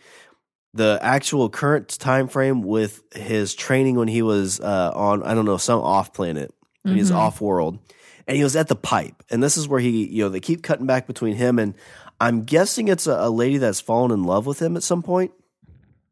the 0.73 0.99
actual 1.01 1.49
current 1.49 1.97
time 1.97 2.27
frame 2.27 2.61
with 2.61 3.03
his 3.13 3.55
training 3.55 3.95
when 3.95 4.09
he 4.09 4.21
was 4.21 4.59
uh, 4.59 4.91
on 4.93 5.23
I 5.23 5.33
don't 5.33 5.45
know 5.45 5.57
some 5.57 5.79
off 5.79 6.13
planet, 6.13 6.53
when 6.83 6.95
he 6.95 6.99
was 6.99 7.11
off 7.11 7.39
world, 7.39 7.79
and 8.27 8.37
he 8.37 8.43
was 8.43 8.55
at 8.55 8.67
the 8.67 8.75
pipe. 8.75 9.23
And 9.29 9.41
this 9.41 9.57
is 9.57 9.67
where 9.67 9.79
he 9.79 10.07
you 10.07 10.23
know 10.23 10.29
they 10.29 10.39
keep 10.39 10.63
cutting 10.63 10.85
back 10.85 11.07
between 11.07 11.35
him 11.35 11.59
and 11.59 11.73
I'm 12.19 12.43
guessing 12.43 12.87
it's 12.87 13.07
a, 13.07 13.13
a 13.13 13.29
lady 13.29 13.57
that's 13.57 13.81
fallen 13.81 14.11
in 14.11 14.23
love 14.23 14.45
with 14.45 14.61
him 14.61 14.77
at 14.77 14.83
some 14.83 15.01
point 15.01 15.31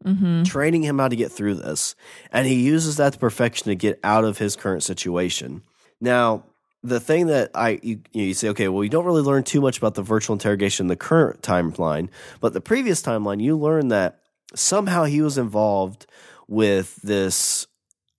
mm-hmm. 0.03 0.43
training 0.43 0.83
him 0.83 0.99
how 0.99 1.07
to 1.07 1.15
get 1.15 1.31
through 1.31 1.55
this. 1.55 1.95
And 2.31 2.47
he 2.47 2.55
uses 2.55 2.97
that 2.97 3.13
to 3.13 3.19
perfection 3.19 3.65
to 3.69 3.75
get 3.75 3.99
out 4.03 4.23
of 4.23 4.37
his 4.37 4.55
current 4.55 4.83
situation. 4.83 5.63
Now, 6.01 6.45
the 6.81 6.99
thing 6.99 7.27
that 7.27 7.51
I 7.53 7.79
you, 7.83 8.01
you, 8.13 8.21
know, 8.21 8.27
you 8.27 8.33
say, 8.33 8.49
okay, 8.49 8.69
well, 8.69 8.83
you 8.83 8.89
don't 8.89 9.05
really 9.05 9.21
learn 9.21 9.43
too 9.43 9.61
much 9.61 9.77
about 9.77 9.95
the 9.95 10.01
virtual 10.01 10.33
interrogation 10.33 10.85
in 10.85 10.87
the 10.87 10.95
current 10.95 11.41
timeline, 11.41 12.09
but 12.39 12.53
the 12.53 12.61
previous 12.61 13.01
timeline, 13.01 13.41
you 13.41 13.57
learn 13.57 13.89
that 13.89 14.19
somehow 14.55 15.03
he 15.03 15.21
was 15.21 15.37
involved 15.37 16.05
with 16.47 16.95
this. 16.97 17.67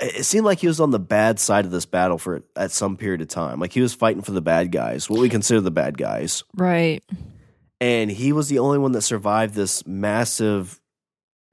It 0.00 0.24
seemed 0.24 0.46
like 0.46 0.58
he 0.60 0.66
was 0.66 0.80
on 0.80 0.90
the 0.92 0.98
bad 0.98 1.38
side 1.38 1.64
of 1.66 1.70
this 1.70 1.84
battle 1.86 2.16
for 2.18 2.42
at 2.56 2.70
some 2.70 2.96
period 2.96 3.20
of 3.20 3.28
time. 3.28 3.60
Like 3.60 3.72
he 3.72 3.80
was 3.82 3.92
fighting 3.94 4.22
for 4.22 4.32
the 4.32 4.40
bad 4.40 4.72
guys, 4.72 5.10
what 5.10 5.20
we 5.20 5.28
consider 5.28 5.60
the 5.60 5.70
bad 5.70 5.98
guys 5.98 6.42
Right. 6.56 7.04
and 7.80 8.10
he 8.10 8.32
was 8.32 8.48
the 8.48 8.58
only 8.60 8.78
one 8.78 8.92
that 8.92 9.02
survived 9.02 9.54
this 9.54 9.86
massive 9.86 10.80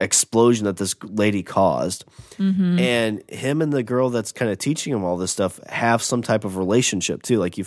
explosion 0.00 0.64
that 0.66 0.76
this 0.76 0.94
lady 1.02 1.42
caused. 1.42 2.04
Mm-hmm. 2.38 2.78
And 2.78 3.22
him 3.30 3.60
and 3.60 3.72
the 3.72 3.82
girl 3.82 4.10
that's 4.10 4.30
kind 4.32 4.50
of 4.50 4.56
teaching 4.58 4.92
him 4.92 5.02
all 5.04 5.16
this 5.16 5.32
stuff 5.32 5.58
have 5.68 6.02
some 6.02 6.22
type 6.22 6.44
of 6.44 6.56
relationship 6.56 7.22
too. 7.22 7.38
Like 7.38 7.58
you, 7.58 7.64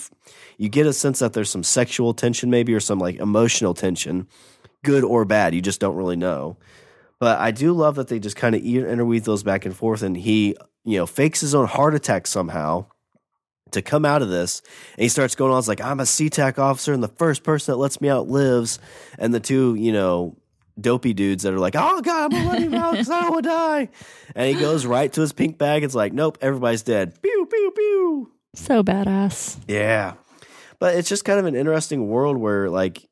you 0.58 0.70
get 0.70 0.88
a 0.88 0.94
sense 0.94 1.20
that 1.20 1.34
there's 1.34 1.50
some 1.50 1.64
sexual 1.64 2.14
tension, 2.14 2.50
maybe, 2.50 2.74
or 2.74 2.80
some 2.80 3.00
like 3.00 3.18
emotional 3.18 3.74
tension, 3.74 4.28
good 4.84 5.04
or 5.04 5.26
bad. 5.26 5.54
You 5.54 5.62
just 5.62 5.82
don't 5.82 5.96
really 5.98 6.16
know. 6.16 6.56
But 7.22 7.40
I 7.40 7.52
do 7.52 7.72
love 7.72 7.98
that 7.98 8.08
they 8.08 8.18
just 8.18 8.36
kind 8.36 8.56
of 8.56 8.64
interweave 8.64 9.26
those 9.26 9.44
back 9.44 9.64
and 9.68 9.76
forth, 9.76 10.02
and 10.02 10.18
he, 10.18 10.58
you 10.84 10.98
know, 10.98 11.06
fakes 11.06 11.42
his 11.42 11.54
own 11.54 11.68
heart 11.68 11.94
attack 11.94 12.26
somehow 12.26 12.88
to 13.74 13.84
come 13.84 14.06
out 14.06 14.24
of 14.24 14.30
this. 14.30 14.64
And 14.96 15.04
he 15.04 15.08
starts 15.08 15.36
going 15.36 15.52
on, 15.52 15.60
it's 15.60 15.68
like, 15.68 15.82
I'm 15.82 16.00
a 16.00 16.04
CTAC 16.04 16.58
officer, 16.58 16.94
and 16.94 17.04
the 17.04 17.08
first 17.08 17.44
person 17.44 17.74
that 17.74 17.78
lets 17.78 18.02
me 18.02 18.10
out 18.10 18.28
lives. 18.28 18.80
And 19.20 19.36
the 19.36 19.40
two, 19.40 19.76
you 19.76 19.94
know, 19.94 20.36
dopey 20.80 21.14
dudes 21.14 21.44
that 21.44 21.54
are 21.54 21.60
like, 21.60 21.76
oh, 21.76 22.02
God, 22.02 22.24
I'm 22.24 22.30
going 22.32 22.44
to 22.44 22.50
let 22.50 22.62
him 22.64 22.74
out 22.74 22.94
because 22.94 23.12
I 23.12 23.22
don't 23.22 23.32
want 23.34 23.44
to 23.44 23.50
die. 23.50 23.90
And 24.34 24.56
he 24.56 24.60
goes 24.60 24.88
right 24.88 25.14
to 25.14 25.22
his 25.22 25.32
pink 25.32 25.60
bag. 25.60 25.84
It's 25.84 25.94
like, 25.94 26.14
nope, 26.14 26.40
everybody's 26.42 26.82
dead. 26.82 27.22
Pew, 27.22 27.48
pew, 27.52 27.72
pew. 27.76 28.32
So 28.56 28.82
badass. 28.82 29.60
Yeah. 29.68 30.16
But 30.80 30.96
it's 30.96 31.08
just 31.08 31.24
kind 31.24 31.38
of 31.40 31.46
an 31.46 31.56
interesting 31.56 32.08
world 32.08 32.38
where, 32.38 32.68
like, 32.68 33.08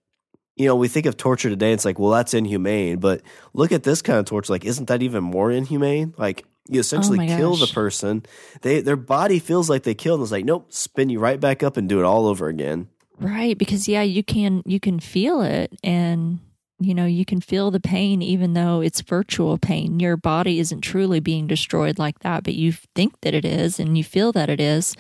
you 0.60 0.66
know, 0.66 0.76
we 0.76 0.90
think 0.90 1.06
of 1.06 1.16
torture 1.16 1.50
today. 1.50 1.72
It's 1.72 1.86
like, 1.86 1.98
well, 1.98 2.12
that's 2.12 2.34
inhumane. 2.34 3.00
But 3.00 3.22
look 3.54 3.72
at 3.72 3.84
this 3.84 4.02
kind 4.02 4.20
of 4.20 4.26
torture. 4.26 4.52
Like, 4.52 4.66
isn't 4.66 4.90
that 4.90 5.02
even 5.02 5.24
more 5.24 5.50
inhumane? 5.52 6.14
Like, 6.18 6.46
you 6.68 6.82
essentially 6.82 7.18
my 7.18 7.28
kill 7.28 7.56
the 7.56 7.68
person. 7.68 8.26
They 8.62 8.82
their 8.82 8.98
body 8.98 9.40
feels 9.40 9.70
like 9.70 9.84
they 9.84 9.96
killed. 9.96 10.20
And 10.20 10.26
it's 10.26 10.34
like, 10.34 10.44
nope, 10.44 10.72
spin 10.72 11.10
you 11.10 11.20
right 11.20 11.40
back 11.40 11.64
up 11.64 11.78
and 11.78 11.88
do 11.88 12.00
it 12.00 12.04
all 12.04 12.28
over 12.28 12.50
again. 12.50 12.90
Right, 13.20 13.58
because 13.58 13.88
yeah, 13.88 14.02
you 14.02 14.22
can 14.22 14.62
you 14.66 14.82
can 14.82 15.00
feel 15.00 15.42
it 15.42 15.72
and 15.82 16.40
you 16.82 16.94
know, 16.94 17.06
you 17.06 17.26
can 17.26 17.42
feel 17.42 17.72
the 17.72 17.80
pain 17.80 18.22
even 18.22 18.54
though 18.54 18.82
it's 18.82 19.02
virtual 19.02 19.58
pain. 19.58 20.00
Your 20.00 20.18
body 20.18 20.60
isn't 20.60 20.82
truly 20.82 21.22
being 21.22 21.48
destroyed 21.48 21.98
like 21.98 22.20
that, 22.20 22.44
but 22.44 22.54
you 22.54 22.74
think 22.96 23.20
that 23.22 23.34
it 23.34 23.46
is 23.46 23.80
and 23.80 23.98
you 23.98 24.04
feel 24.04 24.34
that 24.34 24.50
it 24.50 24.60
is. 24.60 24.96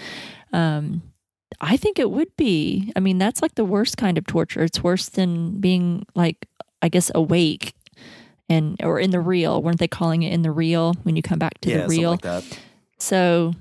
Um 0.53 1.03
I 1.61 1.77
think 1.77 1.99
it 1.99 2.11
would 2.11 2.35
be. 2.37 2.91
I 2.95 2.99
mean, 2.99 3.17
that's 3.17 3.41
like 3.41 3.55
the 3.55 3.65
worst 3.65 3.97
kind 3.97 4.17
of 4.17 4.25
torture. 4.25 4.63
It's 4.63 4.83
worse 4.83 5.09
than 5.09 5.59
being 5.59 6.05
like 6.15 6.47
I 6.81 6.89
guess 6.89 7.11
awake 7.13 7.73
and 8.47 8.77
or 8.83 8.99
in 8.99 9.11
the 9.11 9.19
real. 9.19 9.61
Weren't 9.61 9.79
they 9.79 9.87
calling 9.87 10.23
it 10.23 10.33
in 10.33 10.41
the 10.41 10.51
real 10.51 10.93
when 11.03 11.15
you 11.15 11.21
come 11.21 11.39
back 11.39 11.59
to 11.61 11.69
yeah, 11.69 11.81
the 11.81 11.87
real? 11.87 12.11
like 12.11 12.21
that. 12.21 12.59
So 12.97 13.53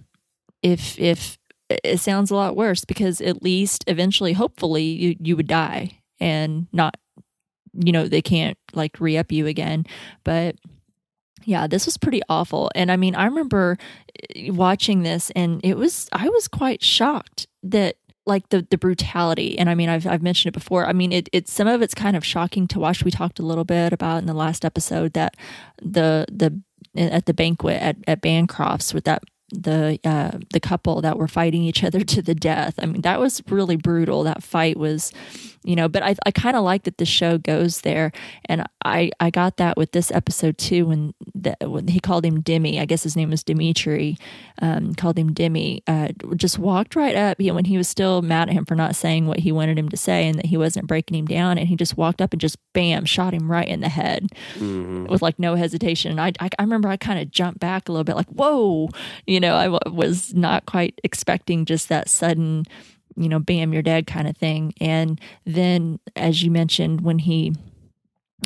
if 0.62 0.98
if 0.98 1.38
it 1.68 2.00
sounds 2.00 2.30
a 2.30 2.34
lot 2.36 2.56
worse 2.56 2.84
because 2.84 3.20
at 3.20 3.42
least 3.42 3.84
eventually 3.86 4.32
hopefully 4.32 4.84
you 4.84 5.16
you 5.20 5.36
would 5.36 5.46
die 5.46 6.00
and 6.20 6.66
not 6.72 6.96
you 7.74 7.92
know 7.92 8.08
they 8.08 8.22
can't 8.22 8.56
like 8.72 8.98
re-up 9.00 9.30
you 9.30 9.46
again 9.46 9.84
but 10.24 10.56
yeah 11.44 11.66
this 11.66 11.84
was 11.84 11.98
pretty 11.98 12.22
awful 12.28 12.70
and 12.74 12.90
i 12.90 12.96
mean 12.96 13.14
i 13.14 13.26
remember 13.26 13.76
eh, 14.34 14.50
watching 14.50 15.02
this 15.02 15.30
and 15.36 15.60
it 15.62 15.76
was 15.76 16.08
i 16.12 16.28
was 16.28 16.48
quite 16.48 16.82
shocked 16.82 17.46
that 17.62 17.96
like 18.26 18.48
the 18.50 18.66
the 18.70 18.78
brutality 18.78 19.58
and 19.58 19.70
i 19.70 19.74
mean 19.74 19.88
i've, 19.88 20.06
I've 20.06 20.22
mentioned 20.22 20.54
it 20.54 20.58
before 20.58 20.86
i 20.86 20.92
mean 20.92 21.12
it, 21.12 21.28
it 21.32 21.48
some 21.48 21.66
of 21.66 21.82
it's 21.82 21.94
kind 21.94 22.16
of 22.16 22.24
shocking 22.24 22.66
to 22.68 22.78
watch 22.78 23.04
we 23.04 23.10
talked 23.10 23.38
a 23.38 23.44
little 23.44 23.64
bit 23.64 23.92
about 23.92 24.18
in 24.18 24.26
the 24.26 24.34
last 24.34 24.64
episode 24.64 25.14
that 25.14 25.34
the 25.80 26.26
the 26.30 26.60
at 26.96 27.26
the 27.26 27.34
banquet 27.34 27.80
at, 27.80 27.96
at 28.06 28.20
bancroft's 28.20 28.92
with 28.92 29.04
that 29.04 29.22
the 29.50 29.98
uh, 30.04 30.38
the 30.52 30.60
couple 30.60 31.00
that 31.00 31.18
were 31.18 31.28
fighting 31.28 31.62
each 31.62 31.82
other 31.82 32.00
to 32.04 32.22
the 32.22 32.34
death. 32.34 32.74
I 32.78 32.86
mean, 32.86 33.02
that 33.02 33.20
was 33.20 33.42
really 33.48 33.76
brutal. 33.76 34.22
That 34.24 34.42
fight 34.42 34.76
was, 34.76 35.12
you 35.68 35.76
know. 35.76 35.88
But 35.88 36.02
I 36.02 36.16
I 36.26 36.30
kind 36.30 36.56
of 36.56 36.64
like 36.64 36.84
that 36.84 36.98
the 36.98 37.06
show 37.06 37.38
goes 37.38 37.80
there, 37.80 38.12
and 38.46 38.64
I 38.84 39.10
I 39.20 39.30
got 39.30 39.56
that 39.56 39.76
with 39.76 39.92
this 39.92 40.10
episode 40.10 40.58
too 40.58 40.86
when 40.86 41.14
the, 41.34 41.56
when 41.62 41.88
he 41.88 42.00
called 42.00 42.24
him 42.24 42.40
Demi. 42.40 42.78
I 42.80 42.84
guess 42.84 43.02
his 43.02 43.16
name 43.16 43.30
was 43.30 43.42
Dimitri. 43.42 44.18
Um, 44.60 44.94
called 44.94 45.18
him 45.18 45.32
Demi. 45.32 45.82
Uh, 45.86 46.08
just 46.36 46.58
walked 46.58 46.96
right 46.96 47.16
up. 47.16 47.40
He, 47.40 47.50
when 47.50 47.64
he 47.64 47.78
was 47.78 47.88
still 47.88 48.20
mad 48.20 48.48
at 48.48 48.54
him 48.54 48.64
for 48.64 48.74
not 48.74 48.96
saying 48.96 49.26
what 49.26 49.38
he 49.38 49.52
wanted 49.52 49.78
him 49.78 49.88
to 49.88 49.96
say, 49.96 50.28
and 50.28 50.38
that 50.38 50.46
he 50.46 50.56
wasn't 50.56 50.86
breaking 50.86 51.16
him 51.16 51.26
down, 51.26 51.56
and 51.56 51.68
he 51.68 51.76
just 51.76 51.96
walked 51.96 52.20
up 52.20 52.32
and 52.32 52.40
just 52.40 52.58
bam 52.74 53.04
shot 53.04 53.32
him 53.32 53.50
right 53.50 53.68
in 53.68 53.80
the 53.80 53.88
head 53.88 54.28
with 55.08 55.22
like 55.22 55.38
no 55.38 55.54
hesitation. 55.54 56.10
And 56.10 56.20
I 56.20 56.32
I, 56.40 56.50
I 56.58 56.62
remember 56.62 56.88
I 56.88 56.96
kind 56.96 57.18
of 57.18 57.30
jumped 57.30 57.60
back 57.60 57.88
a 57.88 57.92
little 57.92 58.04
bit, 58.04 58.16
like 58.16 58.28
whoa. 58.28 58.88
You 59.26 59.38
you 59.38 59.40
know, 59.40 59.54
I 59.54 59.66
w- 59.66 59.96
was 59.96 60.34
not 60.34 60.66
quite 60.66 61.00
expecting 61.04 61.64
just 61.64 61.88
that 61.90 62.08
sudden, 62.08 62.64
you 63.18 63.28
know, 63.28 63.38
bam, 63.38 63.72
you're 63.72 63.82
dead 63.82 64.06
kind 64.06 64.28
of 64.28 64.36
thing. 64.36 64.72
And 64.80 65.20
then, 65.44 65.98
as 66.16 66.42
you 66.42 66.50
mentioned, 66.50 67.00
when 67.00 67.18
he 67.18 67.54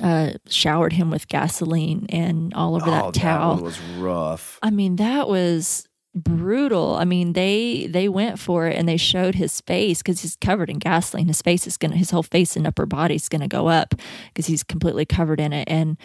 uh, 0.03 0.33
showered 0.49 0.95
him 0.95 1.11
with 1.11 1.29
gasoline 1.29 2.07
and 2.09 2.55
all 2.55 2.75
over 2.77 2.87
oh, 2.87 2.91
that 2.91 3.15
towel, 3.15 3.55
one 3.55 3.65
was 3.65 3.81
rough. 3.99 4.59
I 4.63 4.71
mean, 4.71 4.97
that 4.97 5.29
was 5.29 5.87
brutal. 6.15 6.95
I 6.95 7.05
mean, 7.05 7.33
they 7.33 7.87
they 7.87 8.09
went 8.09 8.39
for 8.39 8.67
it 8.67 8.77
and 8.77 8.89
they 8.89 8.97
showed 8.97 9.35
his 9.35 9.61
face 9.63 9.99
because 9.99 10.23
he's 10.23 10.37
covered 10.37 10.71
in 10.71 10.79
gasoline. 10.79 11.29
His 11.29 11.43
face 11.43 11.67
is 11.67 11.77
gonna, 11.77 11.97
his 11.97 12.11
whole 12.11 12.23
face 12.23 12.57
and 12.57 12.67
upper 12.67 12.87
body 12.87 13.15
is 13.15 13.29
gonna 13.29 13.49
go 13.49 13.69
up 13.69 13.95
because 14.29 14.47
he's 14.47 14.63
completely 14.63 15.05
covered 15.05 15.41
in 15.41 15.53
it. 15.53 15.69
And 15.69 15.97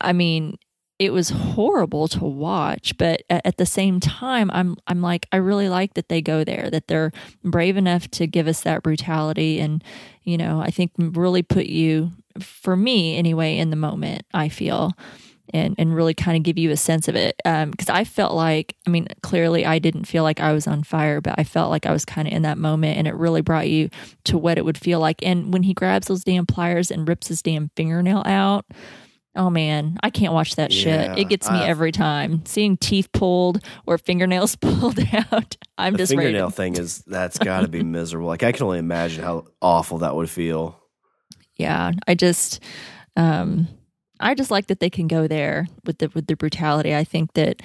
I 0.00 0.12
mean, 0.12 0.56
it 0.98 1.12
was 1.12 1.30
horrible 1.30 2.08
to 2.08 2.24
watch 2.24 2.96
but 2.98 3.22
at 3.28 3.56
the 3.56 3.66
same 3.66 4.00
time 4.00 4.50
i'm 4.52 4.76
i'm 4.86 5.02
like 5.02 5.26
i 5.32 5.36
really 5.36 5.68
like 5.68 5.94
that 5.94 6.08
they 6.08 6.20
go 6.22 6.44
there 6.44 6.70
that 6.70 6.88
they're 6.88 7.12
brave 7.44 7.76
enough 7.76 8.10
to 8.10 8.26
give 8.26 8.46
us 8.46 8.62
that 8.62 8.82
brutality 8.82 9.60
and 9.60 9.82
you 10.22 10.36
know 10.36 10.60
i 10.60 10.70
think 10.70 10.90
really 10.98 11.42
put 11.42 11.66
you 11.66 12.10
for 12.40 12.76
me 12.76 13.16
anyway 13.16 13.56
in 13.56 13.70
the 13.70 13.76
moment 13.76 14.24
i 14.32 14.48
feel 14.48 14.92
and 15.54 15.74
and 15.78 15.94
really 15.94 16.14
kind 16.14 16.36
of 16.36 16.42
give 16.42 16.58
you 16.58 16.70
a 16.70 16.76
sense 16.76 17.08
of 17.08 17.14
it. 17.14 17.36
Because 17.44 17.88
um, 17.88 17.94
i 17.96 18.04
felt 18.04 18.34
like 18.34 18.74
i 18.86 18.90
mean 18.90 19.06
clearly 19.22 19.64
i 19.64 19.78
didn't 19.78 20.04
feel 20.04 20.22
like 20.22 20.40
i 20.40 20.52
was 20.52 20.66
on 20.66 20.82
fire 20.82 21.20
but 21.20 21.34
i 21.38 21.44
felt 21.44 21.70
like 21.70 21.86
i 21.86 21.92
was 21.92 22.04
kind 22.04 22.26
of 22.26 22.34
in 22.34 22.42
that 22.42 22.58
moment 22.58 22.98
and 22.98 23.06
it 23.06 23.14
really 23.14 23.42
brought 23.42 23.68
you 23.68 23.88
to 24.24 24.36
what 24.36 24.58
it 24.58 24.64
would 24.64 24.78
feel 24.78 25.00
like. 25.00 25.22
And 25.22 25.52
when 25.52 25.62
he 25.62 25.74
grabs 25.74 26.08
those 26.08 26.24
damn 26.24 26.46
pliers 26.46 26.90
and 26.90 27.08
rips 27.08 27.28
his 27.28 27.42
damn 27.42 27.70
fingernail 27.76 28.22
out 28.26 28.66
Oh 29.36 29.50
man, 29.50 29.98
I 30.02 30.10
can't 30.10 30.32
watch 30.32 30.56
that 30.56 30.72
Yeah, 30.72 31.08
shit. 31.12 31.18
It 31.18 31.28
gets 31.28 31.50
me 31.50 31.58
I've- 31.58 31.70
every 31.70 31.92
time. 31.92 32.44
Seeing 32.46 32.76
teeth 32.76 33.10
pulled 33.12 33.62
or 33.86 33.98
fingernails 33.98 34.56
pulled 34.60 34.98
out. 35.12 35.56
I'm 35.78 35.92
The 35.92 35.98
just 35.98 36.12
fingernail 36.12 36.50
thing 36.50 36.76
is 36.76 36.98
that's 37.06 37.38
got 37.38 37.60
to 37.60 37.68
be 37.68 37.82
miserable. 37.82 38.28
Like 38.28 38.42
I 38.42 38.52
can 38.52 38.64
only 38.64 38.78
imagine 38.78 39.22
how 39.22 39.46
awful 39.60 39.98
that 39.98 40.16
would 40.16 40.30
feel. 40.30 40.80
yeah, 41.56 41.92
I 42.08 42.14
just, 42.14 42.62
um, 43.16 43.68
I 44.20 44.34
just 44.34 44.50
like 44.50 44.66
that 44.68 44.80
they 44.80 44.90
can 44.90 45.06
go 45.06 45.26
there 45.26 45.66
with 45.84 45.98
the 45.98 46.08
with 46.14 46.26
the 46.26 46.36
brutality. 46.36 46.94
I 46.94 47.04
think 47.04 47.34
that 47.34 47.60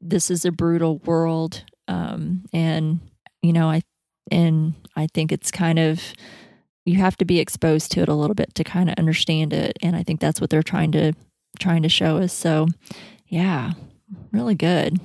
this 0.00 0.30
is 0.30 0.44
a 0.44 0.52
brutal 0.52 0.98
world, 0.98 1.64
um, 1.88 2.44
and 2.52 3.00
you 3.42 3.52
know, 3.52 3.68
I 3.68 3.82
and 4.30 4.74
I 4.94 5.08
think 5.12 5.32
it's 5.32 5.50
kind 5.50 5.78
of 5.80 6.00
you 6.88 6.98
have 6.98 7.16
to 7.18 7.24
be 7.24 7.38
exposed 7.38 7.92
to 7.92 8.00
it 8.00 8.08
a 8.08 8.14
little 8.14 8.34
bit 8.34 8.54
to 8.56 8.64
kind 8.64 8.88
of 8.88 8.96
understand 8.96 9.52
it, 9.52 9.78
and 9.82 9.94
I 9.94 10.02
think 10.02 10.20
that's 10.20 10.40
what 10.40 10.50
they're 10.50 10.62
trying 10.62 10.92
to 10.92 11.12
trying 11.58 11.82
to 11.82 11.88
show 11.88 12.18
us. 12.18 12.32
So, 12.32 12.68
yeah, 13.26 13.72
really 14.32 14.54
good. 14.54 14.98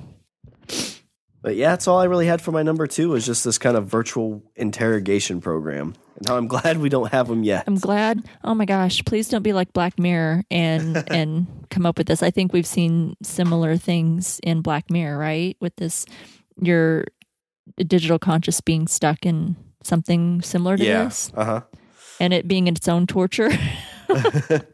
But 1.42 1.56
yeah, 1.56 1.70
that's 1.70 1.86
all 1.86 1.98
I 1.98 2.04
really 2.04 2.26
had 2.26 2.40
for 2.40 2.52
my 2.52 2.62
number 2.62 2.86
two 2.86 3.10
was 3.10 3.26
just 3.26 3.44
this 3.44 3.58
kind 3.58 3.76
of 3.76 3.86
virtual 3.86 4.42
interrogation 4.56 5.42
program. 5.42 5.94
And 6.16 6.26
how 6.26 6.38
I'm 6.38 6.46
glad 6.48 6.78
we 6.78 6.88
don't 6.88 7.12
have 7.12 7.28
them 7.28 7.44
yet. 7.44 7.64
I'm 7.66 7.76
glad. 7.76 8.26
Oh 8.42 8.54
my 8.54 8.64
gosh, 8.64 9.04
please 9.04 9.28
don't 9.28 9.42
be 9.42 9.52
like 9.52 9.74
Black 9.74 9.98
Mirror 9.98 10.44
and 10.50 11.04
and 11.10 11.66
come 11.70 11.84
up 11.84 11.98
with 11.98 12.06
this. 12.06 12.22
I 12.22 12.30
think 12.30 12.54
we've 12.54 12.66
seen 12.66 13.14
similar 13.22 13.76
things 13.76 14.40
in 14.42 14.62
Black 14.62 14.90
Mirror, 14.90 15.18
right? 15.18 15.54
With 15.60 15.76
this 15.76 16.06
your 16.56 17.04
digital 17.76 18.18
conscious 18.18 18.62
being 18.62 18.86
stuck 18.86 19.26
in 19.26 19.56
something 19.82 20.40
similar 20.40 20.78
to 20.78 20.84
yeah. 20.84 21.04
this 21.04 21.30
Uh 21.34 21.44
huh. 21.44 21.60
And 22.20 22.32
it 22.32 22.48
being 22.48 22.66
its 22.66 22.88
own 22.88 23.06
torture. 23.06 23.50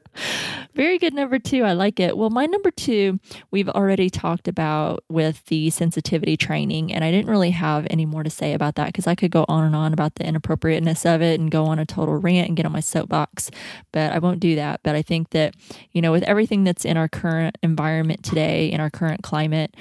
Very 0.75 0.99
good 0.99 1.15
number 1.15 1.39
two. 1.39 1.65
I 1.65 1.73
like 1.73 2.01
it. 2.01 2.17
Well, 2.17 2.31
my 2.31 2.47
number 2.47 2.71
two, 2.71 3.19
we've 3.51 3.69
already 3.69 4.11
talked 4.11 4.49
about 4.49 5.05
with 5.09 5.45
the 5.47 5.71
sensitivity 5.71 6.37
training, 6.37 6.93
and 6.93 7.05
I 7.05 7.11
didn't 7.11 7.31
really 7.31 7.51
have 7.51 7.87
any 7.91 8.07
more 8.07 8.23
to 8.23 8.31
say 8.31 8.53
about 8.53 8.77
that 8.77 8.87
because 8.87 9.07
I 9.07 9.15
could 9.15 9.31
go 9.31 9.45
on 9.49 9.65
and 9.65 9.75
on 9.75 9.93
about 9.93 10.17
the 10.17 10.27
inappropriateness 10.27 11.05
of 11.07 11.23
it 11.23 11.41
and 11.41 11.51
go 11.51 11.65
on 11.67 11.79
a 11.79 11.87
total 11.87 12.17
rant 12.17 12.49
and 12.49 12.57
get 12.57 12.67
on 12.67 12.73
my 12.73 12.81
soapbox, 12.81 13.51
but 13.93 14.13
I 14.13 14.19
won't 14.19 14.41
do 14.41 14.55
that. 14.57 14.81
But 14.83 14.95
I 14.95 15.03
think 15.03 15.31
that, 15.31 15.55
you 15.93 16.03
know, 16.03 16.13
with 16.13 16.23
everything 16.25 16.65
that's 16.65 16.85
in 16.85 16.97
our 16.97 17.09
current 17.09 17.59
environment 17.63 18.23
today, 18.23 18.71
in 18.71 18.81
our 18.81 18.91
current 18.91 19.23
climate, 19.23 19.75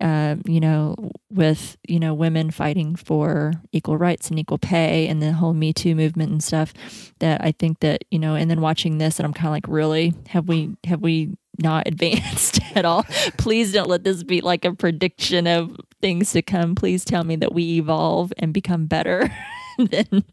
uh, 0.00 0.36
you 0.44 0.60
know, 0.60 0.94
with 1.30 1.76
you 1.88 1.98
know 1.98 2.12
women 2.12 2.50
fighting 2.50 2.96
for 2.96 3.52
equal 3.72 3.96
rights 3.96 4.28
and 4.28 4.38
equal 4.38 4.58
pay, 4.58 5.08
and 5.08 5.22
the 5.22 5.32
whole 5.32 5.54
Me 5.54 5.72
Too 5.72 5.94
movement 5.94 6.30
and 6.30 6.42
stuff. 6.42 6.74
That 7.20 7.42
I 7.42 7.52
think 7.52 7.80
that 7.80 8.04
you 8.10 8.18
know, 8.18 8.34
and 8.34 8.50
then 8.50 8.60
watching 8.60 8.98
this, 8.98 9.18
and 9.18 9.26
I'm 9.26 9.32
kind 9.32 9.46
of 9.46 9.52
like, 9.52 9.68
really, 9.68 10.12
have 10.28 10.48
we 10.48 10.76
have 10.84 11.00
we 11.00 11.36
not 11.62 11.86
advanced 11.86 12.60
at 12.74 12.84
all? 12.84 13.04
Please 13.38 13.72
don't 13.72 13.88
let 13.88 14.04
this 14.04 14.22
be 14.22 14.40
like 14.40 14.64
a 14.64 14.74
prediction 14.74 15.46
of 15.46 15.76
things 16.00 16.32
to 16.32 16.42
come. 16.42 16.74
Please 16.74 17.04
tell 17.04 17.24
me 17.24 17.36
that 17.36 17.54
we 17.54 17.78
evolve 17.78 18.32
and 18.38 18.52
become 18.52 18.86
better 18.86 19.32
than 19.78 20.24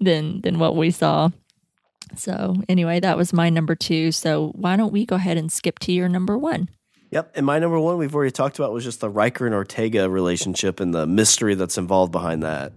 than 0.00 0.42
than 0.42 0.58
what 0.58 0.76
we 0.76 0.90
saw. 0.90 1.30
So 2.16 2.56
anyway, 2.68 3.00
that 3.00 3.16
was 3.16 3.32
my 3.32 3.50
number 3.50 3.74
two. 3.74 4.12
So 4.12 4.52
why 4.54 4.76
don't 4.76 4.92
we 4.92 5.06
go 5.06 5.16
ahead 5.16 5.36
and 5.38 5.50
skip 5.50 5.78
to 5.80 5.92
your 5.92 6.08
number 6.08 6.36
one? 6.36 6.68
Yep. 7.10 7.32
And 7.34 7.44
my 7.44 7.58
number 7.58 7.78
one 7.78 7.98
we've 7.98 8.14
already 8.14 8.30
talked 8.30 8.58
about 8.58 8.72
was 8.72 8.84
just 8.84 9.00
the 9.00 9.10
Ryker 9.10 9.46
and 9.46 9.54
Ortega 9.54 10.08
relationship 10.08 10.78
and 10.80 10.94
the 10.94 11.06
mystery 11.06 11.54
that's 11.54 11.76
involved 11.76 12.12
behind 12.12 12.42
that. 12.42 12.72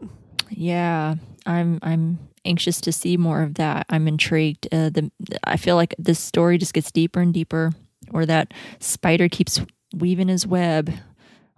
Yeah, 0.50 1.16
I'm 1.46 1.80
I'm 1.82 2.20
anxious 2.46 2.82
to 2.82 2.92
see 2.92 3.18
more 3.18 3.42
of 3.42 3.56
that. 3.56 3.86
I'm 3.90 4.08
intrigued. 4.08 4.68
Uh, 4.72 4.90
the 4.90 5.12
I 5.44 5.58
feel 5.58 5.76
like 5.76 5.96
this 5.98 6.20
story 6.20 6.58
just 6.58 6.74
gets 6.74 6.92
deeper 6.92 7.20
and 7.22 7.34
deeper, 7.34 7.72
or 8.12 8.26
that 8.26 8.54
spider 8.80 9.30
keeps 9.30 9.62
weaving 9.96 10.28
his 10.28 10.48
web 10.48 10.92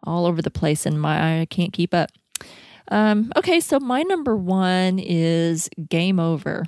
all 0.04 0.26
over 0.26 0.42
the 0.42 0.52
place, 0.52 0.86
and 0.86 1.02
my 1.02 1.42
I 1.42 1.46
can't 1.46 1.74
keep 1.74 1.94
up. 1.94 2.10
Um, 2.90 3.32
okay, 3.36 3.60
so 3.60 3.80
my 3.80 4.04
number 4.04 4.36
one 4.36 5.00
is 5.00 5.70
Game 5.90 6.20
Over, 6.20 6.66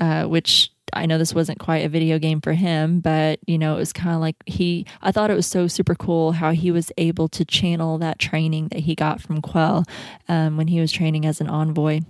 uh, 0.00 0.24
which 0.24 0.70
I 0.92 1.06
know 1.06 1.18
this 1.18 1.34
wasn't 1.34 1.58
quite 1.58 1.84
a 1.84 1.88
video 1.88 2.18
game 2.18 2.40
for 2.40 2.52
him, 2.52 3.00
but 3.00 3.40
you 3.46 3.58
know, 3.58 3.76
it 3.76 3.78
was 3.78 3.92
kind 3.92 4.14
of 4.14 4.20
like 4.20 4.36
he, 4.46 4.86
I 5.02 5.12
thought 5.12 5.30
it 5.30 5.34
was 5.34 5.46
so 5.46 5.66
super 5.66 5.94
cool 5.94 6.32
how 6.32 6.52
he 6.52 6.70
was 6.70 6.90
able 6.98 7.28
to 7.28 7.44
channel 7.44 7.98
that 7.98 8.18
training 8.18 8.68
that 8.68 8.80
he 8.80 8.94
got 8.94 9.20
from 9.20 9.40
Quell 9.40 9.84
um, 10.28 10.56
when 10.56 10.68
he 10.68 10.80
was 10.80 10.92
training 10.92 11.26
as 11.26 11.40
an 11.40 11.48
envoy, 11.48 12.00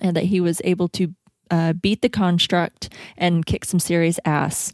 and 0.00 0.16
that 0.16 0.24
he 0.24 0.40
was 0.40 0.60
able 0.64 0.88
to 0.88 1.14
uh, 1.50 1.72
beat 1.72 2.02
the 2.02 2.08
construct 2.08 2.88
and 3.16 3.46
kick 3.46 3.64
some 3.64 3.80
serious 3.80 4.18
ass. 4.24 4.72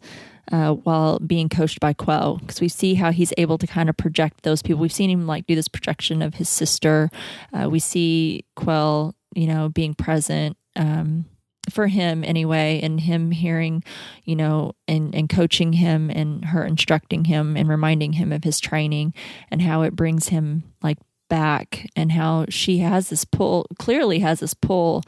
Uh, 0.53 0.73
while 0.73 1.21
being 1.21 1.49
coached 1.49 1.79
by 1.79 1.93
Quell, 1.93 2.39
because 2.39 2.61
we 2.61 2.69
see 2.69 2.95
how 2.95 3.13
he's 3.13 3.33
able 3.39 3.57
to 3.57 3.69
kind 3.69 3.89
of 3.89 3.97
project 3.97 4.43
those 4.43 4.63
people. 4.63 4.81
We've 4.81 4.93
seen 4.93 5.09
him 5.09 5.25
like 5.25 5.47
do 5.47 5.55
this 5.55 5.69
projection 5.69 6.23
of 6.23 6.35
his 6.35 6.49
sister. 6.49 7.09
Uh, 7.53 7.71
we 7.71 7.79
see 7.79 8.45
Quell, 8.57 9.15
you 9.37 9.47
know, 9.47 9.69
being 9.69 9.95
present 9.95 10.57
um, 10.75 11.25
for 11.69 11.87
him 11.89 12.25
anyway, 12.25 12.81
and 12.83 13.01
him 13.01 13.31
hearing, 13.31 13.85
you 14.25 14.37
know, 14.37 14.73
and 14.89 15.15
and 15.15 15.29
coaching 15.29 15.75
him, 15.75 16.11
and 16.11 16.45
her 16.47 16.65
instructing 16.65 17.25
him 17.25 17.57
and 17.57 17.69
reminding 17.69 18.15
him 18.15 18.33
of 18.33 18.45
his 18.45 18.61
training, 18.61 19.13
and 19.51 19.63
how 19.63 19.83
it 19.83 19.95
brings 19.95 20.29
him 20.29 20.65
like 20.83 20.99
back, 21.29 21.87
and 21.95 22.13
how 22.13 22.47
she 22.49 22.79
has 22.79 23.11
this 23.11 23.25
pull, 23.25 23.67
clearly 23.79 24.21
has 24.21 24.41
this 24.41 24.55
pull 24.55 25.03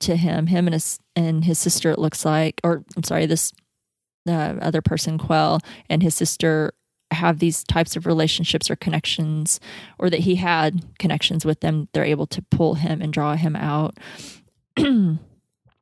to 0.00 0.16
him, 0.16 0.48
him 0.48 0.66
and 0.66 0.74
his 0.74 0.98
and 1.14 1.44
his 1.44 1.58
sister. 1.58 1.90
It 1.90 1.98
looks 1.98 2.24
like, 2.24 2.60
or 2.64 2.84
I'm 2.96 3.04
sorry, 3.04 3.26
this 3.26 3.52
uh, 4.28 4.54
other 4.60 4.82
person, 4.82 5.18
Quell, 5.18 5.60
and 5.88 6.02
his 6.02 6.14
sister 6.14 6.72
have 7.12 7.38
these 7.38 7.62
types 7.64 7.94
of 7.94 8.06
relationships 8.06 8.70
or 8.70 8.76
connections, 8.76 9.60
or 9.98 10.10
that 10.10 10.20
he 10.20 10.36
had 10.36 10.84
connections 10.98 11.44
with 11.44 11.60
them. 11.60 11.88
They're 11.92 12.04
able 12.04 12.26
to 12.28 12.42
pull 12.50 12.74
him 12.74 13.00
and 13.00 13.12
draw 13.12 13.36
him 13.36 13.54
out. 13.56 13.98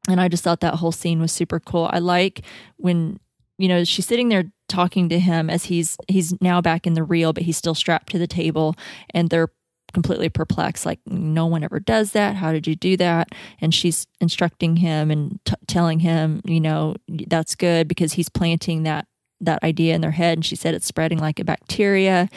and 0.08 0.20
I 0.20 0.28
just 0.28 0.42
thought 0.42 0.60
that 0.60 0.76
whole 0.76 0.92
scene 0.92 1.20
was 1.20 1.32
super 1.32 1.60
cool. 1.60 1.88
I 1.92 1.98
like 1.98 2.42
when 2.76 3.20
you 3.58 3.68
know 3.68 3.84
she's 3.84 4.06
sitting 4.06 4.28
there 4.28 4.44
talking 4.68 5.08
to 5.08 5.18
him 5.18 5.50
as 5.50 5.64
he's 5.64 5.96
he's 6.08 6.40
now 6.40 6.60
back 6.60 6.86
in 6.86 6.94
the 6.94 7.04
real, 7.04 7.32
but 7.32 7.42
he's 7.42 7.56
still 7.56 7.74
strapped 7.74 8.10
to 8.12 8.18
the 8.18 8.26
table, 8.26 8.74
and 9.12 9.28
they're 9.30 9.50
completely 9.92 10.28
perplexed 10.28 10.86
like 10.86 11.00
no 11.06 11.46
one 11.46 11.64
ever 11.64 11.80
does 11.80 12.12
that. 12.12 12.36
How 12.36 12.52
did 12.52 12.66
you 12.66 12.76
do 12.76 12.96
that? 12.98 13.28
And 13.60 13.74
she's 13.74 14.06
instructing 14.20 14.76
him 14.76 15.10
and 15.10 15.40
t- 15.44 15.54
telling 15.66 15.98
him 16.00 16.40
you 16.44 16.60
know 16.60 16.94
that's 17.08 17.54
good 17.54 17.88
because 17.88 18.12
he's 18.14 18.28
planting 18.28 18.84
that 18.84 19.06
that 19.40 19.62
idea 19.62 19.94
in 19.94 20.00
their 20.00 20.10
head. 20.10 20.38
And 20.38 20.44
she 20.44 20.56
said 20.56 20.74
it's 20.74 20.86
spreading 20.86 21.18
like 21.18 21.40
a 21.40 21.44
bacteria. 21.44 22.28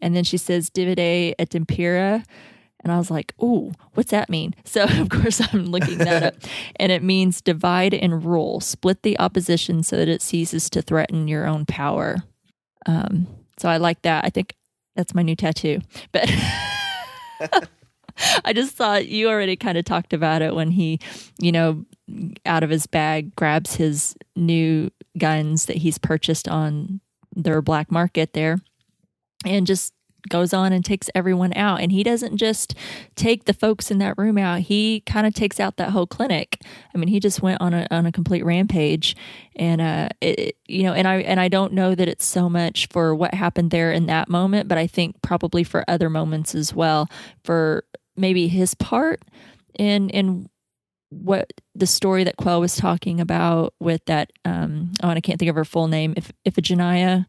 And 0.00 0.14
then 0.16 0.24
she 0.24 0.36
says 0.36 0.70
divide 0.70 1.34
et 1.38 1.54
impera 1.54 2.24
and 2.82 2.92
I 2.92 2.98
was 2.98 3.10
like, 3.10 3.34
"Ooh, 3.42 3.72
what's 3.94 4.10
that 4.10 4.30
mean?" 4.30 4.54
So 4.64 4.84
of 4.84 5.08
course 5.08 5.40
I'm 5.52 5.66
looking 5.66 5.98
that 5.98 6.22
up, 6.22 6.34
and 6.76 6.90
it 6.90 7.02
means 7.02 7.40
divide 7.40 7.94
and 7.94 8.24
rule, 8.24 8.60
split 8.60 9.02
the 9.02 9.18
opposition 9.18 9.82
so 9.82 9.96
that 9.96 10.08
it 10.08 10.22
ceases 10.22 10.70
to 10.70 10.82
threaten 10.82 11.28
your 11.28 11.46
own 11.46 11.66
power. 11.66 12.16
Um, 12.86 13.26
so 13.58 13.68
I 13.68 13.76
like 13.76 14.02
that. 14.02 14.24
I 14.24 14.30
think 14.30 14.56
that's 14.96 15.14
my 15.14 15.22
new 15.22 15.36
tattoo. 15.36 15.80
But 16.10 16.30
I 18.44 18.52
just 18.52 18.74
thought 18.74 19.08
you 19.08 19.28
already 19.28 19.56
kind 19.56 19.78
of 19.78 19.84
talked 19.84 20.12
about 20.12 20.42
it 20.42 20.54
when 20.54 20.70
he, 20.70 21.00
you 21.38 21.52
know, 21.52 21.84
out 22.44 22.62
of 22.62 22.70
his 22.70 22.86
bag 22.86 23.34
grabs 23.36 23.76
his 23.76 24.14
new 24.36 24.90
guns 25.18 25.66
that 25.66 25.78
he's 25.78 25.98
purchased 25.98 26.48
on 26.48 27.00
their 27.34 27.62
black 27.62 27.90
market 27.90 28.32
there 28.32 28.58
and 29.44 29.66
just 29.66 29.92
goes 30.28 30.52
on 30.52 30.72
and 30.72 30.84
takes 30.84 31.10
everyone 31.14 31.52
out. 31.54 31.80
And 31.80 31.92
he 31.92 32.02
doesn't 32.02 32.36
just 32.36 32.74
take 33.16 33.44
the 33.44 33.54
folks 33.54 33.90
in 33.90 33.98
that 33.98 34.16
room 34.16 34.38
out. 34.38 34.60
He 34.60 35.00
kind 35.06 35.26
of 35.26 35.34
takes 35.34 35.60
out 35.60 35.76
that 35.76 35.90
whole 35.90 36.06
clinic. 36.06 36.58
I 36.94 36.98
mean 36.98 37.08
he 37.08 37.20
just 37.20 37.42
went 37.42 37.60
on 37.60 37.74
a 37.74 37.86
on 37.90 38.06
a 38.06 38.12
complete 38.12 38.44
rampage. 38.44 39.16
And 39.56 39.80
uh 39.80 40.08
it, 40.20 40.56
you 40.66 40.84
know 40.84 40.94
and 40.94 41.06
i 41.06 41.16
and 41.16 41.38
i 41.38 41.48
don't 41.48 41.74
know 41.74 41.94
that 41.94 42.08
it's 42.08 42.24
so 42.24 42.48
much 42.48 42.88
for 42.88 43.14
what 43.14 43.34
happened 43.34 43.70
there 43.70 43.92
in 43.92 44.06
that 44.06 44.30
moment 44.30 44.66
but 44.66 44.78
i 44.78 44.86
think 44.86 45.20
probably 45.20 45.62
for 45.62 45.84
other 45.88 46.08
moments 46.08 46.54
as 46.54 46.74
well. 46.74 47.08
For 47.44 47.84
maybe 48.16 48.48
his 48.48 48.74
part 48.74 49.22
in 49.78 50.10
in 50.10 50.48
what 51.10 51.52
the 51.74 51.86
story 51.86 52.24
that 52.24 52.36
Quell 52.36 52.60
was 52.60 52.74
talking 52.74 53.20
about 53.20 53.74
with 53.80 54.02
that 54.06 54.30
um 54.44 54.92
oh 55.02 55.08
and 55.08 55.18
I 55.18 55.20
can't 55.20 55.38
think 55.38 55.50
of 55.50 55.56
her 55.56 55.64
full 55.64 55.88
name 55.88 56.14
if 56.16 56.32
Iphigenia 56.46 57.26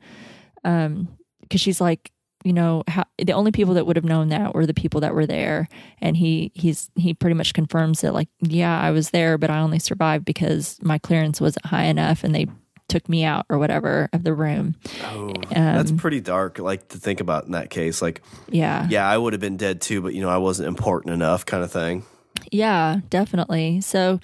um 0.63 1.09
because 1.41 1.59
she's 1.59 1.81
like 1.81 2.11
you 2.43 2.53
know 2.53 2.83
how, 2.87 3.03
the 3.17 3.33
only 3.33 3.51
people 3.51 3.73
that 3.75 3.85
would 3.85 3.95
have 3.95 4.05
known 4.05 4.29
that 4.29 4.53
were 4.53 4.65
the 4.65 4.73
people 4.73 5.01
that 5.01 5.13
were 5.13 5.25
there 5.25 5.67
and 5.99 6.17
he 6.17 6.51
he's 6.53 6.89
he 6.95 7.13
pretty 7.13 7.33
much 7.33 7.53
confirms 7.53 8.01
that 8.01 8.13
like 8.13 8.29
yeah 8.41 8.79
I 8.79 8.91
was 8.91 9.09
there 9.11 9.37
but 9.37 9.49
I 9.49 9.59
only 9.59 9.79
survived 9.79 10.25
because 10.25 10.77
my 10.81 10.97
clearance 10.97 11.39
wasn't 11.39 11.65
high 11.65 11.85
enough 11.85 12.23
and 12.23 12.33
they 12.33 12.47
took 12.89 13.07
me 13.07 13.23
out 13.23 13.45
or 13.49 13.57
whatever 13.57 14.09
of 14.13 14.23
the 14.23 14.33
room 14.33 14.75
Oh, 15.05 15.33
that's 15.49 15.91
um, 15.91 15.97
pretty 15.97 16.19
dark. 16.19 16.59
Like 16.59 16.89
to 16.89 16.97
think 16.97 17.21
about 17.21 17.45
in 17.45 17.53
that 17.53 17.69
case. 17.69 18.01
Like, 18.01 18.21
yeah 18.49 18.87
yeah, 18.89 19.09
I 19.09 19.17
would 19.17 19.33
have 19.33 19.39
been 19.39 19.57
dead 19.57 19.81
too, 19.81 20.01
but 20.01 20.13
you 20.13 20.21
know, 20.21 20.29
I 20.29 20.37
wasn't 20.37 20.67
important 20.67 21.13
enough, 21.13 21.45
kind 21.45 21.63
of 21.63 21.71
thing. 21.71 22.03
Yeah, 22.51 22.97
definitely. 23.09 23.81
So 23.81 24.19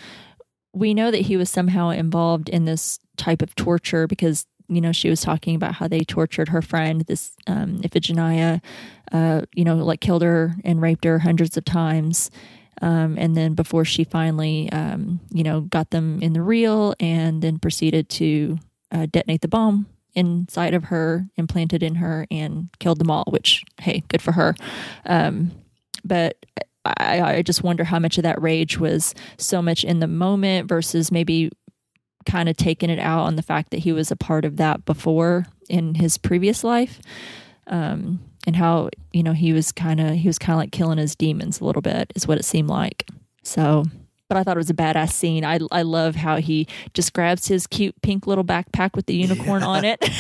we 0.74 0.93
know 0.93 1.09
that 1.09 1.22
he 1.22 1.38
was 1.38 1.49
somehow 1.49 1.89
involved 1.89 2.49
in 2.49 2.65
this 2.65 2.99
type 3.17 3.41
of 3.41 3.55
torture 3.55 4.07
because 4.07 4.45
you 4.70 4.82
know 4.82 4.91
she 4.91 5.09
was 5.09 5.22
talking 5.22 5.55
about 5.55 5.76
how 5.76 5.88
they 5.88 6.01
tortured 6.01 6.49
her 6.49 6.61
friend 6.61 7.01
this 7.01 7.36
um, 7.47 7.82
Iphigenia, 7.82 8.61
uh, 9.11 9.41
you 9.53 9.63
know, 9.63 9.76
like 9.78 10.01
killed 10.01 10.22
her 10.22 10.55
and 10.63 10.82
raped 10.82 11.03
her 11.05 11.20
hundreds 11.20 11.57
of 11.57 11.65
times. 11.65 12.32
Um, 12.82 13.17
and 13.17 13.36
then 13.36 13.55
before 13.55 13.84
she 13.84 14.05
finally, 14.05 14.72
um, 14.72 15.20
you 15.32 15.43
know, 15.43 15.61
got 15.61 15.89
them 15.89 16.22
in 16.22 16.34
the 16.34 16.41
real 16.41 16.93
and 16.99 17.41
then 17.41 17.59
proceeded 17.59 18.07
to 18.09 18.57
uh, 18.91 19.05
detonate 19.11 19.41
the 19.41 19.49
bomb 19.49 19.88
inside 20.15 20.74
of 20.74 20.86
her, 20.86 21.28
implanted 21.36 21.84
in 21.84 21.95
her, 21.95 22.26
and 22.32 22.70
killed 22.80 22.99
them 22.99 23.11
all. 23.11 23.26
Which, 23.28 23.63
hey, 23.82 24.03
good 24.07 24.22
for 24.22 24.32
her. 24.32 24.55
Um, 25.05 25.51
but 26.05 26.38
I, 26.86 27.22
I 27.22 27.41
just 27.41 27.63
wonder 27.63 27.84
how 27.84 27.99
much 27.99 28.17
of 28.17 28.24
that 28.24 28.41
rage 28.41 28.80
was 28.80 29.13
so 29.38 29.61
much 29.61 29.84
in 29.84 29.99
the 29.99 30.07
moment 30.07 30.70
versus 30.70 31.11
maybe 31.11 31.51
kind 32.30 32.49
of 32.49 32.57
taking 32.57 32.89
it 32.89 32.99
out 32.99 33.21
on 33.21 33.36
the 33.36 33.41
fact 33.41 33.71
that 33.71 33.80
he 33.80 33.91
was 33.91 34.11
a 34.11 34.15
part 34.15 34.45
of 34.45 34.57
that 34.57 34.86
before 34.86 35.45
in 35.69 35.95
his 35.95 36.17
previous 36.17 36.63
life. 36.63 36.99
Um, 37.67 38.19
and 38.47 38.55
how, 38.55 38.89
you 39.11 39.23
know, 39.23 39.34
he 39.34 39.53
was 39.53 39.71
kind 39.71 39.99
of, 39.99 40.15
he 40.15 40.27
was 40.27 40.39
kind 40.39 40.55
of 40.55 40.59
like 40.59 40.71
killing 40.71 40.97
his 40.97 41.15
demons 41.15 41.59
a 41.59 41.65
little 41.65 41.82
bit 41.82 42.11
is 42.15 42.27
what 42.27 42.38
it 42.38 42.45
seemed 42.45 42.69
like. 42.69 43.07
So, 43.43 43.86
but 44.27 44.38
I 44.38 44.43
thought 44.43 44.57
it 44.57 44.59
was 44.59 44.69
a 44.69 44.75
badass 44.75 45.11
scene. 45.11 45.43
I, 45.43 45.59
I 45.71 45.82
love 45.82 46.15
how 46.15 46.38
he 46.38 46.67
just 46.93 47.13
grabs 47.13 47.47
his 47.47 47.67
cute 47.67 47.99
pink 48.01 48.27
little 48.27 48.43
backpack 48.43 48.95
with 48.95 49.07
the 49.07 49.15
unicorn 49.15 49.63
on 49.63 49.84
it. 49.86 50.07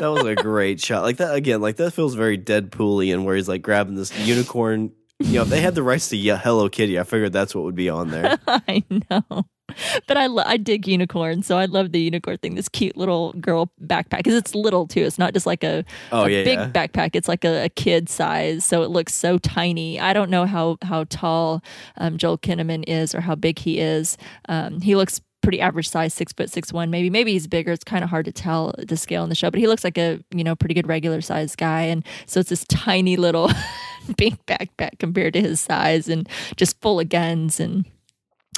That 0.00 0.08
was 0.08 0.24
a 0.24 0.34
great 0.34 0.80
shot. 0.80 1.02
Like 1.02 1.18
that 1.18 1.34
again. 1.34 1.60
Like 1.60 1.76
that 1.76 1.92
feels 1.92 2.14
very 2.14 2.36
Deadpool-y, 2.36 3.16
where 3.16 3.36
he's 3.36 3.48
like 3.48 3.62
grabbing 3.62 3.94
this 3.94 4.16
unicorn. 4.26 4.92
You 5.20 5.36
know, 5.36 5.42
if 5.42 5.48
they 5.48 5.62
had 5.62 5.74
the 5.74 5.82
rights 5.82 6.10
to 6.10 6.16
Hello 6.16 6.68
Kitty, 6.68 6.98
I 6.98 7.04
figured 7.04 7.32
that's 7.32 7.54
what 7.54 7.64
would 7.64 7.74
be 7.74 7.88
on 7.88 8.10
there. 8.10 8.38
I 8.46 8.84
know. 8.90 9.46
But 10.06 10.16
I, 10.16 10.26
lo- 10.26 10.42
I 10.46 10.56
dig 10.56 10.86
unicorns, 10.86 11.46
so 11.46 11.58
I 11.58 11.64
love 11.66 11.92
the 11.92 12.00
unicorn 12.00 12.38
thing. 12.38 12.54
This 12.54 12.68
cute 12.68 12.96
little 12.96 13.32
girl 13.34 13.70
backpack 13.82 14.18
because 14.18 14.34
it's 14.34 14.54
little 14.54 14.86
too. 14.86 15.00
It's 15.02 15.18
not 15.18 15.32
just 15.34 15.46
like 15.46 15.64
a, 15.64 15.84
Oh, 16.12 16.24
a 16.24 16.30
yeah, 16.30 16.44
big 16.44 16.58
yeah. 16.58 16.70
backpack. 16.70 17.10
It's 17.14 17.28
like 17.28 17.44
a, 17.44 17.64
a 17.64 17.68
kid 17.68 18.08
size, 18.08 18.64
so 18.64 18.82
it 18.82 18.90
looks 18.90 19.14
so 19.14 19.38
tiny. 19.38 19.98
I 20.00 20.12
don't 20.12 20.30
know 20.30 20.46
how 20.46 20.78
how 20.82 21.04
tall 21.10 21.62
um, 21.98 22.16
Joel 22.18 22.38
Kinnaman 22.38 22.84
is 22.86 23.14
or 23.14 23.20
how 23.20 23.34
big 23.34 23.58
he 23.58 23.78
is. 23.80 24.16
Um, 24.48 24.80
he 24.80 24.94
looks 24.96 25.20
pretty 25.42 25.60
average 25.60 25.88
size, 25.88 26.14
six 26.14 26.32
foot 26.32 26.50
six 26.50 26.72
one, 26.72 26.90
maybe. 26.90 27.10
Maybe 27.10 27.32
he's 27.32 27.46
bigger. 27.46 27.72
It's 27.72 27.84
kind 27.84 28.02
of 28.04 28.10
hard 28.10 28.24
to 28.26 28.32
tell 28.32 28.74
the 28.78 28.96
scale 28.96 29.22
in 29.24 29.28
the 29.28 29.34
show, 29.34 29.50
but 29.50 29.60
he 29.60 29.66
looks 29.66 29.84
like 29.84 29.98
a 29.98 30.20
you 30.34 30.44
know 30.44 30.54
pretty 30.54 30.74
good 30.74 30.86
regular 30.86 31.20
size 31.20 31.56
guy, 31.56 31.82
and 31.82 32.04
so 32.26 32.40
it's 32.40 32.50
this 32.50 32.64
tiny 32.66 33.16
little 33.16 33.50
pink 34.16 34.44
backpack 34.46 34.98
compared 34.98 35.32
to 35.34 35.40
his 35.40 35.60
size, 35.60 36.08
and 36.08 36.28
just 36.56 36.80
full 36.80 37.00
of 37.00 37.08
guns 37.08 37.58
and 37.60 37.84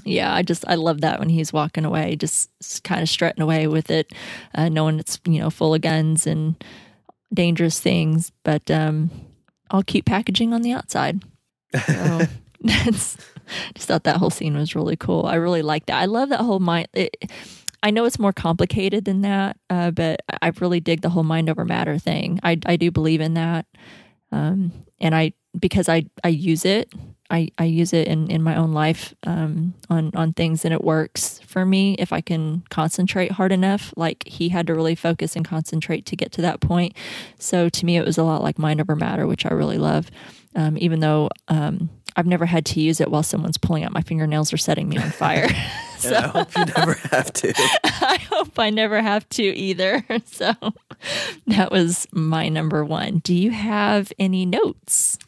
yeah, 0.08 0.34
I 0.34 0.42
just 0.42 0.64
I 0.66 0.74
love 0.74 1.00
that 1.02 1.18
when 1.18 1.28
he's 1.28 1.52
walking 1.52 1.84
away, 1.84 2.16
just 2.16 2.50
kind 2.84 3.02
of 3.02 3.08
strutting 3.08 3.42
away 3.42 3.66
with 3.66 3.90
it, 3.90 4.12
uh, 4.54 4.68
knowing 4.68 4.98
it's 4.98 5.20
you 5.26 5.40
know 5.40 5.50
full 5.50 5.74
of 5.74 5.80
guns 5.80 6.26
and 6.26 6.62
dangerous 7.32 7.78
things, 7.78 8.32
but 8.42 8.70
um, 8.70 9.10
all 9.70 9.82
cute 9.82 10.04
packaging 10.04 10.52
on 10.52 10.62
the 10.62 10.72
outside. 10.72 11.22
So 11.86 12.20
that's 12.60 13.16
just 13.74 13.88
thought 13.88 14.04
that 14.04 14.16
whole 14.16 14.30
scene 14.30 14.56
was 14.56 14.74
really 14.74 14.96
cool. 14.96 15.26
I 15.26 15.36
really 15.36 15.62
like 15.62 15.86
that. 15.86 16.00
I 16.00 16.06
love 16.06 16.30
that 16.30 16.40
whole 16.40 16.58
mind. 16.58 16.88
It, 16.92 17.30
I 17.82 17.90
know 17.92 18.04
it's 18.04 18.18
more 18.18 18.32
complicated 18.32 19.04
than 19.04 19.20
that, 19.20 19.56
uh, 19.70 19.92
but 19.92 20.22
I 20.42 20.50
really 20.60 20.80
dig 20.80 21.02
the 21.02 21.10
whole 21.10 21.22
mind 21.22 21.48
over 21.48 21.64
matter 21.64 21.98
thing. 21.98 22.40
I 22.42 22.58
I 22.66 22.76
do 22.76 22.90
believe 22.90 23.20
in 23.20 23.34
that, 23.34 23.66
um, 24.32 24.72
and 25.00 25.14
I 25.14 25.32
because 25.58 25.88
I 25.88 26.06
I 26.24 26.28
use 26.28 26.64
it. 26.64 26.92
I, 27.30 27.50
I 27.58 27.64
use 27.64 27.92
it 27.92 28.08
in, 28.08 28.30
in 28.30 28.42
my 28.42 28.56
own 28.56 28.72
life 28.72 29.14
um, 29.26 29.74
on 29.90 30.10
on 30.14 30.32
things 30.32 30.64
and 30.64 30.72
it 30.72 30.82
works 30.82 31.40
for 31.40 31.66
me 31.66 31.94
if 31.98 32.10
I 32.10 32.22
can 32.22 32.62
concentrate 32.70 33.32
hard 33.32 33.52
enough. 33.52 33.92
Like 33.96 34.26
he 34.26 34.48
had 34.48 34.66
to 34.68 34.74
really 34.74 34.94
focus 34.94 35.36
and 35.36 35.44
concentrate 35.44 36.06
to 36.06 36.16
get 36.16 36.32
to 36.32 36.42
that 36.42 36.60
point. 36.60 36.96
So 37.38 37.68
to 37.68 37.84
me, 37.84 37.98
it 37.98 38.06
was 38.06 38.16
a 38.16 38.22
lot 38.22 38.42
like 38.42 38.58
mind 38.58 38.80
over 38.80 38.96
matter, 38.96 39.26
which 39.26 39.44
I 39.44 39.50
really 39.50 39.76
love. 39.76 40.10
Um, 40.54 40.78
even 40.78 41.00
though 41.00 41.28
um, 41.48 41.90
I've 42.16 42.26
never 42.26 42.46
had 42.46 42.64
to 42.66 42.80
use 42.80 43.00
it 43.00 43.10
while 43.10 43.22
someone's 43.22 43.58
pulling 43.58 43.84
out 43.84 43.92
my 43.92 44.00
fingernails 44.00 44.52
or 44.52 44.56
setting 44.56 44.88
me 44.88 44.98
on 44.98 45.10
fire. 45.10 45.48
And 46.04 46.14
I 46.14 46.28
hope 46.28 46.56
you 46.56 46.64
never 46.76 46.94
have 47.10 47.32
to. 47.32 47.52
I 47.84 48.20
hope 48.38 48.58
I 48.58 48.70
never 48.70 49.00
have 49.02 49.28
to 49.30 49.42
either. 49.42 50.04
So 50.26 50.52
that 51.46 51.70
was 51.70 52.06
my 52.12 52.48
number 52.48 52.84
one. 52.84 53.18
Do 53.18 53.34
you 53.34 53.50
have 53.50 54.12
any 54.18 54.46
notes? 54.46 55.18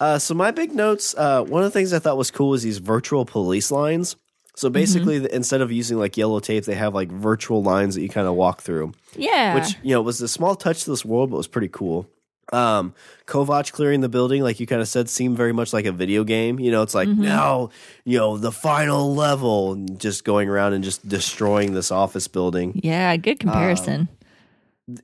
Uh, 0.00 0.18
so 0.18 0.34
my 0.34 0.50
big 0.50 0.72
notes. 0.72 1.14
Uh, 1.16 1.42
one 1.42 1.62
of 1.62 1.72
the 1.72 1.76
things 1.76 1.92
I 1.92 1.98
thought 1.98 2.16
was 2.16 2.30
cool 2.30 2.54
is 2.54 2.62
these 2.62 2.78
virtual 2.78 3.24
police 3.24 3.70
lines. 3.70 4.16
So 4.56 4.70
basically, 4.70 5.18
the 5.18 5.34
instead 5.34 5.60
of 5.60 5.70
using 5.70 5.98
like 5.98 6.16
yellow 6.16 6.40
tape, 6.40 6.64
they 6.64 6.74
have 6.74 6.94
like 6.94 7.10
virtual 7.10 7.62
lines 7.62 7.94
that 7.94 8.02
you 8.02 8.08
kind 8.08 8.26
of 8.26 8.34
walk 8.34 8.62
through. 8.62 8.92
Yeah. 9.14 9.54
which 9.54 9.76
you 9.82 9.90
know 9.94 10.02
was 10.02 10.20
a 10.20 10.28
small 10.28 10.54
touch 10.56 10.84
to 10.84 10.90
this 10.90 11.04
world, 11.04 11.30
but 11.30 11.36
was 11.36 11.48
pretty 11.48 11.68
cool. 11.68 12.08
Um, 12.52 12.94
Kovac 13.26 13.72
clearing 13.72 14.00
the 14.02 14.08
building, 14.08 14.42
like 14.42 14.60
you 14.60 14.66
kind 14.66 14.80
of 14.80 14.88
said, 14.88 15.08
seemed 15.08 15.36
very 15.36 15.52
much 15.52 15.72
like 15.72 15.84
a 15.84 15.92
video 15.92 16.22
game. 16.22 16.60
You 16.60 16.70
know, 16.70 16.82
it's 16.82 16.94
like 16.94 17.08
now, 17.08 17.70
you 18.04 18.18
know, 18.18 18.38
the 18.38 18.52
final 18.52 19.14
level, 19.14 19.74
just 19.74 20.24
going 20.24 20.48
around 20.48 20.72
and 20.72 20.84
just 20.84 21.08
destroying 21.08 21.74
this 21.74 21.90
office 21.90 22.28
building. 22.28 22.80
yeah, 22.84 23.16
good 23.16 23.40
comparison. 23.40 24.08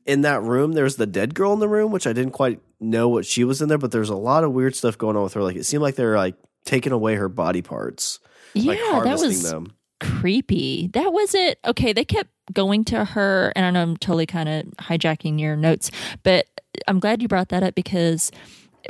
In 0.07 0.21
that 0.21 0.43
room, 0.43 0.73
there's 0.73 0.95
the 0.95 1.07
dead 1.07 1.35
girl 1.35 1.53
in 1.53 1.59
the 1.59 1.69
room, 1.69 1.91
which 1.91 2.07
I 2.07 2.13
didn't 2.13 2.33
quite 2.33 2.61
know 2.79 3.09
what 3.09 3.27
she 3.27 3.43
was 3.43 3.61
in 3.61 3.69
there, 3.69 3.79
but 3.79 3.91
there's 3.91 4.11
a 4.11 4.17
lot 4.17 4.45
of 4.45 4.53
weird 4.53 4.77
stuff 4.77 4.97
going 4.97 5.17
on 5.17 5.25
with 5.25 5.35
her. 5.35 5.43
Like 5.43 5.57
it 5.57 5.65
seemed 5.65 5.83
like 5.83 5.97
they're 5.97 6.17
like 6.17 6.37
taking 6.65 6.93
away 6.93 7.17
her 7.17 7.29
body 7.29 7.63
parts, 7.63 8.21
yeah, 8.55 8.75
like 8.75 9.05
that 9.05 9.19
was 9.19 9.51
them. 9.51 9.73
creepy. 10.01 10.89
That 10.93 11.13
wasn't 11.13 11.59
okay. 11.67 11.93
They 11.93 12.05
kept 12.05 12.31
going 12.53 12.85
to 12.87 13.05
her, 13.05 13.53
and 13.57 13.65
I 13.65 13.71
know 13.71 13.83
I'm 13.83 13.97
totally 13.97 14.27
kind 14.27 14.49
of 14.49 14.67
hijacking 14.85 15.41
your 15.41 15.57
notes, 15.57 15.91
but 16.23 16.47
I'm 16.89 17.01
glad 17.01 17.23
you 17.23 17.29
brought 17.29 17.49
that 17.51 17.63
up 17.63 17.75
because 17.75 18.31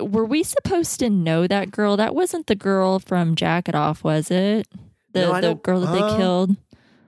were 0.00 0.24
we 0.24 0.42
supposed 0.42 0.98
to 1.00 1.10
know 1.10 1.46
that 1.46 1.70
girl? 1.70 1.96
That 1.96 2.14
wasn't 2.14 2.46
the 2.46 2.54
girl 2.54 2.98
from 2.98 3.34
Jack 3.36 3.68
It 3.68 3.74
Off, 3.74 4.02
was 4.04 4.30
it? 4.30 4.68
The 5.12 5.20
No, 5.22 5.40
the 5.40 5.54
girl 5.54 5.80
that 5.80 5.88
uh, 5.88 6.10
they 6.10 6.16
killed. 6.16 6.56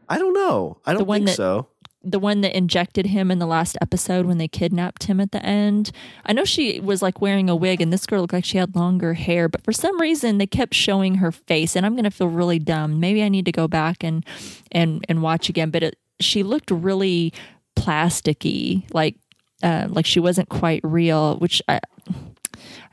I 0.08 0.18
don't 0.18 0.34
know. 0.34 0.78
I 0.84 0.92
don't 0.92 1.06
one 1.06 1.20
think 1.20 1.28
that- 1.28 1.36
so. 1.36 1.68
the 2.02 2.18
one 2.18 2.42
that 2.42 2.54
injected 2.54 3.06
him 3.06 3.30
in 3.30 3.38
the 3.38 3.46
last 3.46 3.78
episode 3.80 4.26
when 4.26 4.36
they 4.36 4.46
kidnapped 4.48 5.04
him 5.04 5.18
at 5.20 5.32
the 5.32 5.42
end. 5.42 5.90
I 6.26 6.34
know 6.34 6.44
she 6.44 6.78
was 6.80 7.00
like 7.00 7.22
wearing 7.22 7.48
a 7.48 7.56
wig 7.56 7.80
and 7.80 7.90
this 7.90 8.04
girl 8.04 8.20
looked 8.20 8.34
like 8.34 8.44
she 8.44 8.58
had 8.58 8.76
longer 8.76 9.14
hair, 9.14 9.48
but 9.48 9.64
for 9.64 9.72
some 9.72 9.98
reason 9.98 10.36
they 10.36 10.46
kept 10.46 10.74
showing 10.74 11.14
her 11.14 11.32
face 11.32 11.74
and 11.74 11.86
I'm 11.86 11.94
going 11.94 12.04
to 12.04 12.10
feel 12.10 12.28
really 12.28 12.58
dumb. 12.58 13.00
Maybe 13.00 13.22
I 13.22 13.30
need 13.30 13.46
to 13.46 13.52
go 13.52 13.66
back 13.68 14.04
and 14.04 14.22
and 14.70 15.02
and 15.08 15.22
watch 15.22 15.48
again, 15.48 15.70
but 15.70 15.82
it, 15.82 15.98
she 16.20 16.42
looked 16.42 16.70
really 16.70 17.32
plasticky, 17.74 18.84
like 18.92 19.16
uh, 19.64 19.86
like 19.88 20.06
she 20.06 20.20
wasn't 20.20 20.48
quite 20.48 20.80
real, 20.84 21.36
which 21.38 21.60
I 21.68 21.80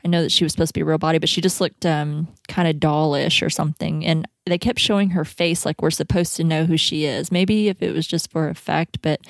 I 0.04 0.08
know 0.08 0.22
that 0.22 0.32
she 0.32 0.42
was 0.44 0.52
supposed 0.52 0.70
to 0.70 0.74
be 0.74 0.80
a 0.80 0.84
real 0.84 0.98
body, 0.98 1.18
but 1.18 1.28
she 1.28 1.40
just 1.40 1.60
looked 1.60 1.86
um, 1.86 2.26
kind 2.48 2.66
of 2.66 2.80
dollish 2.80 3.40
or 3.42 3.50
something. 3.50 4.04
And 4.04 4.26
they 4.46 4.58
kept 4.58 4.80
showing 4.80 5.10
her 5.10 5.24
face 5.24 5.64
like 5.64 5.80
we're 5.80 5.90
supposed 5.92 6.34
to 6.36 6.44
know 6.44 6.64
who 6.64 6.76
she 6.76 7.04
is. 7.04 7.30
Maybe 7.30 7.68
if 7.68 7.80
it 7.80 7.92
was 7.94 8.04
just 8.08 8.30
for 8.32 8.48
effect, 8.48 8.98
but 9.02 9.20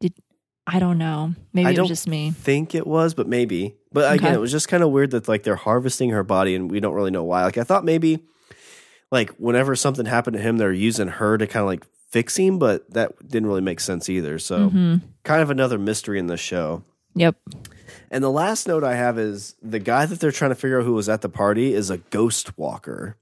did, 0.00 0.12
I 0.66 0.78
don't 0.78 0.98
know. 0.98 1.34
Maybe 1.54 1.68
I 1.68 1.70
it 1.70 1.78
was 1.78 1.88
just 1.88 2.06
me. 2.06 2.32
think 2.32 2.74
it 2.74 2.86
was, 2.86 3.14
but 3.14 3.26
maybe. 3.28 3.76
But 3.92 4.12
again, 4.12 4.26
Okay. 4.26 4.34
it 4.34 4.40
was 4.40 4.52
just 4.52 4.68
kind 4.68 4.82
of 4.82 4.90
weird 4.90 5.12
that 5.12 5.26
like 5.26 5.42
they're 5.44 5.56
harvesting 5.56 6.10
her 6.10 6.22
body 6.22 6.54
and 6.54 6.70
we 6.70 6.80
don't 6.80 6.94
really 6.94 7.10
know 7.10 7.24
why. 7.24 7.44
Like 7.44 7.56
I 7.56 7.64
thought 7.64 7.84
maybe 7.86 8.18
like 9.10 9.30
whenever 9.38 9.74
something 9.74 10.04
happened 10.04 10.36
to 10.36 10.42
him, 10.42 10.58
they're 10.58 10.72
using 10.72 11.08
her 11.08 11.38
to 11.38 11.46
kind 11.46 11.62
of 11.62 11.66
like 11.66 11.86
fix 12.10 12.36
him, 12.36 12.58
but 12.58 12.88
that 12.92 13.26
didn't 13.26 13.48
really 13.48 13.60
make 13.62 13.80
sense 13.80 14.10
either. 14.10 14.38
So 14.38 14.68
Mm-hmm. 14.68 14.94
Kind 15.24 15.42
of 15.42 15.50
another 15.50 15.78
mystery 15.78 16.18
in 16.18 16.26
the 16.26 16.36
show. 16.36 16.84
Yep. 17.14 17.36
And 18.10 18.22
the 18.22 18.30
last 18.30 18.68
note 18.68 18.84
I 18.84 18.94
have 18.94 19.18
is 19.18 19.54
the 19.62 19.78
guy 19.78 20.06
that 20.06 20.20
they're 20.20 20.32
trying 20.32 20.50
to 20.50 20.54
figure 20.54 20.80
out 20.80 20.84
who 20.84 20.94
was 20.94 21.08
at 21.08 21.22
the 21.22 21.28
party 21.28 21.74
is 21.74 21.90
a 21.90 21.98
ghost 21.98 22.56
walker. 22.58 23.16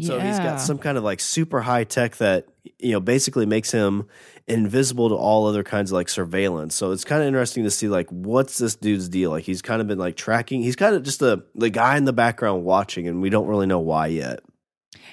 So 0.00 0.18
he's 0.18 0.38
got 0.38 0.60
some 0.60 0.78
kind 0.78 0.96
of 0.96 1.04
like 1.04 1.20
super 1.20 1.60
high 1.60 1.84
tech 1.84 2.16
that 2.16 2.46
you 2.78 2.92
know 2.92 3.00
basically 3.00 3.44
makes 3.44 3.70
him 3.70 4.08
invisible 4.48 5.10
to 5.10 5.14
all 5.14 5.46
other 5.46 5.62
kinds 5.62 5.90
of 5.90 5.96
like 5.96 6.08
surveillance. 6.08 6.74
So 6.74 6.92
it's 6.92 7.04
kind 7.04 7.20
of 7.20 7.28
interesting 7.28 7.64
to 7.64 7.70
see 7.70 7.88
like 7.88 8.08
what's 8.08 8.58
this 8.58 8.74
dude's 8.74 9.08
deal? 9.08 9.30
Like 9.30 9.44
he's 9.44 9.60
kind 9.60 9.80
of 9.82 9.88
been 9.88 9.98
like 9.98 10.16
tracking. 10.16 10.62
He's 10.62 10.76
kind 10.76 10.94
of 10.94 11.02
just 11.02 11.20
the 11.20 11.44
the 11.54 11.68
guy 11.68 11.96
in 11.98 12.04
the 12.04 12.12
background 12.12 12.64
watching, 12.64 13.06
and 13.06 13.20
we 13.20 13.28
don't 13.28 13.46
really 13.46 13.66
know 13.66 13.80
why 13.80 14.06
yet. 14.06 14.40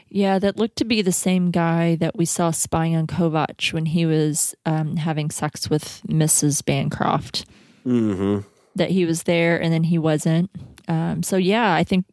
Yeah, 0.10 0.40
that 0.40 0.58
looked 0.58 0.78
to 0.78 0.86
be 0.86 1.02
the 1.02 1.12
same 1.12 1.52
guy 1.52 1.96
that 1.96 2.18
we 2.18 2.26
saw 2.26 2.52
spying 2.52 2.96
on 2.96 3.08
Kovac 3.08 3.72
when 3.74 3.86
he 3.86 4.06
was 4.06 4.56
um, 4.66 4.96
having 4.98 5.30
sex 5.30 5.70
with 5.70 6.02
Mrs. 6.08 6.66
Bancroft. 6.66 7.46
Mm-hmm. 7.86 8.40
That 8.76 8.92
he 8.92 9.06
was 9.06 9.24
there 9.24 9.62
and 9.62 9.74
then 9.74 9.84
he 9.84 9.98
wasn't. 9.98 10.50
Um, 10.88 11.22
so 11.22 11.38
yeah, 11.38 11.74
I 11.74 11.84
think 11.84 12.06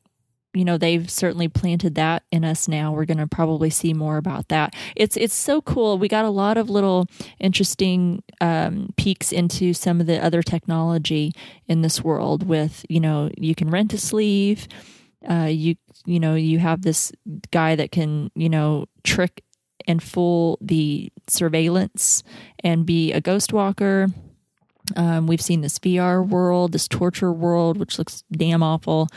you 0.53 0.65
know 0.65 0.79
they've 0.79 1.11
certainly 1.11 1.49
planted 1.49 1.95
that 1.97 2.23
in 2.33 2.45
us. 2.45 2.67
Now 2.67 2.93
we're 2.93 3.05
going 3.05 3.19
to 3.19 3.27
probably 3.27 3.71
see 3.71 3.93
more 3.93 4.17
about 4.17 4.49
that. 4.49 4.75
It's 4.97 5.17
it's 5.17 5.35
so 5.35 5.61
cool. 5.61 5.99
We 5.99 6.09
got 6.09 6.25
a 6.25 6.31
lot 6.31 6.57
of 6.57 6.71
little 6.71 7.07
interesting 7.39 8.23
um, 8.41 8.89
peeks 8.97 9.33
into 9.33 9.75
some 9.75 10.01
of 10.01 10.07
the 10.07 10.23
other 10.23 10.43
technology 10.43 11.33
in 11.67 11.83
this 11.83 12.03
world. 12.03 12.47
With 12.47 12.87
you 12.89 13.01
know 13.01 13.31
you 13.37 13.55
can 13.55 13.71
rent 13.71 13.93
a 13.93 13.99
sleeve. 13.99 14.67
Uh, 15.29 15.49
you 15.51 15.77
you 16.05 16.21
know 16.21 16.35
you 16.35 16.59
have 16.59 16.83
this 16.83 17.13
guy 17.51 17.75
that 17.75 17.91
can 17.91 18.31
you 18.35 18.49
know 18.49 18.87
trick 19.03 19.43
and 19.87 20.03
fool 20.03 20.59
the 20.61 21.11
surveillance 21.29 22.23
and 22.63 22.87
be 22.87 23.13
a 23.13 23.21
ghost 23.21 23.53
walker. 23.53 24.09
Um, 24.95 25.27
we've 25.27 25.41
seen 25.41 25.63
this 25.63 25.79
VR 25.79 26.27
world, 26.27 26.73
this 26.73 26.89
torture 26.89 27.33
world, 27.33 27.77
which 27.77 27.99
looks 27.99 28.23
damn 28.31 28.63
awful. 28.63 29.09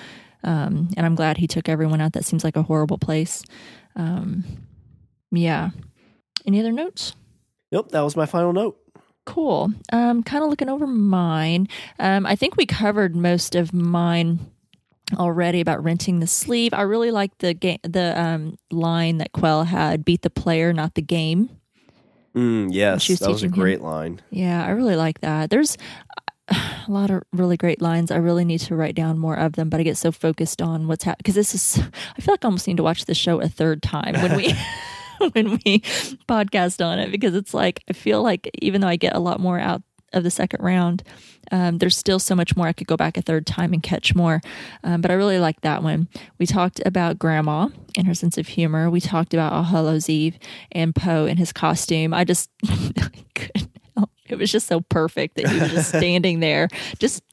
Um, 0.43 0.89
and 0.95 1.06
I'm 1.06 1.16
glad 1.16 1.38
he 1.38 1.47
took 1.47 1.70
everyone 1.70 2.02
out. 2.02 2.14
That 2.14 2.26
seems 2.26 2.43
like 2.43 2.56
a 2.56 2.64
horrible 2.64 2.97
place. 2.97 3.43
Um, 3.95 4.43
yeah. 5.32 5.70
Any 6.47 6.60
other 6.60 6.72
notes? 6.72 7.14
Nope, 7.72 7.91
that 7.91 8.02
was 8.02 8.16
my 8.16 8.26
final 8.26 8.54
note. 8.54 8.80
Cool. 9.26 9.72
Um, 9.91 10.24
kind 10.24 10.43
of 10.43 10.50
looking 10.50 10.70
over 10.70 10.88
mine. 10.88 11.68
Um, 12.00 12.26
I 12.26 12.36
think 12.36 12.56
we 12.56 12.66
covered 12.66 13.16
most 13.16 13.54
of 13.54 13.74
mine 13.74 14.39
already 15.18 15.62
about 15.62 15.84
renting 15.84 16.20
the 16.20 16.28
sleeve. 16.28 16.74
I 16.74 16.82
really 16.82 17.12
like 17.12 17.38
the 17.39 17.53
game, 17.53 17.80
the 17.84 18.20
um, 18.20 18.57
line 18.72 19.18
that 19.18 19.32
Quell 19.32 19.64
had: 19.64 20.05
"Beat 20.05 20.22
the 20.22 20.30
player, 20.30 20.74
not 20.74 20.95
the 20.95 21.01
game." 21.01 21.49
Mm, 22.36 22.70
yes, 22.72 23.07
that 23.07 23.22
was 23.22 23.22
a 23.22 23.47
teaching 23.47 23.53
him. 23.53 23.60
great 23.60 23.82
line. 23.82 24.22
Yeah, 24.30 24.66
I 24.66 24.70
really 24.70 24.95
like 24.95 25.22
that. 25.22 25.49
There's 25.49 25.78
a 26.49 26.57
lot 26.88 27.10
of 27.10 27.24
really 27.34 27.57
great 27.57 27.82
lines. 27.82 28.12
I 28.12 28.18
really 28.18 28.45
need 28.45 28.60
to 28.62 28.76
write 28.76 28.95
down 28.95 29.18
more 29.18 29.36
of 29.36 29.53
them, 29.53 29.70
but 29.70 29.80
I 29.80 29.84
get 29.84 29.97
so 29.97 30.12
focused 30.12 30.62
on 30.62 30.88
what's 30.88 31.03
happening 31.03 31.22
because 31.24 31.36
this 31.36 31.55
is. 31.55 31.80
I 32.18 32.22
feel 32.22 32.34
like 32.34 32.45
I 32.45 32.47
almost 32.47 32.68
need 32.68 32.78
to 32.78 32.84
watch 32.84 33.05
the 33.05 33.16
show 33.16 33.41
a 33.41 33.47
third 33.47 33.82
time 33.82 34.14
when 34.16 34.36
we. 34.36 34.53
when 35.34 35.60
we 35.66 35.80
podcast 36.30 36.86
on 36.86 36.99
it 36.99 37.12
because 37.12 37.36
it's 37.36 37.53
like 37.53 37.84
I 37.89 37.93
feel 37.93 38.24
like 38.24 38.49
even 38.62 38.82
though 38.82 38.88
I 38.88 38.95
get 38.95 39.16
a 39.16 39.20
lot 39.20 39.39
more 39.39 39.60
out 39.60 39.84
of 40.14 40.24
the 40.24 40.32
second 40.32 40.64
round, 40.64 41.03
um, 41.51 41.78
there's 41.80 41.97
still 41.97 42.20
so 42.20 42.36
much 42.36 42.55
more 42.55 42.68
I 42.68 42.74
could 42.74 42.88
go 42.88 42.97
back 42.97 43.18
a 43.18 43.22
third 43.22 43.45
time 43.45 43.74
and 43.74 43.82
catch 43.82 44.16
more. 44.16 44.41
Um, 44.84 45.01
but 45.01 45.12
I 45.12 45.16
really 45.16 45.39
like 45.39 45.62
that 45.62 45.84
one. 45.84 46.07
We 46.38 46.45
talked 46.45 46.82
about 46.86 47.20
Grandma 47.20 47.70
and 47.97 48.07
her 48.07 48.14
sense 48.14 48.38
of 48.38 48.47
humor. 48.47 48.89
We 48.89 49.01
talked 49.01 49.34
about 49.34 49.53
All 49.53 49.64
Hallows 49.64 50.10
Eve 50.10 50.38
and 50.72 50.95
Poe 50.95 51.26
and 51.26 51.39
his 51.39 51.51
costume. 51.51 52.14
I 52.14 52.24
just 52.24 52.49
couldn't 53.36 53.72
help. 53.97 54.12
It 54.28 54.38
was 54.38 54.51
just 54.51 54.68
so 54.68 54.82
perfect 54.82 55.36
that 55.36 55.47
he 55.47 55.60
was 55.60 55.72
just 55.72 55.89
standing 55.95 56.39
there, 56.39 56.68
just 56.99 57.24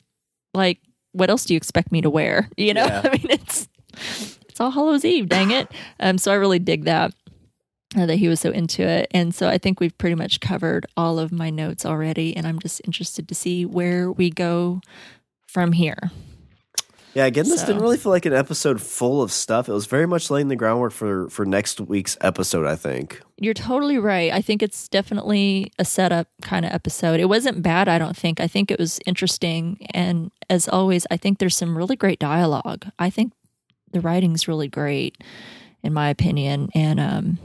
like, 0.55 0.79
what 1.13 1.31
else 1.31 1.45
do 1.45 1.55
you 1.55 1.59
expect 1.59 1.93
me 1.93 2.01
to 2.03 2.11
wear? 2.11 2.49
You 2.57 2.75
know, 2.75 2.85
Yeah. 2.87 3.03
I 3.05 3.11
mean, 3.11 3.27
it's 3.31 3.69
it's 4.49 4.61
All 4.61 4.71
Hallows 4.71 5.05
Eve, 5.05 5.29
dang 5.29 5.51
it. 5.51 5.69
Um, 5.99 6.19
so 6.19 6.31
I 6.31 6.35
really 6.35 6.59
dig 6.59 6.85
that 6.85 7.15
that 8.05 8.17
he 8.17 8.29
was 8.29 8.41
so 8.41 8.51
into 8.51 8.83
it. 8.83 9.09
And 9.13 9.35
so 9.35 9.49
I 9.49 9.57
think 9.57 9.81
we've 9.81 9.97
pretty 9.97 10.15
much 10.17 10.41
covered 10.41 10.85
all 10.97 11.19
of 11.19 11.33
my 11.33 11.49
notes 11.49 11.87
already. 11.87 12.37
And 12.37 12.47
I'm 12.47 12.59
just 12.59 12.83
interested 12.85 13.27
to 13.29 13.35
see 13.35 13.65
where 13.65 14.13
we 14.13 14.29
go 14.29 14.83
from 15.47 15.73
here. 15.73 16.11
Yeah, 17.15 17.25
again, 17.25 17.49
this 17.49 17.61
So- 17.63 17.69
didn't 17.69 17.81
really 17.81 17.97
feel 17.97 18.13
like 18.13 18.27
an 18.27 18.35
episode 18.35 18.79
full 18.83 19.23
of 19.23 19.33
stuff. 19.33 19.71
It 19.71 19.73
was 19.73 19.87
very 19.87 20.05
much 20.07 20.29
laying 20.31 20.49
the 20.49 20.57
groundwork 20.57 20.93
for 20.93 21.31
for 21.31 21.47
next 21.47 21.81
week's 21.81 22.19
episode. 22.21 22.67
I 22.67 22.77
think. 22.77 23.23
You're 23.39 23.55
totally 23.55 23.97
right. 23.97 24.31
I 24.31 24.43
think 24.43 24.63
it's 24.63 24.87
definitely 24.87 25.73
a 25.79 25.85
setup 25.87 26.29
kind 26.43 26.67
of 26.67 26.73
episode. 26.73 27.19
It 27.19 27.31
wasn't 27.31 27.63
bad, 27.63 27.89
I 27.89 27.97
don't 27.97 28.15
think. 28.17 28.39
I 28.39 28.47
think 28.47 28.71
it 28.71 28.79
was 28.79 29.01
interesting. 29.07 29.87
And 29.95 30.31
as 30.51 30.69
always, 30.69 31.07
I 31.11 31.17
think 31.17 31.39
there's 31.39 31.57
some 31.57 31.75
really 31.77 31.97
great 31.97 32.19
dialogue. 32.19 32.85
I 32.99 33.09
think 33.09 33.33
the 33.93 34.01
writing's 34.03 34.47
really 34.47 34.69
great, 34.69 35.17
in 35.83 35.95
my 35.95 36.11
opinion. 36.11 36.69
And 36.75 37.01
um, 37.01 37.39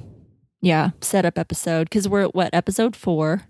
yeah, 0.61 0.91
setup 1.01 1.37
episode 1.37 1.85
because 1.89 2.07
we're 2.07 2.23
at 2.23 2.35
what 2.35 2.53
episode 2.53 2.95
four. 2.95 3.43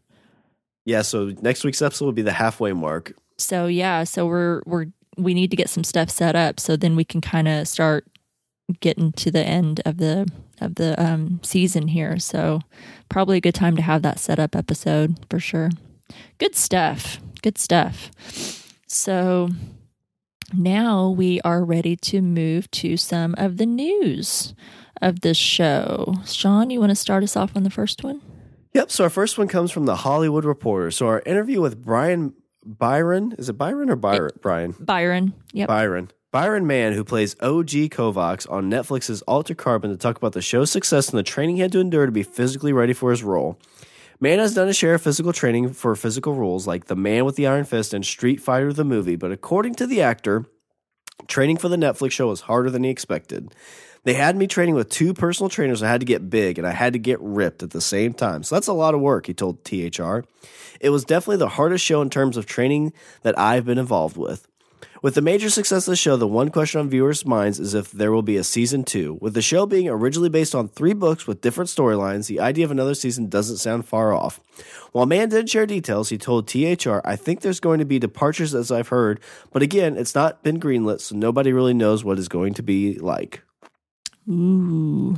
Yeah, 0.86 1.02
so 1.04 1.32
next 1.42 1.64
week's 1.64 1.82
episode 1.82 2.06
will 2.06 2.12
be 2.14 2.22
the 2.22 2.32
halfway 2.34 2.74
mark. 2.74 3.14
so 3.38 3.66
yeah 3.68 4.04
so 4.04 4.26
we're 4.26 4.62
we're 4.66 4.86
we 5.18 5.34
need 5.34 5.50
to 5.52 5.58
get 5.58 5.70
some 5.70 5.84
stuff 5.84 6.10
set 6.10 6.36
up 6.36 6.60
so 6.60 6.76
then 6.76 6.96
we 6.96 7.04
can 7.04 7.22
kind 7.22 7.48
of 7.48 7.68
start 7.68 8.06
getting 8.80 9.12
to 9.14 9.32
the 9.32 9.44
end 9.44 9.82
of 9.86 9.98
the 9.98 10.28
of 10.62 10.76
the 10.76 10.94
um 11.04 11.40
season 11.44 11.88
here 11.88 12.18
so 12.20 12.62
probably 13.10 13.38
a 13.38 13.42
good 13.42 13.56
time 13.56 13.76
to 13.76 13.82
have 13.82 14.02
that 14.04 14.20
set 14.20 14.40
up 14.40 14.56
episode 14.56 15.16
for 15.30 15.40
sure 15.40 15.70
good 16.38 16.56
stuff 16.56 17.20
good 17.42 17.58
stuff 17.58 18.10
so 18.88 19.50
now 20.54 21.10
we 21.10 21.42
are 21.42 21.64
ready 21.66 21.96
to 21.96 22.22
move 22.22 22.70
to 22.72 22.96
some 22.96 23.34
of 23.38 23.58
the 23.58 23.66
news 23.66 24.54
of 25.02 25.22
this 25.22 25.38
show 25.38 26.14
sean 26.26 26.70
you 26.70 26.80
want 26.80 26.90
to 26.90 26.96
start 26.96 27.24
us 27.24 27.36
off 27.36 27.56
on 27.56 27.64
the 27.64 27.70
first 27.70 28.04
one 28.04 28.22
Yep. 28.74 28.92
So 28.92 29.04
our 29.04 29.10
first 29.10 29.38
one 29.38 29.48
comes 29.48 29.72
from 29.72 29.86
the 29.86 29.98
Hollywood 29.98 30.46
Reporter. 30.46 30.92
So 30.92 31.08
our 31.08 31.22
interview 31.26 31.62
with 31.62 31.84
Brian 31.84 32.34
Byron 32.64 33.34
is 33.38 33.50
it 33.50 33.58
Byron 33.58 33.90
or 33.90 33.96
Byron? 33.96 34.32
Brian 34.42 34.76
byron 34.80 35.34
yep 35.52 35.68
Byron. 35.68 36.12
Byron 36.32 36.66
Mann, 36.66 36.94
who 36.94 37.04
plays 37.04 37.36
OG 37.42 37.90
Kovacs 37.90 38.50
on 38.50 38.72
Netflix's 38.72 39.22
Altered 39.24 39.58
Carbon, 39.58 39.92
to 39.92 39.98
talk 39.98 40.16
about 40.16 40.32
the 40.32 40.42
show's 40.42 40.72
success 40.72 41.10
and 41.10 41.20
the 41.20 41.24
training 41.24 41.58
he 41.58 41.62
had 41.62 41.74
to 41.74 41.82
endure 41.82 42.06
to 42.06 42.12
be 42.12 42.24
physically 42.24 42.72
ready 42.72 42.94
for 42.94 43.12
his 43.12 43.22
role. 43.22 43.60
Mann 44.22 44.40
has 44.40 44.54
done 44.54 44.70
a 44.70 44.74
share 44.74 44.94
of 44.94 45.02
physical 45.02 45.34
training 45.34 45.74
for 45.74 45.94
physical 45.94 46.34
roles 46.34 46.66
like 46.66 46.86
The 46.86 46.96
Man 46.96 47.26
with 47.26 47.36
the 47.36 47.48
Iron 47.48 47.66
Fist 47.66 47.94
and 47.94 48.06
Street 48.06 48.40
Fighter 48.40 48.72
the 48.72 48.86
movie, 48.86 49.18
but 49.18 49.34
according 49.34 49.76
to 49.76 49.88
the 49.88 50.02
actor, 50.02 50.46
training 51.28 51.58
for 51.58 51.68
the 51.68 51.76
Netflix 51.76 52.12
show 52.12 52.30
was 52.30 52.42
harder 52.42 52.70
than 52.70 52.86
he 52.86 52.90
expected. 52.90 53.54
They 54.04 54.14
had 54.16 54.36
me 54.36 54.48
training 54.48 54.76
with 54.76 54.90
two 54.90 55.14
personal 55.14 55.50
trainers. 55.50 55.84
I 55.84 55.90
had 55.90 56.00
to 56.00 56.06
get 56.06 56.30
big 56.30 56.58
and 56.58 56.68
I 56.68 56.72
had 56.72 56.94
to 56.94 57.00
get 57.00 57.20
ripped 57.22 57.62
at 57.62 57.70
the 57.70 57.82
same 57.82 58.14
time. 58.14 58.44
So 58.44 58.56
that's 58.56 58.68
a 58.68 58.74
lot 58.74 58.96
of 58.96 59.02
work, 59.02 59.28
he 59.28 59.34
told 59.34 59.64
THR. 59.64 60.22
It 60.80 60.90
was 60.90 61.06
definitely 61.06 61.38
the 61.38 61.50
hardest 61.50 61.86
show 61.86 62.02
in 62.02 62.10
terms 62.10 62.36
of 62.36 62.48
training 62.48 62.94
that 63.22 63.38
I've 63.38 63.66
been 63.66 63.78
involved 63.78 64.18
with. 64.18 64.48
With 65.04 65.16
the 65.16 65.22
major 65.22 65.50
success 65.50 65.88
of 65.88 65.92
the 65.92 65.96
show, 65.96 66.16
the 66.16 66.28
one 66.28 66.50
question 66.50 66.80
on 66.80 66.90
viewers' 66.90 67.26
minds 67.26 67.60
is 67.60 67.74
if 67.74 67.92
there 67.92 68.12
will 68.12 68.22
be 68.22 68.38
a 68.38 68.44
season 68.44 68.84
two. 68.84 69.18
With 69.20 69.34
the 69.34 69.42
show 69.42 69.66
being 69.66 69.90
originally 69.90 70.30
based 70.30 70.54
on 70.54 70.68
three 70.68 70.94
books 70.94 71.26
with 71.26 71.42
different 71.42 71.72
storylines, 71.72 72.28
the 72.28 72.40
idea 72.40 72.66
of 72.66 72.72
another 72.72 72.94
season 72.94 73.28
doesn't 73.28 73.58
sound 73.58 73.88
far 73.88 74.14
off. 74.14 74.40
While 74.92 75.08
Mann 75.08 75.30
didn't 75.30 75.50
share 75.50 75.66
details, 75.66 76.10
he 76.10 76.20
told 76.20 76.48
THR, 76.48 77.00
I 77.04 77.16
think 77.16 77.42
there's 77.42 77.60
going 77.60 77.80
to 77.80 77.86
be 77.86 77.98
departures 77.98 78.54
as 78.54 78.72
I've 78.72 78.90
heard, 78.90 79.20
but 79.52 79.64
again, 79.64 79.98
it's 79.98 80.14
not 80.14 80.44
been 80.44 80.60
greenlit, 80.60 81.02
so 81.02 81.16
nobody 81.16 81.52
really 81.52 81.74
knows 81.74 82.04
what 82.04 82.20
it's 82.20 82.28
going 82.28 82.54
to 82.56 82.64
be 82.64 83.00
like. 83.00 83.42
Ooh. 84.30 85.18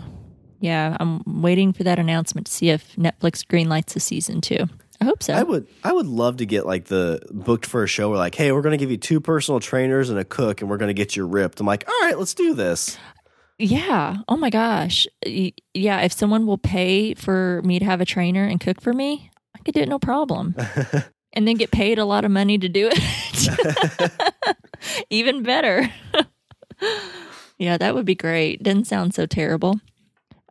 Yeah, 0.60 0.95
I'm 0.99 1.41
waiting 1.41 1.74
for 1.74 1.84
that 1.84 1.99
announcement 1.99 2.47
to 2.47 2.54
see 2.54 2.70
if 2.70 2.95
Netflix 2.95 3.45
greenlights 3.45 3.95
a 3.95 3.99
season 3.99 4.39
two. 4.39 4.66
I 5.01 5.06
hope 5.06 5.22
so. 5.22 5.34
I 5.34 5.43
would 5.43 5.68
I 5.84 5.91
would 5.91 6.06
love 6.06 6.38
to 6.38 6.45
get 6.45 6.66
like 6.66 6.86
the 6.86 7.22
booked 7.32 7.66
for 7.66 7.84
a 7.84 7.88
show 7.88 8.10
where 8.10 8.18
like, 8.18 8.36
hey, 8.36 8.54
we're 8.54 8.62
gonna 8.62 8.78
give 8.78 8.89
you 8.89 8.97
two 8.97 9.20
personal 9.20 9.60
trainers 9.60 10.10
and 10.10 10.18
a 10.18 10.24
cook 10.24 10.62
and 10.62 10.70
we're 10.70 10.78
gonna 10.78 10.93
get 10.93 11.18
you 11.18 11.26
ripped. 11.28 11.60
I'm 11.60 11.66
like, 11.66 11.84
all 11.88 12.08
right, 12.08 12.18
let's 12.18 12.34
do 12.34 12.54
this. 12.54 12.97
Yeah. 13.60 14.18
Oh 14.30 14.38
my 14.38 14.49
gosh. 14.49 15.06
Yeah. 15.26 15.99
If 16.01 16.14
someone 16.14 16.45
will 16.45 16.58
pay 16.58 17.14
for 17.14 17.62
me 17.64 17.80
to 17.80 17.86
have 17.86 17.99
a 17.99 18.06
trainer 18.06 18.45
and 18.45 18.60
cook 18.62 18.82
for 18.82 18.93
me, 18.93 19.30
I 19.56 19.60
could 19.60 19.74
do 19.74 19.82
it 19.82 19.89
no 19.89 19.99
problem. 19.99 20.56
and 21.34 21.47
then 21.47 21.58
get 21.58 21.72
paid 21.72 21.99
a 21.99 22.06
lot 22.06 22.24
of 22.24 22.32
money 22.32 22.58
to 22.58 22.70
do 22.70 22.89
it. 22.91 24.58
Even 25.10 25.43
better. 25.43 25.91
Yeah, 27.58 27.78
that 27.78 27.95
would 27.95 28.06
be 28.06 28.16
great. 28.16 28.64
Doesn't 28.64 28.86
sound 28.86 29.14
so 29.14 29.26
terrible. 29.26 29.80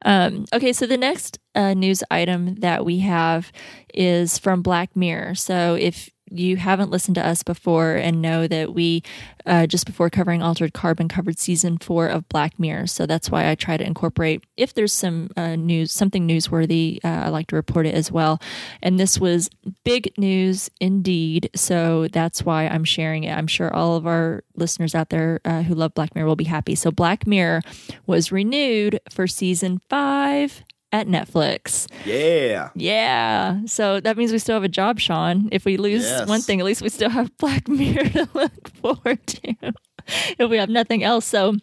Um, 0.05 0.47
okay, 0.53 0.73
so 0.73 0.87
the 0.87 0.97
next 0.97 1.39
uh, 1.55 1.75
news 1.75 2.03
item 2.11 2.57
that 2.57 2.85
we 2.85 3.01
have 3.01 3.53
is 3.95 4.39
from 4.39 4.63
Black 4.63 4.97
Mirror. 4.97 5.37
So 5.37 5.75
if 5.75 6.11
you 6.39 6.57
haven't 6.57 6.91
listened 6.91 7.15
to 7.17 7.27
us 7.27 7.43
before 7.43 7.95
and 7.95 8.23
know 8.23 8.47
that 8.47 8.73
we 8.75 9.03
uh, 9.47 9.67
just 9.67 9.87
before 9.87 10.11
covering 10.11 10.43
altered 10.43 10.73
carbon 10.73 11.09
covered 11.09 11.39
season 11.39 11.79
four 11.79 12.07
of 12.07 12.29
black 12.29 12.59
mirror. 12.59 12.87
So 12.87 13.07
that's 13.07 13.31
why 13.31 13.49
i 13.49 13.55
try 13.55 13.77
to 13.77 13.87
incorporate 13.87 14.45
if 14.57 14.75
there's 14.75 14.93
some 14.93 15.31
uh, 15.37 15.57
news 15.57 15.93
something 15.93 16.27
newsworthy 16.27 16.99
uh, 17.05 17.09
i 17.09 17.29
like 17.29 17.49
to 17.49 17.57
report 17.57 17.87
it 17.87 17.95
as 17.95 18.11
well. 18.11 18.41
And 18.83 18.99
this 18.99 19.19
was 19.19 19.51
big 19.85 20.13
news 20.17 20.71
indeed. 20.81 21.51
So 21.55 22.09
that's 22.09 22.45
why 22.45 22.67
i'm 22.67 22.85
sharing 22.85 23.25
it. 23.25 23.37
I'm 23.37 23.47
sure 23.47 23.73
all 23.73 23.97
of 23.97 24.07
our 24.07 24.45
listeners 24.57 24.95
out 24.95 25.11
there 25.11 25.41
uh, 25.45 25.63
who 25.63 25.75
love 25.75 25.95
black 25.95 26.15
mirror 26.15 26.27
will 26.27 26.37
be 26.37 26.45
happy. 26.45 26.75
So 26.75 26.91
black 26.91 27.27
mirror 27.27 27.63
was 28.07 28.33
renewed 28.33 29.01
for 29.11 29.27
season 29.27 29.81
five 29.89 30.63
at 30.93 31.07
netflix 31.07 31.87
Yeah. 32.05 32.69
yeah. 32.75 33.61
So 33.67 34.01
that 34.01 34.17
means 34.17 34.31
we 34.33 34.39
still 34.39 34.55
have 34.57 34.65
a 34.65 34.69
job, 34.69 35.01
Sean. 35.01 35.49
If 35.53 35.65
we 35.65 35.77
lose 35.77 36.03
Yes. 36.05 36.29
one 36.29 36.41
thing, 36.43 36.61
at 36.61 36.67
least 36.67 36.83
we 36.83 36.89
still 36.91 37.11
have 37.11 37.35
Black 37.39 37.67
Mirror 37.69 38.09
to 38.11 38.29
look 38.35 38.69
forward 38.75 39.27
to. 39.27 39.55
if 40.39 40.51
we 40.51 40.57
have 40.59 40.69
nothing 40.69 41.03
else. 41.03 41.25
So 41.25 41.55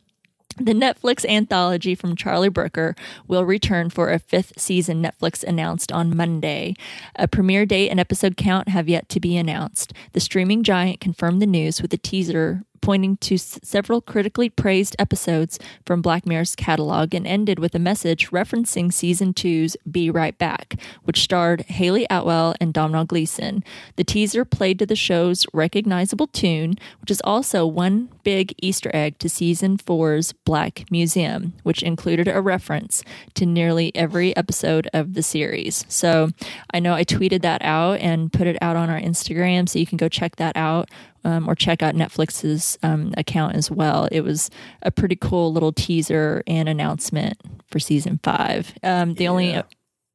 the 0.57 0.73
Netflix 0.73 1.25
anthology 1.29 1.95
from 1.95 2.15
Charlie 2.17 2.49
Brooker 2.49 2.95
will 3.27 3.45
return 3.45 3.89
for 3.89 4.11
a 4.11 4.19
fifth 4.19 4.59
season, 4.59 5.01
Netflix 5.01 5.41
announced 5.43 5.91
on 5.91 6.15
Monday. 6.17 6.73
A 7.15 7.27
premiere 7.27 7.65
date 7.65 7.89
and 7.89 7.99
episode 7.99 8.35
count 8.35 8.67
have 8.69 8.89
yet 8.89 9.07
to 9.09 9.19
be 9.21 9.37
announced. 9.37 9.93
The 10.13 10.19
streaming 10.19 10.63
giant 10.63 10.99
confirmed 10.99 11.41
the 11.41 11.45
news 11.47 11.81
with 11.81 11.93
a 11.93 11.97
teaser 11.97 12.63
pointing 12.81 13.17
to 13.17 13.35
s- 13.35 13.59
several 13.63 14.01
critically 14.01 14.49
praised 14.49 14.95
episodes 14.99 15.59
from 15.85 16.01
Black 16.01 16.25
Mirror's 16.25 16.55
catalog 16.55 17.13
and 17.13 17.27
ended 17.27 17.59
with 17.59 17.75
a 17.75 17.79
message 17.79 18.29
referencing 18.31 18.91
season 18.91 19.33
two's 19.33 19.77
Be 19.89 20.09
Right 20.09 20.37
Back, 20.37 20.75
which 21.03 21.21
starred 21.21 21.61
Hayley 21.61 22.05
Atwell 22.09 22.55
and 22.59 22.73
Domhnall 22.73 23.05
Gleeson. 23.05 23.63
The 23.95 24.03
teaser 24.03 24.45
played 24.45 24.79
to 24.79 24.85
the 24.85 24.95
show's 24.95 25.45
recognizable 25.53 26.27
tune, 26.27 26.75
which 27.01 27.11
is 27.11 27.21
also 27.23 27.65
one 27.65 28.09
big 28.23 28.53
Easter 28.61 28.91
egg 28.93 29.17
to 29.19 29.29
season 29.29 29.77
four's 29.77 30.33
Black 30.33 30.85
Museum, 30.91 31.53
which 31.63 31.83
included 31.83 32.27
a 32.27 32.41
reference 32.41 33.03
to 33.35 33.45
nearly 33.45 33.95
every 33.95 34.35
episode 34.35 34.89
of 34.93 35.13
the 35.13 35.23
series. 35.23 35.85
So 35.87 36.29
I 36.73 36.79
know 36.79 36.93
I 36.93 37.03
tweeted 37.03 37.41
that 37.41 37.61
out 37.63 37.99
and 37.99 38.31
put 38.31 38.47
it 38.47 38.57
out 38.61 38.75
on 38.75 38.89
our 38.89 38.99
Instagram, 38.99 39.67
so 39.67 39.79
you 39.79 39.85
can 39.85 39.97
go 39.97 40.09
check 40.09 40.35
that 40.37 40.55
out 40.55 40.89
um, 41.23 41.49
or 41.49 41.55
check 41.55 41.81
out 41.83 41.95
Netflix's 41.95 42.77
um, 42.83 43.13
account 43.17 43.55
as 43.55 43.69
well. 43.69 44.07
It 44.11 44.21
was 44.21 44.49
a 44.81 44.91
pretty 44.91 45.15
cool 45.15 45.51
little 45.51 45.71
teaser 45.71 46.43
and 46.47 46.69
announcement 46.69 47.39
for 47.67 47.79
season 47.79 48.19
five. 48.23 48.73
Um, 48.83 49.15
the 49.15 49.27
only 49.27 49.61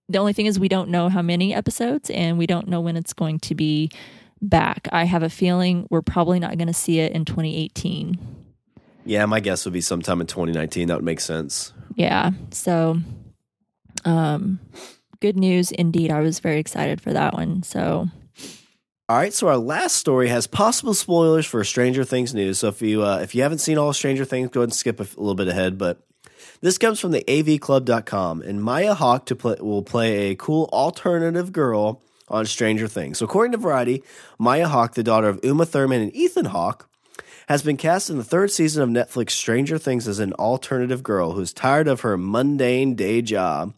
the 0.08 0.18
only 0.18 0.32
thing 0.32 0.46
is 0.46 0.60
we 0.60 0.68
don't 0.68 0.90
know 0.90 1.08
how 1.08 1.22
many 1.22 1.54
episodes 1.54 2.10
and 2.10 2.36
we 2.36 2.46
don't 2.46 2.68
know 2.68 2.80
when 2.80 2.96
it's 2.96 3.12
going 3.12 3.38
to 3.40 3.54
be 3.54 3.90
back. 4.42 4.88
I 4.92 5.04
have 5.04 5.22
a 5.22 5.30
feeling 5.30 5.86
we're 5.90 6.02
probably 6.02 6.38
not 6.38 6.58
going 6.58 6.68
to 6.68 6.74
see 6.74 7.00
it 7.00 7.12
in 7.12 7.24
2018. 7.24 8.18
Yeah, 9.06 9.26
my 9.26 9.40
guess 9.40 9.64
would 9.64 9.74
be 9.74 9.80
sometime 9.80 10.20
in 10.20 10.26
2019. 10.26 10.88
That 10.88 10.96
would 10.96 11.04
make 11.04 11.20
sense. 11.20 11.72
Yeah. 11.94 12.30
So, 12.50 12.98
um, 14.04 14.60
good 15.20 15.36
news 15.36 15.70
indeed. 15.72 16.10
I 16.10 16.20
was 16.20 16.40
very 16.40 16.58
excited 16.58 17.00
for 17.00 17.12
that 17.12 17.34
one. 17.34 17.62
So, 17.62 18.08
All 19.06 19.18
right, 19.18 19.34
so 19.34 19.48
our 19.48 19.58
last 19.58 19.96
story 19.96 20.28
has 20.28 20.46
possible 20.46 20.94
spoilers 20.94 21.44
for 21.44 21.62
Stranger 21.62 22.04
Things 22.04 22.32
news. 22.32 22.60
So 22.60 22.68
if 22.68 22.80
you 22.80 23.02
uh, 23.02 23.18
if 23.18 23.34
you 23.34 23.42
haven't 23.42 23.58
seen 23.58 23.76
all 23.76 23.92
Stranger 23.92 24.24
Things, 24.24 24.48
go 24.48 24.60
ahead 24.60 24.68
and 24.68 24.74
skip 24.74 24.98
a, 24.98 25.02
f- 25.02 25.18
a 25.18 25.20
little 25.20 25.34
bit 25.34 25.46
ahead. 25.46 25.76
But 25.76 26.00
this 26.62 26.78
comes 26.78 27.00
from 27.00 27.10
the 27.10 27.22
AVClub.com, 27.24 28.40
and 28.40 28.62
Maya 28.62 28.94
Hawke 28.94 29.26
to 29.26 29.36
play, 29.36 29.56
will 29.60 29.82
play 29.82 30.30
a 30.30 30.36
cool 30.36 30.70
alternative 30.72 31.52
girl 31.52 32.00
on 32.28 32.46
Stranger 32.46 32.88
Things. 32.88 33.18
So 33.18 33.26
according 33.26 33.52
to 33.52 33.58
Variety, 33.58 34.02
Maya 34.38 34.68
Hawke, 34.68 34.94
the 34.94 35.02
daughter 35.02 35.28
of 35.28 35.38
Uma 35.44 35.66
Thurman 35.66 36.00
and 36.00 36.16
Ethan 36.16 36.46
Hawke, 36.46 36.88
has 37.48 37.60
been 37.62 37.76
cast 37.76 38.08
in 38.08 38.16
the 38.16 38.24
third 38.24 38.50
season 38.50 38.82
of 38.82 38.88
Netflix 38.88 39.32
Stranger 39.32 39.76
Things 39.76 40.08
as 40.08 40.18
an 40.18 40.32
alternative 40.34 41.02
girl 41.02 41.32
who's 41.32 41.52
tired 41.52 41.88
of 41.88 42.00
her 42.00 42.16
mundane 42.16 42.94
day 42.94 43.20
job. 43.20 43.74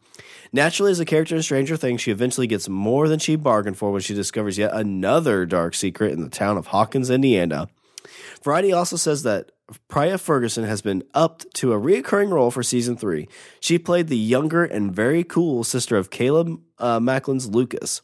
Naturally, 0.52 0.92
as 0.92 1.00
a 1.00 1.04
character 1.04 1.36
in 1.36 1.42
Stranger 1.42 1.76
Things, 1.76 2.00
she 2.00 2.10
eventually 2.10 2.46
gets 2.46 2.68
more 2.68 3.08
than 3.08 3.18
she 3.18 3.36
bargained 3.36 3.78
for 3.78 3.90
when 3.92 4.02
she 4.02 4.14
discovers 4.14 4.58
yet 4.58 4.72
another 4.72 5.46
dark 5.46 5.74
secret 5.74 6.12
in 6.12 6.22
the 6.22 6.28
town 6.28 6.56
of 6.56 6.68
Hawkins, 6.68 7.10
Indiana. 7.10 7.68
Variety 8.42 8.72
also 8.72 8.96
says 8.96 9.22
that 9.24 9.50
Priya 9.88 10.18
Ferguson 10.18 10.64
has 10.64 10.80
been 10.80 11.02
upped 11.12 11.52
to 11.54 11.72
a 11.72 11.80
reoccurring 11.80 12.30
role 12.30 12.52
for 12.52 12.62
season 12.62 12.96
three. 12.96 13.28
She 13.58 13.78
played 13.78 14.06
the 14.08 14.16
younger 14.16 14.64
and 14.64 14.94
very 14.94 15.24
cool 15.24 15.64
sister 15.64 15.96
of 15.96 16.10
Caleb 16.10 16.60
uh, 16.78 17.00
McLaughlin's 17.00 17.48
Lucas. 17.48 18.02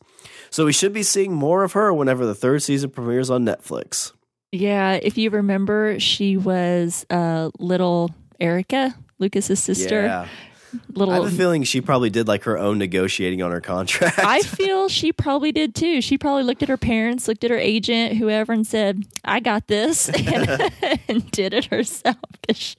So 0.50 0.64
we 0.64 0.72
should 0.72 0.92
be 0.92 1.04
seeing 1.04 1.32
more 1.32 1.62
of 1.62 1.72
her 1.72 1.92
whenever 1.94 2.26
the 2.26 2.34
third 2.34 2.62
season 2.62 2.90
premieres 2.90 3.30
on 3.30 3.44
Netflix. 3.44 4.12
yeah, 4.50 4.94
if 4.94 5.16
you 5.16 5.30
remember, 5.30 6.00
she 6.00 6.36
was 6.36 7.06
uh, 7.10 7.50
little 7.60 8.10
Erica, 8.40 8.94
Lucas's 9.18 9.60
sister. 9.60 10.02
Yeah. 10.02 10.28
Little 10.94 11.12
I 11.12 11.16
have 11.16 11.32
a 11.32 11.36
feeling 11.36 11.62
she 11.64 11.80
probably 11.80 12.10
did 12.10 12.28
like 12.28 12.44
her 12.44 12.58
own 12.58 12.78
negotiating 12.78 13.42
on 13.42 13.50
her 13.50 13.60
contract. 13.60 14.18
I 14.18 14.40
feel 14.40 14.88
she 14.88 15.12
probably 15.12 15.52
did 15.52 15.74
too. 15.74 16.00
She 16.00 16.16
probably 16.18 16.44
looked 16.44 16.62
at 16.62 16.68
her 16.68 16.76
parents, 16.76 17.28
looked 17.28 17.44
at 17.44 17.50
her 17.50 17.58
agent, 17.58 18.16
whoever, 18.16 18.52
and 18.52 18.66
said, 18.66 19.04
"I 19.24 19.40
got 19.40 19.68
this," 19.68 20.08
and, 20.28 20.72
and 21.08 21.30
did 21.30 21.54
it 21.54 21.66
herself. 21.66 22.16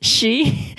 She, 0.00 0.74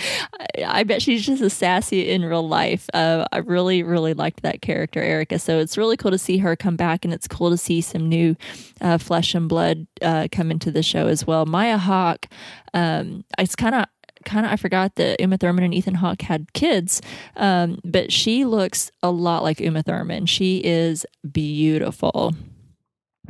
I 0.66 0.84
bet 0.84 1.04
she's 1.04 1.24
just 1.24 1.44
as 1.44 1.54
sassy 1.54 2.10
in 2.10 2.26
real 2.26 2.48
life. 2.48 2.90
Uh, 2.92 3.26
I 3.32 3.38
really, 3.38 3.84
really 3.84 4.16
liked 4.16 4.42
that 4.42 4.64
character, 4.64 5.00
Erica. 5.00 5.38
So 5.38 5.60
it's 5.60 5.78
really 5.78 5.96
cool 5.96 6.10
to 6.10 6.18
see 6.18 6.40
her 6.40 6.56
come 6.56 6.76
back, 6.76 7.06
and 7.06 7.14
it's 7.14 7.28
cool 7.28 7.52
to 7.52 7.58
see 7.58 7.82
some 7.82 8.10
new 8.10 8.36
uh, 8.82 8.98
flesh 8.98 9.36
and 9.36 9.48
blood 9.48 9.86
uh, 10.02 10.28
come 10.32 10.50
into 10.50 10.72
the 10.72 10.82
show 10.82 11.06
as 11.06 11.28
well. 11.28 11.46
Maya 11.46 11.78
Hawke, 11.78 12.28
um, 12.74 13.26
it's 13.38 13.56
kind 13.56 13.76
of 13.76 13.86
kind 14.30 14.46
of 14.46 14.52
I 14.52 14.56
forgot 14.56 14.96
that 14.96 15.20
Uma 15.20 15.38
Thurman 15.38 15.64
and 15.64 15.74
Ethan 15.74 15.96
Hawke 15.96 16.22
had 16.22 16.54
kids, 16.54 17.02
um, 17.36 17.80
but 17.84 18.12
she 18.12 18.46
looks 18.46 18.92
a 19.02 19.10
lot 19.10 19.44
like 19.44 19.60
Uma 19.60 19.82
Thurman. 19.84 20.28
She 20.28 20.60
is 20.60 21.06
beautiful. 21.30 22.36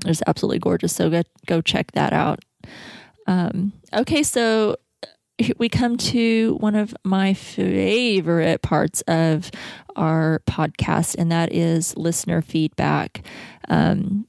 It's 0.06 0.22
absolutely 0.28 0.60
gorgeous. 0.60 0.93
So 0.93 1.10
go 1.10 1.24
go 1.47 1.62
check 1.62 1.93
that 1.93 2.14
out. 2.14 2.39
Um, 3.28 3.74
okay, 3.93 4.24
so 4.24 4.76
we 5.58 5.70
come 5.70 5.97
to 5.97 6.58
one 6.60 6.76
of 6.76 6.93
my 7.04 7.34
favorite 7.34 8.62
parts 8.62 9.02
of 9.02 9.52
our 9.95 10.41
podcast, 10.47 11.16
and 11.18 11.32
that 11.32 11.54
is 11.54 11.95
listener 11.95 12.41
feedback. 12.41 13.26
Um, 13.70 14.26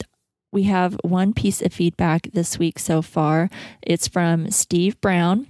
we 0.52 0.64
have 0.64 0.96
one 1.02 1.32
piece 1.32 1.62
of 1.62 1.72
feedback 1.72 2.28
this 2.32 2.58
week 2.58 2.78
so 2.78 3.02
far. 3.02 3.50
It's 3.82 4.08
from 4.08 4.50
Steve 4.50 5.00
Brown. 5.00 5.46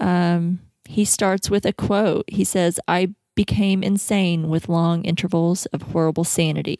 Um, 0.00 0.60
he 0.86 1.04
starts 1.04 1.50
with 1.50 1.64
a 1.64 1.72
quote. 1.72 2.24
He 2.28 2.44
says, 2.44 2.78
I 2.86 3.14
became 3.34 3.82
insane 3.82 4.48
with 4.48 4.68
long 4.68 5.04
intervals 5.04 5.66
of 5.66 5.82
horrible 5.82 6.24
sanity. 6.24 6.78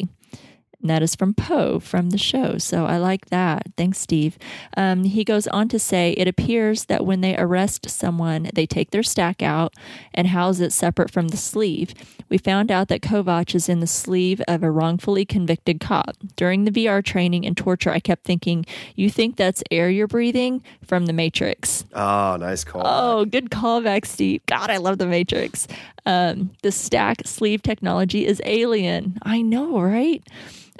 And 0.85 0.91
that 0.91 1.03
is 1.03 1.15
from 1.15 1.33
Poe 1.33 1.81
from 1.81 2.11
the 2.11 2.19
show. 2.19 2.59
So 2.59 2.85
I 2.85 2.99
like 2.99 3.31
that. 3.31 3.69
Thanks, 3.75 3.99
Steve. 3.99 4.37
Um, 4.77 5.05
he 5.05 5.25
goes 5.25 5.47
on 5.47 5.67
to 5.71 5.79
say 5.79 6.13
it 6.19 6.29
appears 6.29 6.85
that 6.85 7.07
when 7.07 7.23
they 7.23 7.35
arrest 7.39 7.89
someone, 7.89 8.51
they 8.53 8.67
take 8.67 8.91
their 8.91 9.03
stack 9.03 9.43
out 9.43 9.73
and 10.13 10.27
house 10.27 10.61
it 10.61 10.75
separate 10.75 11.11
from 11.11 11.29
the 11.29 11.39
sleeve. 11.39 11.95
We 12.29 12.37
found 12.37 12.71
out 12.71 12.89
that 12.89 13.01
Kovac 13.01 13.55
is 13.55 13.67
in 13.71 13.81
the 13.81 13.87
sleeve 13.87 14.43
of 14.47 14.63
a 14.63 14.71
wrongfully 14.71 15.25
convicted 15.25 15.81
cop. 15.81 16.17
During 16.37 16.65
the 16.67 16.71
VR 16.71 17.03
training 17.03 17.47
and 17.47 17.57
torture, 17.57 17.91
I 17.91 17.99
kept 17.99 18.25
thinking, 18.25 18.67
You 18.95 19.09
think 19.09 19.37
that's 19.37 19.63
air 19.71 19.89
you're 19.89 20.07
breathing? 20.07 20.63
From 20.87 21.07
the 21.07 21.15
Matrix. 21.15 21.87
oh, 21.95 22.37
nice 22.39 22.63
call. 22.63 22.83
Oh, 22.85 23.25
good 23.25 23.49
callback, 23.49 24.05
Steve. 24.05 24.43
God, 24.45 24.69
I 24.69 24.77
love 24.77 24.99
the 24.99 25.07
Matrix. 25.07 25.67
Um, 26.05 26.51
the 26.61 26.71
stack 26.71 27.23
sleeve 27.27 27.63
technology 27.63 28.27
is 28.27 28.43
alien. 28.45 29.17
I 29.23 29.41
know, 29.41 29.81
right? 29.81 30.23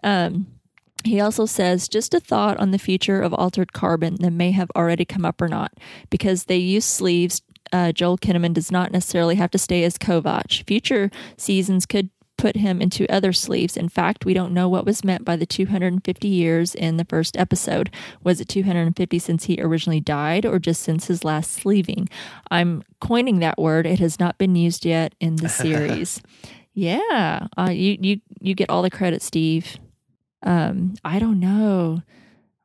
Um, 0.05 0.47
he 1.05 1.21
also 1.21 1.45
says 1.45 1.89
just 1.89 2.15
a 2.15 2.21
thought 2.21 2.59
on 2.59 2.71
the 2.71 2.79
future 2.79 3.21
of 3.21 3.35
altered 3.35 3.73
carbon 3.73 4.17
that 4.21 4.31
may 4.31 4.53
have 4.53 4.71
already 4.77 5.05
come 5.05 5.25
up 5.25 5.43
or 5.43 5.49
not, 5.49 5.73
because 6.11 6.45
they 6.45 6.57
use 6.57 6.85
sleeves. 6.85 7.43
Uh, 7.73 7.93
Joel 7.93 8.19
Kinnaman 8.19 8.53
does 8.55 8.71
not 8.71 8.93
necessarily 8.93 9.35
have 9.35 9.51
to 9.51 9.59
stay 9.59 9.85
as 9.85 9.99
Kovac. 9.99 10.65
Future 10.67 11.11
seasons 11.37 11.87
could 11.87 12.11
put 12.37 12.57
him 12.57 12.81
into 12.81 13.11
other 13.13 13.33
sleeves. 13.33 13.77
In 13.77 13.89
fact, 13.89 14.25
we 14.25 14.35
don't 14.35 14.53
know 14.53 14.69
what 14.69 14.85
was 14.85 15.05
meant 15.05 15.25
by 15.25 15.37
the 15.37 15.47
250 15.47 16.29
years 16.29 16.75
in 16.75 16.97
the 16.97 17.05
first 17.05 17.37
episode. 17.37 17.91
Was 18.23 18.41
it 18.41 18.49
250 18.49 19.19
since 19.19 19.45
he 19.45 19.61
originally 19.61 20.01
died 20.01 20.45
or 20.45 20.59
just 20.59 20.83
since 20.83 21.07
his 21.07 21.25
last 21.25 21.53
sleeving? 21.53 22.09
I'm 22.51 22.83
coining 23.01 23.39
that 23.41 23.59
word. 23.59 23.87
It 23.87 23.99
has 24.01 24.19
not 24.19 24.39
been 24.39 24.57
used 24.57 24.85
yet 24.85 25.15
in 25.21 25.37
the 25.37 25.49
series. 25.65 26.21
yeah, 26.75 27.47
uh, 27.57 27.71
you 27.71 27.97
you 28.01 28.21
you 28.41 28.55
get 28.55 28.71
all 28.71 28.83
the 28.83 28.91
credit, 28.91 29.23
Steve. 29.23 29.79
Um, 30.45 30.95
I 31.05 31.19
don't 31.19 31.41
know. 31.41 32.03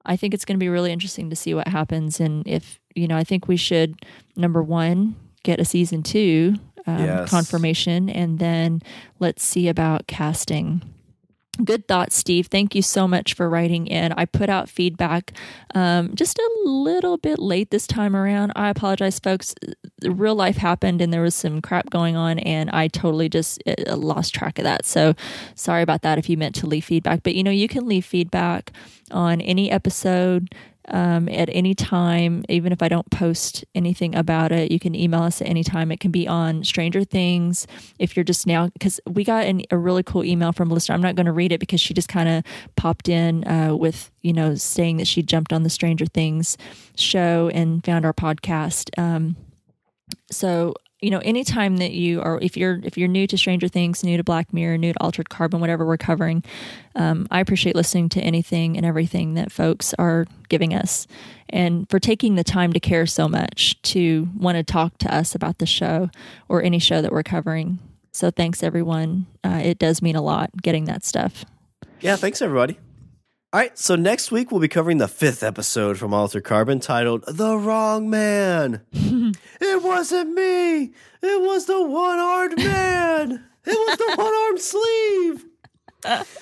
I 0.05 0.15
think 0.15 0.33
it's 0.33 0.45
going 0.45 0.55
to 0.57 0.63
be 0.63 0.69
really 0.69 0.91
interesting 0.91 1.29
to 1.29 1.35
see 1.35 1.53
what 1.53 1.67
happens, 1.67 2.19
and 2.19 2.47
if 2.47 2.79
you 2.95 3.07
know, 3.07 3.17
I 3.17 3.23
think 3.23 3.47
we 3.47 3.57
should 3.57 3.95
number 4.35 4.61
one 4.63 5.15
get 5.43 5.59
a 5.59 5.65
season 5.65 6.03
two 6.03 6.55
um, 6.87 7.05
Yes. 7.05 7.29
confirmation, 7.29 8.09
and 8.09 8.39
then 8.39 8.81
let's 9.19 9.43
see 9.43 9.67
about 9.67 10.07
casting. 10.07 10.81
Good 11.63 11.89
thought, 11.89 12.13
Steve. 12.13 12.47
Thank 12.47 12.73
you 12.73 12.81
so 12.81 13.05
much 13.05 13.33
for 13.33 13.49
writing 13.49 13.87
in. 13.87 14.13
I 14.13 14.23
put 14.23 14.49
out 14.49 14.69
feedback 14.69 15.33
um, 15.75 16.15
just 16.15 16.39
a 16.39 16.49
little 16.63 17.17
bit 17.17 17.37
late 17.37 17.69
this 17.69 17.85
time 17.85 18.15
around. 18.15 18.53
I 18.55 18.69
apologize, 18.69 19.19
folks. 19.19 19.53
Real 20.05 20.35
life 20.35 20.55
happened 20.55 21.01
and 21.01 21.11
there 21.11 21.21
was 21.21 21.35
some 21.35 21.61
crap 21.61 21.89
going 21.89 22.15
on, 22.15 22.39
and 22.39 22.69
I 22.69 22.87
totally 22.87 23.27
just 23.27 23.61
uh, 23.67 23.95
lost 23.97 24.33
track 24.33 24.57
of 24.57 24.63
that. 24.63 24.85
So 24.85 25.15
sorry 25.55 25.81
about 25.81 26.01
that 26.03 26.17
if 26.17 26.29
you 26.29 26.37
meant 26.37 26.55
to 26.55 26.67
leave 26.67 26.85
feedback. 26.85 27.23
But 27.23 27.35
you 27.35 27.43
know, 27.43 27.51
you 27.51 27.67
can 27.67 27.85
leave 27.85 28.05
feedback 28.05 28.71
on 29.11 29.41
any 29.41 29.69
episode 29.69 30.55
um, 30.91 31.29
at 31.29 31.49
any 31.51 31.73
time, 31.73 32.43
even 32.49 32.71
if 32.71 32.81
I 32.81 32.87
don't 32.87 33.09
post 33.11 33.65
anything 33.75 34.15
about 34.15 34.51
it. 34.51 34.71
You 34.71 34.79
can 34.79 34.95
email 34.95 35.23
us 35.23 35.41
at 35.41 35.47
any 35.47 35.63
time. 35.63 35.91
It 35.91 35.99
can 35.99 36.11
be 36.11 36.27
on 36.27 36.63
Stranger 36.63 37.03
Things. 37.03 37.67
If 37.97 38.15
you're 38.15 38.23
just 38.23 38.47
now, 38.47 38.67
because 38.69 38.99
we 39.07 39.23
got 39.23 39.45
an, 39.45 39.63
a 39.71 39.77
really 39.77 40.03
cool 40.03 40.23
email 40.23 40.51
from 40.51 40.71
a 40.71 40.73
listener. 40.73 40.95
I'm 40.95 41.01
not 41.01 41.15
going 41.15 41.25
to 41.25 41.31
read 41.31 41.51
it 41.51 41.59
because 41.59 41.81
she 41.81 41.93
just 41.93 42.09
kind 42.09 42.29
of 42.29 42.43
popped 42.75 43.09
in 43.09 43.47
uh, 43.47 43.75
with, 43.75 44.11
you 44.21 44.33
know, 44.33 44.55
saying 44.55 44.97
that 44.97 45.07
she 45.07 45.21
jumped 45.21 45.53
on 45.53 45.63
the 45.63 45.69
Stranger 45.69 46.05
Things 46.05 46.57
show 46.95 47.49
and 47.53 47.83
found 47.83 48.05
our 48.05 48.13
podcast. 48.13 48.97
Um, 48.97 49.35
so 50.31 50.73
you 51.01 51.09
know 51.09 51.19
anytime 51.19 51.77
that 51.77 51.91
you 51.91 52.21
are 52.21 52.39
if 52.41 52.57
you're 52.57 52.79
if 52.83 52.97
you're 52.97 53.07
new 53.07 53.25
to 53.25 53.37
stranger 53.37 53.67
things 53.67 54.03
new 54.03 54.17
to 54.17 54.23
black 54.23 54.51
mirror 54.53 54.77
new 54.77 54.91
to 54.93 55.01
altered 55.01 55.29
carbon 55.29 55.61
whatever 55.61 55.85
we're 55.85 55.97
covering 55.97 56.43
um, 56.95 57.25
i 57.31 57.39
appreciate 57.39 57.75
listening 57.75 58.09
to 58.09 58.19
anything 58.21 58.75
and 58.75 58.85
everything 58.85 59.33
that 59.35 59.51
folks 59.51 59.93
are 59.97 60.25
giving 60.49 60.73
us 60.73 61.07
and 61.49 61.89
for 61.89 61.99
taking 61.99 62.35
the 62.35 62.43
time 62.43 62.73
to 62.73 62.79
care 62.79 63.05
so 63.05 63.27
much 63.27 63.81
to 63.81 64.29
want 64.37 64.55
to 64.55 64.63
talk 64.63 64.97
to 64.99 65.13
us 65.13 65.35
about 65.35 65.57
the 65.57 65.65
show 65.65 66.09
or 66.47 66.61
any 66.61 66.79
show 66.79 67.01
that 67.01 67.11
we're 67.11 67.23
covering. 67.23 67.79
So 68.11 68.31
thanks 68.31 68.63
everyone. 68.63 69.27
Uh, 69.43 69.61
it 69.63 69.79
does 69.79 70.01
mean 70.01 70.15
a 70.15 70.21
lot 70.21 70.51
getting 70.61 70.85
that 70.85 71.03
stuff. 71.03 71.45
Yeah, 72.01 72.15
thanks 72.15 72.41
everybody. 72.41 72.79
All 73.51 73.59
right, 73.59 73.75
so 73.75 73.95
next 73.95 74.31
week 74.31 74.51
we'll 74.51 74.61
be 74.61 74.67
covering 74.67 74.99
the 74.99 75.07
fifth 75.07 75.41
episode 75.41 75.97
from 75.97 76.13
Altered 76.13 76.43
Carbon 76.43 76.79
titled 76.79 77.23
The 77.27 77.57
Wrong 77.57 78.07
Man. 78.07 78.81
it 78.93 79.81
wasn't 79.81 80.35
me. 80.35 80.83
It 81.23 81.41
was 81.41 81.65
the 81.65 81.81
one 81.81 82.19
armed 82.19 82.57
man. 82.59 83.43
It 83.65 83.71
was 83.71 83.97
the 83.97 84.13
one 84.21 84.33
armed 84.35 84.61
sleeve. 84.61 85.45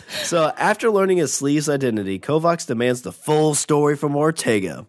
so 0.25 0.51
after 0.57 0.91
learning 0.91 1.19
his 1.19 1.33
sleeve's 1.33 1.69
identity, 1.69 2.19
Kovacs 2.19 2.67
demands 2.67 3.03
the 3.03 3.13
full 3.13 3.55
story 3.55 3.95
from 3.95 4.13
Ortega. 4.17 4.85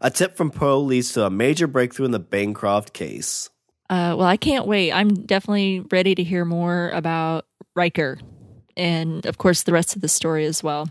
A 0.00 0.10
tip 0.10 0.36
from 0.36 0.50
Poe 0.50 0.80
leads 0.80 1.12
to 1.12 1.24
a 1.24 1.30
major 1.30 1.68
breakthrough 1.68 2.06
in 2.06 2.10
the 2.10 2.18
Bancroft 2.18 2.92
case. 2.92 3.48
Uh, 3.88 4.18
well, 4.18 4.26
I 4.26 4.36
can't 4.36 4.66
wait. 4.66 4.90
I'm 4.90 5.14
definitely 5.24 5.86
ready 5.92 6.16
to 6.16 6.24
hear 6.24 6.44
more 6.44 6.90
about 6.90 7.46
Ryker 7.76 8.18
and, 8.76 9.24
of 9.24 9.38
course, 9.38 9.62
the 9.62 9.72
rest 9.72 9.94
of 9.94 10.02
the 10.02 10.08
story 10.08 10.46
as 10.46 10.64
well. 10.64 10.88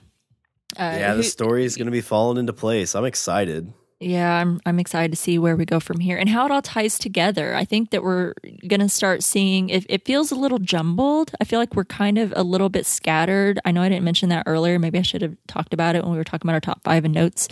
Uh, 0.77 0.95
yeah, 0.99 1.13
the 1.13 1.23
story 1.23 1.65
is 1.65 1.75
going 1.75 1.87
to 1.87 1.91
be 1.91 2.01
falling 2.01 2.37
into 2.37 2.53
place. 2.53 2.95
I'm 2.95 3.05
excited. 3.05 3.73
yeah, 3.99 4.35
I'm 4.39 4.61
I'm 4.65 4.79
excited 4.79 5.11
to 5.11 5.17
see 5.17 5.37
where 5.39 5.55
we 5.57 5.65
go 5.65 5.79
from 5.79 5.99
here 5.99 6.17
and 6.17 6.29
how 6.29 6.45
it 6.45 6.51
all 6.51 6.61
ties 6.61 6.97
together. 6.99 7.55
I 7.55 7.65
think 7.65 7.89
that 7.89 8.01
we're 8.03 8.33
going 8.67 8.79
to 8.79 8.87
start 8.87 9.23
seeing. 9.23 9.69
It, 9.69 9.85
it 9.89 10.05
feels 10.05 10.31
a 10.31 10.35
little 10.35 10.59
jumbled. 10.59 11.31
I 11.41 11.43
feel 11.43 11.59
like 11.59 11.75
we're 11.75 11.85
kind 11.85 12.17
of 12.17 12.31
a 12.35 12.43
little 12.43 12.69
bit 12.69 12.85
scattered. 12.85 13.59
I 13.65 13.71
know 13.71 13.81
I 13.81 13.89
didn't 13.89 14.05
mention 14.05 14.29
that 14.29 14.43
earlier. 14.45 14.79
Maybe 14.79 14.99
I 14.99 15.01
should 15.01 15.21
have 15.21 15.35
talked 15.47 15.73
about 15.73 15.95
it 15.95 16.03
when 16.03 16.11
we 16.11 16.17
were 16.17 16.23
talking 16.23 16.47
about 16.47 16.53
our 16.55 16.61
top 16.61 16.83
five 16.83 17.03
and 17.03 17.13
notes, 17.13 17.47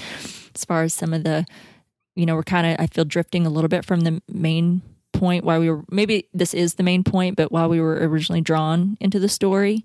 as 0.56 0.64
far 0.64 0.84
as 0.84 0.94
some 0.94 1.14
of 1.14 1.24
the, 1.24 1.44
you 2.16 2.26
know, 2.26 2.36
we're 2.36 2.44
kind 2.44 2.68
of 2.68 2.76
I 2.80 2.88
feel 2.88 3.04
drifting 3.04 3.46
a 3.46 3.50
little 3.50 3.68
bit 3.70 3.84
from 3.84 4.02
the 4.02 4.22
main 4.30 4.84
point 5.14 5.44
why 5.44 5.58
we 5.58 5.68
were 5.70 5.84
maybe 5.90 6.28
this 6.32 6.54
is 6.54 6.76
the 6.76 6.84
main 6.84 7.04
point 7.04 7.36
but 7.36 7.52
why 7.52 7.66
we 7.66 7.82
were 7.82 7.96
originally 8.08 8.42
drawn 8.42 8.96
into 9.00 9.18
the 9.18 9.28
story 9.28 9.84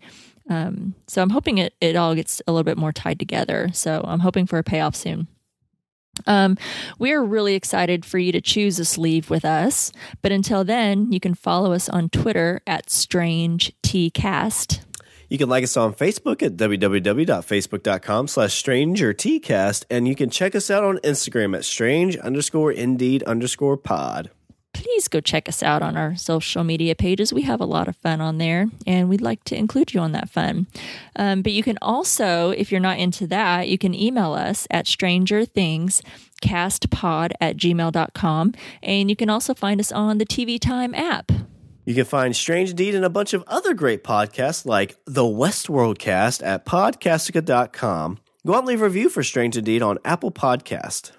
um, 0.49 0.95
so 1.07 1.23
i'm 1.23 1.31
hoping 1.31 1.59
it, 1.59 1.75
it 1.81 1.97
all 1.97 2.15
gets 2.15 2.43
a 2.47 2.53
little 2.53 2.65
bit 2.65 2.79
more 2.79 2.93
tied 2.93 3.19
together. 3.19 3.71
So 3.73 4.03
i'm 4.07 4.21
hoping 4.21 4.47
for 4.47 4.59
a 4.59 4.65
payoff 4.65 4.97
soon. 4.97 5.29
Um, 6.27 6.59
we're 6.99 7.23
really 7.23 7.55
excited 7.55 8.05
for 8.05 8.19
you 8.19 8.33
to 8.33 8.41
choose 8.43 8.79
a 8.79 8.85
sleeve 8.85 9.31
with 9.31 9.47
us 9.47 9.93
but 10.21 10.31
until 10.31 10.63
then 10.63 11.11
you 11.11 11.19
can 11.19 11.35
follow 11.35 11.73
us 11.73 11.89
on 11.89 12.11
twitter 12.11 12.61
at 12.67 12.91
strange 12.91 13.73
tcast 13.83 14.81
You 15.31 15.39
can 15.39 15.49
like 15.49 15.65
us 15.65 15.79
on 15.79 15.95
Facebook 15.95 16.43
at 16.43 16.59
www.facebook.com 16.59 18.29
slash 18.29 18.53
stranger 18.53 19.15
and 19.89 20.07
you 20.07 20.15
can 20.15 20.29
check 20.29 20.55
us 20.55 20.71
out 20.71 20.85
on 20.85 20.99
Instagram 20.99 21.57
at 21.57 21.65
strange 21.65 22.19
underscore 22.19 22.71
indeed 22.71 23.23
underscore 23.23 23.79
pod. 23.79 24.31
Please 24.73 25.09
go 25.09 25.21
check 25.21 25.49
us 25.49 25.63
out 25.63 25.83
on 25.83 25.97
our 25.97 26.17
social 26.17 26.65
media 26.65 26.95
pages. 26.95 27.33
We 27.33 27.43
have 27.43 27.61
a 27.61 27.67
lot 27.67 27.89
of 27.89 27.97
fun 27.97 28.21
on 28.21 28.39
there, 28.39 28.67
and 28.87 29.09
we'd 29.09 29.21
like 29.21 29.45
to 29.45 29.57
include 29.57 29.95
you 29.95 30.01
on 30.01 30.13
that 30.13 30.31
fun. 30.31 30.67
Um, 31.17 31.43
but 31.43 31.53
you 31.53 31.63
can 31.63 31.79
also, 31.83 32.51
if 32.51 32.71
you're 32.71 32.81
not 32.81 32.99
into 32.99 33.27
that, 33.29 33.69
you 33.69 33.79
can 33.79 33.95
email 33.95 34.33
us 34.33 34.67
at 34.71 34.87
strangerthingscastpod 34.87 37.33
at 37.41 37.57
gmail.com. 37.57 38.55
And 38.83 39.11
you 39.11 39.17
can 39.17 39.31
also 39.31 39.55
find 39.55 39.81
us 39.81 39.93
on 39.93 40.19
the 40.19 40.27
TV 40.27 40.61
Time 40.61 40.95
app. 40.95 41.33
You 41.85 41.95
can 41.95 42.05
find 42.05 42.37
Strange 42.37 42.71
Indeed 42.71 42.95
and 42.95 43.05
a 43.05 43.11
bunch 43.11 43.35
of 43.35 43.43
other 43.49 43.75
great 43.75 44.05
podcasts 44.05 44.65
like 44.65 44.97
the 45.05 45.23
Westworld 45.23 45.99
Cast 45.99 46.43
at 46.43 46.65
podcastica.com. 46.65 48.19
Go 48.47 48.55
out 48.55 48.59
and 48.59 48.69
leave 48.69 48.81
a 48.81 48.85
review 48.85 49.09
for 49.09 49.23
Strange 49.23 49.57
Indeed 49.57 49.83
on 49.83 49.99
Apple 50.05 50.31
Podcast. 50.31 51.13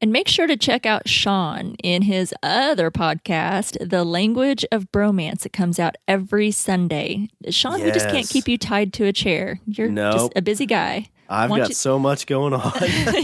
And 0.00 0.12
make 0.12 0.28
sure 0.28 0.46
to 0.46 0.56
check 0.56 0.86
out 0.86 1.08
Sean 1.08 1.74
in 1.82 2.02
his 2.02 2.32
other 2.42 2.88
podcast, 2.90 3.76
The 3.88 4.04
Language 4.04 4.64
of 4.70 4.90
Bromance. 4.92 5.44
It 5.44 5.52
comes 5.52 5.80
out 5.80 5.96
every 6.06 6.52
Sunday. 6.52 7.28
Sean, 7.50 7.82
we 7.82 7.90
just 7.90 8.08
can't 8.08 8.28
keep 8.28 8.46
you 8.46 8.56
tied 8.58 8.92
to 8.94 9.06
a 9.06 9.12
chair. 9.12 9.58
You're 9.66 9.88
Nope. 9.88 10.14
just 10.14 10.32
a 10.36 10.42
busy 10.42 10.66
guy. 10.66 11.08
I've 11.28 11.50
Why 11.50 11.58
got 11.58 11.68
you- 11.70 11.74
so 11.74 11.98
much 11.98 12.26
going 12.26 12.54
on. 12.54 12.72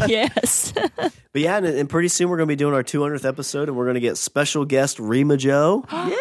yes. 0.08 0.72
but 0.96 1.12
yeah, 1.34 1.56
and, 1.58 1.64
and 1.66 1.88
pretty 1.88 2.08
soon 2.08 2.28
we're 2.28 2.36
going 2.38 2.48
to 2.48 2.52
be 2.52 2.56
doing 2.56 2.74
our 2.74 2.82
200th 2.82 3.24
episode, 3.24 3.68
and 3.68 3.76
we're 3.78 3.84
going 3.86 3.94
to 3.94 4.00
get 4.00 4.18
special 4.18 4.64
guest 4.64 4.98
Rima 4.98 5.36
Joe. 5.36 5.84
yeah. 5.92 6.14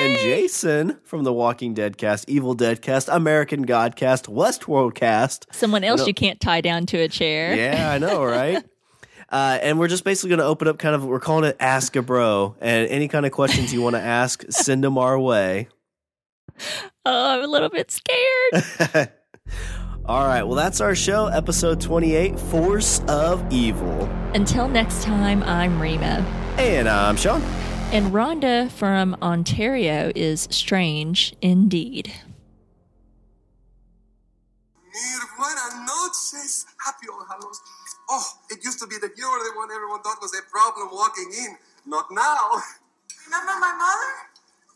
And 0.00 0.18
Jason 0.18 0.98
from 1.04 1.22
the 1.24 1.32
Walking 1.32 1.72
Dead 1.72 1.96
cast, 1.98 2.28
Evil 2.28 2.54
Dead 2.54 2.82
cast, 2.82 3.08
American 3.08 3.62
God 3.62 3.94
cast, 3.96 4.26
Westworld 4.26 4.94
cast. 4.94 5.46
Someone 5.52 5.84
else 5.84 6.00
know- 6.00 6.06
you 6.08 6.14
can't 6.14 6.40
tie 6.40 6.60
down 6.60 6.84
to 6.86 6.98
a 6.98 7.08
chair. 7.08 7.54
Yeah, 7.54 7.90
I 7.92 7.98
know, 7.98 8.24
right? 8.24 8.62
Uh, 9.34 9.58
and 9.62 9.80
we're 9.80 9.88
just 9.88 10.04
basically 10.04 10.28
going 10.28 10.38
to 10.38 10.44
open 10.44 10.68
up 10.68 10.78
kind 10.78 10.94
of, 10.94 11.04
we're 11.04 11.18
calling 11.18 11.42
it 11.42 11.56
Ask 11.58 11.96
a 11.96 12.02
Bro. 12.02 12.54
And 12.60 12.88
any 12.88 13.08
kind 13.08 13.26
of 13.26 13.32
questions 13.32 13.74
you 13.74 13.82
want 13.82 13.96
to 13.96 14.00
ask, 14.00 14.44
send 14.48 14.84
them 14.84 14.96
our 14.96 15.18
way. 15.18 15.68
Oh, 17.06 17.34
I'm 17.34 17.44
a 17.44 17.46
little 17.46 17.68
bit 17.68 17.90
scared. 17.90 19.10
All 20.06 20.26
right, 20.26 20.42
well, 20.42 20.54
that's 20.54 20.80
our 20.80 20.94
show, 20.94 21.26
episode 21.26 21.78
28 21.78 22.40
Force 22.40 23.02
of 23.08 23.44
Evil. 23.52 24.04
Until 24.34 24.68
next 24.68 25.02
time, 25.02 25.42
I'm 25.42 25.78
Rima. 25.82 26.24
And 26.56 26.88
I'm 26.88 27.16
Sean. 27.18 27.42
And 27.92 28.06
Rhonda 28.06 28.70
from 28.70 29.18
Ontario 29.20 30.12
is 30.14 30.48
strange 30.50 31.34
indeed. 31.42 32.10
Mir 34.94 35.20
buenas 35.36 35.74
noches. 35.86 36.66
Happy 36.86 37.06
All 37.12 37.26
Hallows. 37.28 37.60
Oh, 38.08 38.24
it 38.50 38.64
used 38.64 38.78
to 38.80 38.86
be 38.86 38.98
that 38.98 39.16
you 39.16 39.30
were 39.30 39.42
the 39.44 39.56
one 39.56 39.70
everyone 39.70 40.02
thought 40.02 40.20
was 40.20 40.32
a 40.36 40.42
problem 40.50 40.88
walking 40.92 41.30
in. 41.32 41.56
Not 41.86 42.10
now. 42.10 42.62
Remember 43.26 43.54
my 43.60 43.72
mother? 43.72 44.12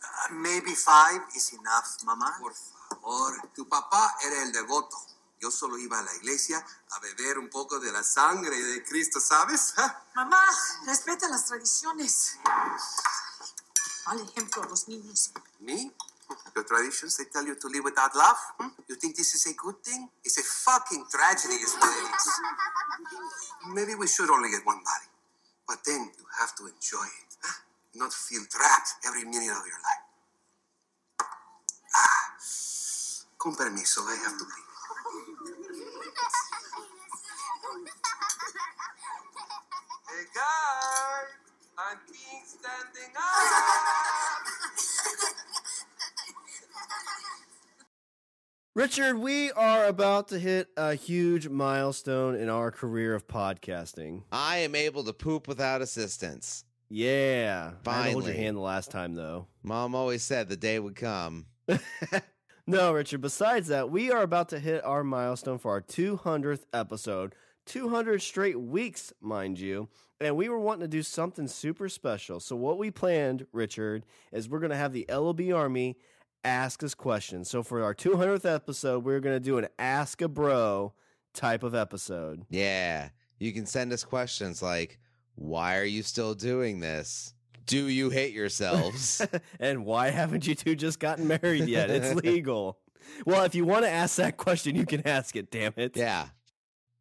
Uh, 0.00 0.34
maybe 0.34 0.74
five 0.74 1.20
is 1.36 1.52
enough, 1.52 1.98
mamá. 2.04 2.38
Por 2.40 2.54
favor, 2.54 3.50
tu 3.54 3.64
papá 3.66 4.14
era 4.24 4.42
el 4.42 4.52
devoto. 4.52 4.96
Yo 5.40 5.50
solo 5.50 5.78
iba 5.78 5.98
a 5.98 6.02
la 6.02 6.14
iglesia 6.16 6.64
a 6.90 6.98
beber 6.98 7.38
un 7.38 7.48
poco 7.48 7.78
de 7.78 7.92
la 7.92 8.02
sangre 8.02 8.60
de 8.60 8.82
Cristo, 8.82 9.20
¿sabes? 9.20 9.74
Mamá, 10.14 10.42
respeta 10.84 11.28
las 11.28 11.46
tradiciones. 11.46 12.38
Al 14.06 14.20
ejemplo 14.20 14.62
a 14.62 14.66
los 14.66 14.88
niños. 14.88 15.30
Me? 15.60 15.94
Your 16.56 16.64
traditions, 16.64 17.16
they 17.16 17.24
tell 17.32 17.46
you 17.46 17.56
to 17.56 17.68
live 17.68 17.84
without 17.84 18.14
love? 18.16 18.36
Hmm? 18.58 18.68
You 18.88 18.96
think 18.96 19.16
this 19.16 19.34
is 19.34 19.46
a 19.52 19.54
good 19.56 19.82
thing? 19.84 20.08
It's 20.24 20.38
a 20.38 20.42
fucking 20.44 21.04
tragedy, 21.10 21.54
is 21.56 21.74
what 21.76 21.90
it 21.90 22.10
is. 22.10 22.28
Maybe 23.74 23.94
we 23.94 24.06
should 24.08 24.30
only 24.30 24.50
get 24.50 24.66
one 24.66 24.78
body. 24.84 25.08
But 25.68 25.78
then 25.86 26.10
you 26.18 26.26
have 26.40 26.54
to 26.56 26.64
enjoy 26.66 27.06
it. 27.06 27.32
huh? 27.42 27.62
Not 27.96 28.12
feel 28.12 28.42
trapped 28.50 29.06
every 29.06 29.24
minute 29.24 29.52
of 29.52 29.64
your 29.66 29.80
life. 29.82 30.04
Ah. 31.94 32.34
Con 33.38 33.54
permiso, 33.56 34.02
I 34.06 34.16
have 34.24 34.38
to 34.38 34.44
pee. 34.44 34.64
Hey 40.08 40.24
guys, 40.34 41.32
I'm 41.78 41.98
King 42.08 42.42
standing 42.46 43.12
up. 43.16 44.42
Richard, 48.78 49.18
we 49.18 49.50
are 49.50 49.86
about 49.86 50.28
to 50.28 50.38
hit 50.38 50.68
a 50.76 50.94
huge 50.94 51.48
milestone 51.48 52.36
in 52.36 52.48
our 52.48 52.70
career 52.70 53.12
of 53.12 53.26
podcasting. 53.26 54.22
I 54.30 54.58
am 54.58 54.76
able 54.76 55.02
to 55.02 55.12
poop 55.12 55.48
without 55.48 55.82
assistance. 55.82 56.64
Yeah. 56.88 57.72
Finally. 57.82 58.08
I 58.08 58.12
hold 58.12 58.26
your 58.26 58.34
hand 58.34 58.56
the 58.56 58.60
last 58.60 58.92
time, 58.92 59.16
though. 59.16 59.48
Mom 59.64 59.96
always 59.96 60.22
said 60.22 60.48
the 60.48 60.56
day 60.56 60.78
would 60.78 60.94
come. 60.94 61.46
No, 62.70 62.92
Richard, 62.92 63.22
besides 63.22 63.68
that, 63.68 63.90
we 63.90 64.12
are 64.12 64.20
about 64.20 64.50
to 64.50 64.58
hit 64.58 64.84
our 64.84 65.02
milestone 65.02 65.56
for 65.56 65.70
our 65.70 65.80
200th 65.80 66.66
episode. 66.74 67.34
200 67.64 68.20
straight 68.20 68.60
weeks, 68.60 69.10
mind 69.22 69.58
you. 69.58 69.88
And 70.20 70.36
we 70.36 70.50
were 70.50 70.60
wanting 70.60 70.82
to 70.82 70.88
do 70.88 71.02
something 71.02 71.48
super 71.48 71.88
special. 71.88 72.40
So, 72.40 72.56
what 72.56 72.76
we 72.76 72.90
planned, 72.90 73.46
Richard, 73.52 74.04
is 74.32 74.50
we're 74.50 74.58
going 74.58 74.68
to 74.68 74.76
have 74.76 74.92
the 74.92 75.06
LOB 75.08 75.40
Army 75.54 75.96
ask 76.44 76.82
us 76.82 76.94
questions. 76.94 77.48
So, 77.50 77.62
for 77.62 77.82
our 77.82 77.94
200th 77.94 78.44
episode, 78.52 79.04
we're 79.04 79.20
going 79.20 79.36
to 79.36 79.40
do 79.40 79.58
an 79.58 79.68
Ask 79.78 80.20
a 80.22 80.28
Bro 80.28 80.94
type 81.34 81.62
of 81.62 81.74
episode. 81.74 82.44
Yeah. 82.50 83.10
You 83.38 83.52
can 83.52 83.66
send 83.66 83.92
us 83.92 84.04
questions 84.04 84.62
like, 84.62 84.98
why 85.36 85.78
are 85.78 85.84
you 85.84 86.02
still 86.02 86.34
doing 86.34 86.80
this? 86.80 87.34
Do 87.66 87.88
you 87.88 88.10
hate 88.10 88.32
yourselves? 88.32 89.24
and 89.60 89.84
why 89.84 90.10
haven't 90.10 90.46
you 90.46 90.54
two 90.54 90.74
just 90.74 90.98
gotten 90.98 91.28
married 91.28 91.68
yet? 91.68 91.90
It's 91.90 92.14
legal. 92.24 92.78
Well, 93.24 93.44
if 93.44 93.54
you 93.54 93.64
want 93.64 93.84
to 93.84 93.90
ask 93.90 94.16
that 94.16 94.36
question, 94.36 94.74
you 94.74 94.86
can 94.86 95.06
ask 95.06 95.36
it, 95.36 95.50
damn 95.50 95.74
it. 95.76 95.96
yeah. 95.96 96.28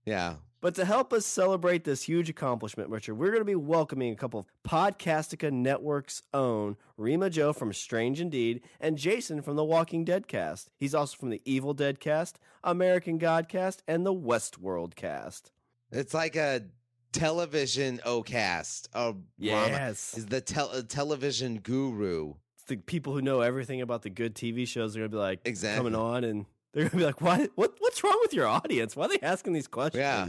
Yeah. 0.05 0.35
But 0.59 0.73
to 0.75 0.85
help 0.85 1.13
us 1.13 1.25
celebrate 1.25 1.83
this 1.83 2.03
huge 2.03 2.29
accomplishment, 2.29 2.89
Richard, 2.89 3.13
we're 3.15 3.27
going 3.27 3.41
to 3.41 3.45
be 3.45 3.53
welcoming 3.55 4.11
a 4.11 4.15
couple 4.15 4.39
of 4.39 4.47
Podcastica 4.67 5.51
Network's 5.51 6.23
own 6.33 6.77
Rima 6.97 7.29
Joe 7.29 7.53
from 7.53 7.71
Strange 7.73 8.19
Indeed 8.19 8.61
and 8.79 8.97
Jason 8.97 9.43
from 9.43 9.55
the 9.55 9.63
Walking 9.63 10.03
Dead 10.03 10.27
cast. 10.27 10.71
He's 10.75 10.95
also 10.95 11.15
from 11.15 11.29
the 11.29 11.41
Evil 11.45 11.75
Dead 11.75 11.99
cast, 11.99 12.39
American 12.63 13.19
God 13.19 13.47
cast, 13.47 13.83
and 13.87 14.03
the 14.03 14.13
Westworld 14.13 14.95
cast. 14.95 15.51
It's 15.91 16.15
like 16.15 16.35
a 16.35 16.63
television 17.11 17.99
O-cast. 18.03 18.89
Oh, 18.95 19.17
Yes. 19.37 20.17
Is 20.17 20.25
the 20.25 20.41
tel- 20.41 20.81
television 20.83 21.59
guru. 21.59 22.33
It's 22.55 22.63
the 22.65 22.77
people 22.77 23.13
who 23.13 23.21
know 23.21 23.41
everything 23.41 23.81
about 23.81 24.01
the 24.01 24.09
good 24.09 24.33
TV 24.33 24.67
shows 24.67 24.95
are 24.95 25.01
going 25.01 25.11
to 25.11 25.15
be 25.15 25.19
like 25.21 25.39
Exactly. 25.45 25.77
coming 25.77 25.95
on 25.95 26.23
and 26.23 26.45
they're 26.73 26.83
going 26.83 26.91
to 26.91 26.97
be 26.97 27.05
like, 27.05 27.21
what, 27.21 27.49
what, 27.55 27.73
what's 27.79 28.03
wrong 28.03 28.17
with 28.21 28.33
your 28.33 28.47
audience? 28.47 28.95
Why 28.95 29.05
are 29.05 29.09
they 29.09 29.19
asking 29.21 29.53
these 29.53 29.67
questions? 29.67 30.01
Yeah. 30.01 30.27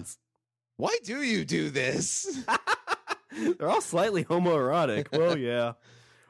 Why 0.77 0.97
do 1.05 1.23
you 1.23 1.45
do 1.45 1.71
this? 1.71 2.45
They're 3.59 3.69
all 3.69 3.81
slightly 3.81 4.25
homoerotic. 4.25 5.07
Well, 5.13 5.37
yeah. 5.37 5.73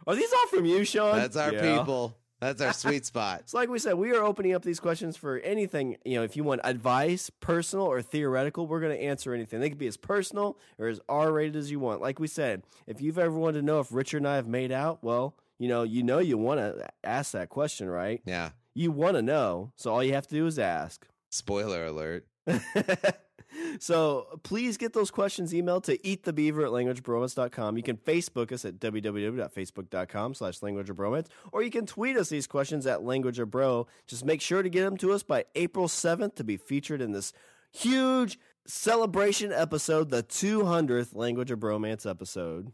Are 0.06 0.14
these 0.16 0.32
all 0.32 0.46
from 0.48 0.64
you, 0.64 0.84
Sean? 0.84 1.16
That's 1.16 1.36
our 1.36 1.52
Yeah. 1.52 1.78
people. 1.78 2.16
That's 2.40 2.61
our 2.62 2.72
sweet 2.72 3.04
spot. 3.12 3.42
So, 3.50 3.59
like 3.59 3.68
we 3.68 3.78
said, 3.78 3.94
we 3.94 4.12
are 4.12 4.22
opening 4.22 4.54
up 4.54 4.62
these 4.62 4.80
questions 4.80 5.16
for 5.16 5.38
anything. 5.40 5.96
You 6.04 6.16
know, 6.18 6.22
if 6.22 6.36
you 6.36 6.44
want 6.44 6.61
advice, 6.64 7.30
personal 7.40 7.84
or 7.86 8.00
theoretical, 8.00 8.66
we're 8.66 8.80
going 8.80 8.96
to 8.96 9.02
answer 9.02 9.34
anything. 9.34 9.61
They 9.61 9.68
can 9.70 9.78
be 9.78 9.86
as 9.86 9.96
personal 9.96 10.56
or 10.78 10.86
as 10.88 11.00
R 11.09 11.32
rated 11.32 11.56
as 11.56 11.70
you 11.70 11.78
want. 11.80 12.00
Like 12.00 12.18
we 12.18 12.26
said, 12.28 12.62
if 12.86 13.00
you've 13.02 13.18
ever 13.18 13.36
wanted 13.36 13.61
to 13.61 13.64
know 13.66 13.80
if 13.80 13.92
Richard 13.92 14.18
and 14.18 14.28
I 14.28 14.36
have 14.36 14.46
made 14.46 14.72
out, 14.72 15.02
well, 15.02 15.34
you 15.59 15.68
know, 15.68 15.82
you 15.82 16.02
know, 16.02 16.20
you 16.20 16.38
want 16.38 16.61
to 16.61 16.86
ask 17.04 17.32
that 17.32 17.48
question, 17.48 17.88
right? 17.88 18.22
Yeah. 18.24 18.50
You 18.75 18.91
want 18.91 19.16
to 19.16 19.23
know. 19.23 19.73
So, 19.77 19.93
all 19.93 20.05
you 20.05 20.14
have 20.14 20.27
to 20.29 20.35
do 20.35 20.47
is 20.47 20.59
ask. 20.59 21.07
Spoiler 21.31 21.87
alert. 21.87 22.27
so 23.79 24.41
please 24.43 24.77
get 24.77 24.93
those 24.93 25.11
questions 25.11 25.53
emailed 25.53 25.85
to 25.85 25.99
eatthebeaver 25.99 26.64
at 26.64 26.73
languagebromance.com. 26.73 27.77
You 27.77 27.83
can 27.83 27.97
Facebook 27.97 28.53
us 28.53 28.64
at 28.64 28.79
www.facebook.com 28.79 30.35
slash 30.35 30.61
languagebromance, 30.61 31.27
or 31.53 31.62
you 31.62 31.71
can 31.71 31.87
tweet 31.87 32.16
us 32.16 32.29
these 32.29 32.47
questions 32.47 32.87
at 32.87 33.01
languageabro. 33.01 33.87
Just 34.07 34.25
make 34.25 34.41
sure 34.41 34.62
to 34.62 34.69
get 34.69 34.85
them 34.85 34.97
to 34.99 35.12
us 35.12 35.23
by 35.23 35.45
April 35.55 35.89
7th 35.89 36.35
to 36.37 36.45
be 36.45 36.57
featured 36.57 37.01
in 37.01 37.12
this 37.12 37.33
huge 37.73 38.39
celebration 38.66 39.53
episode, 39.53 40.11
the 40.11 40.23
200th 40.23 41.14
Language 41.14 41.51
of 41.51 41.59
Bromance 41.59 42.09
episode. 42.09 42.73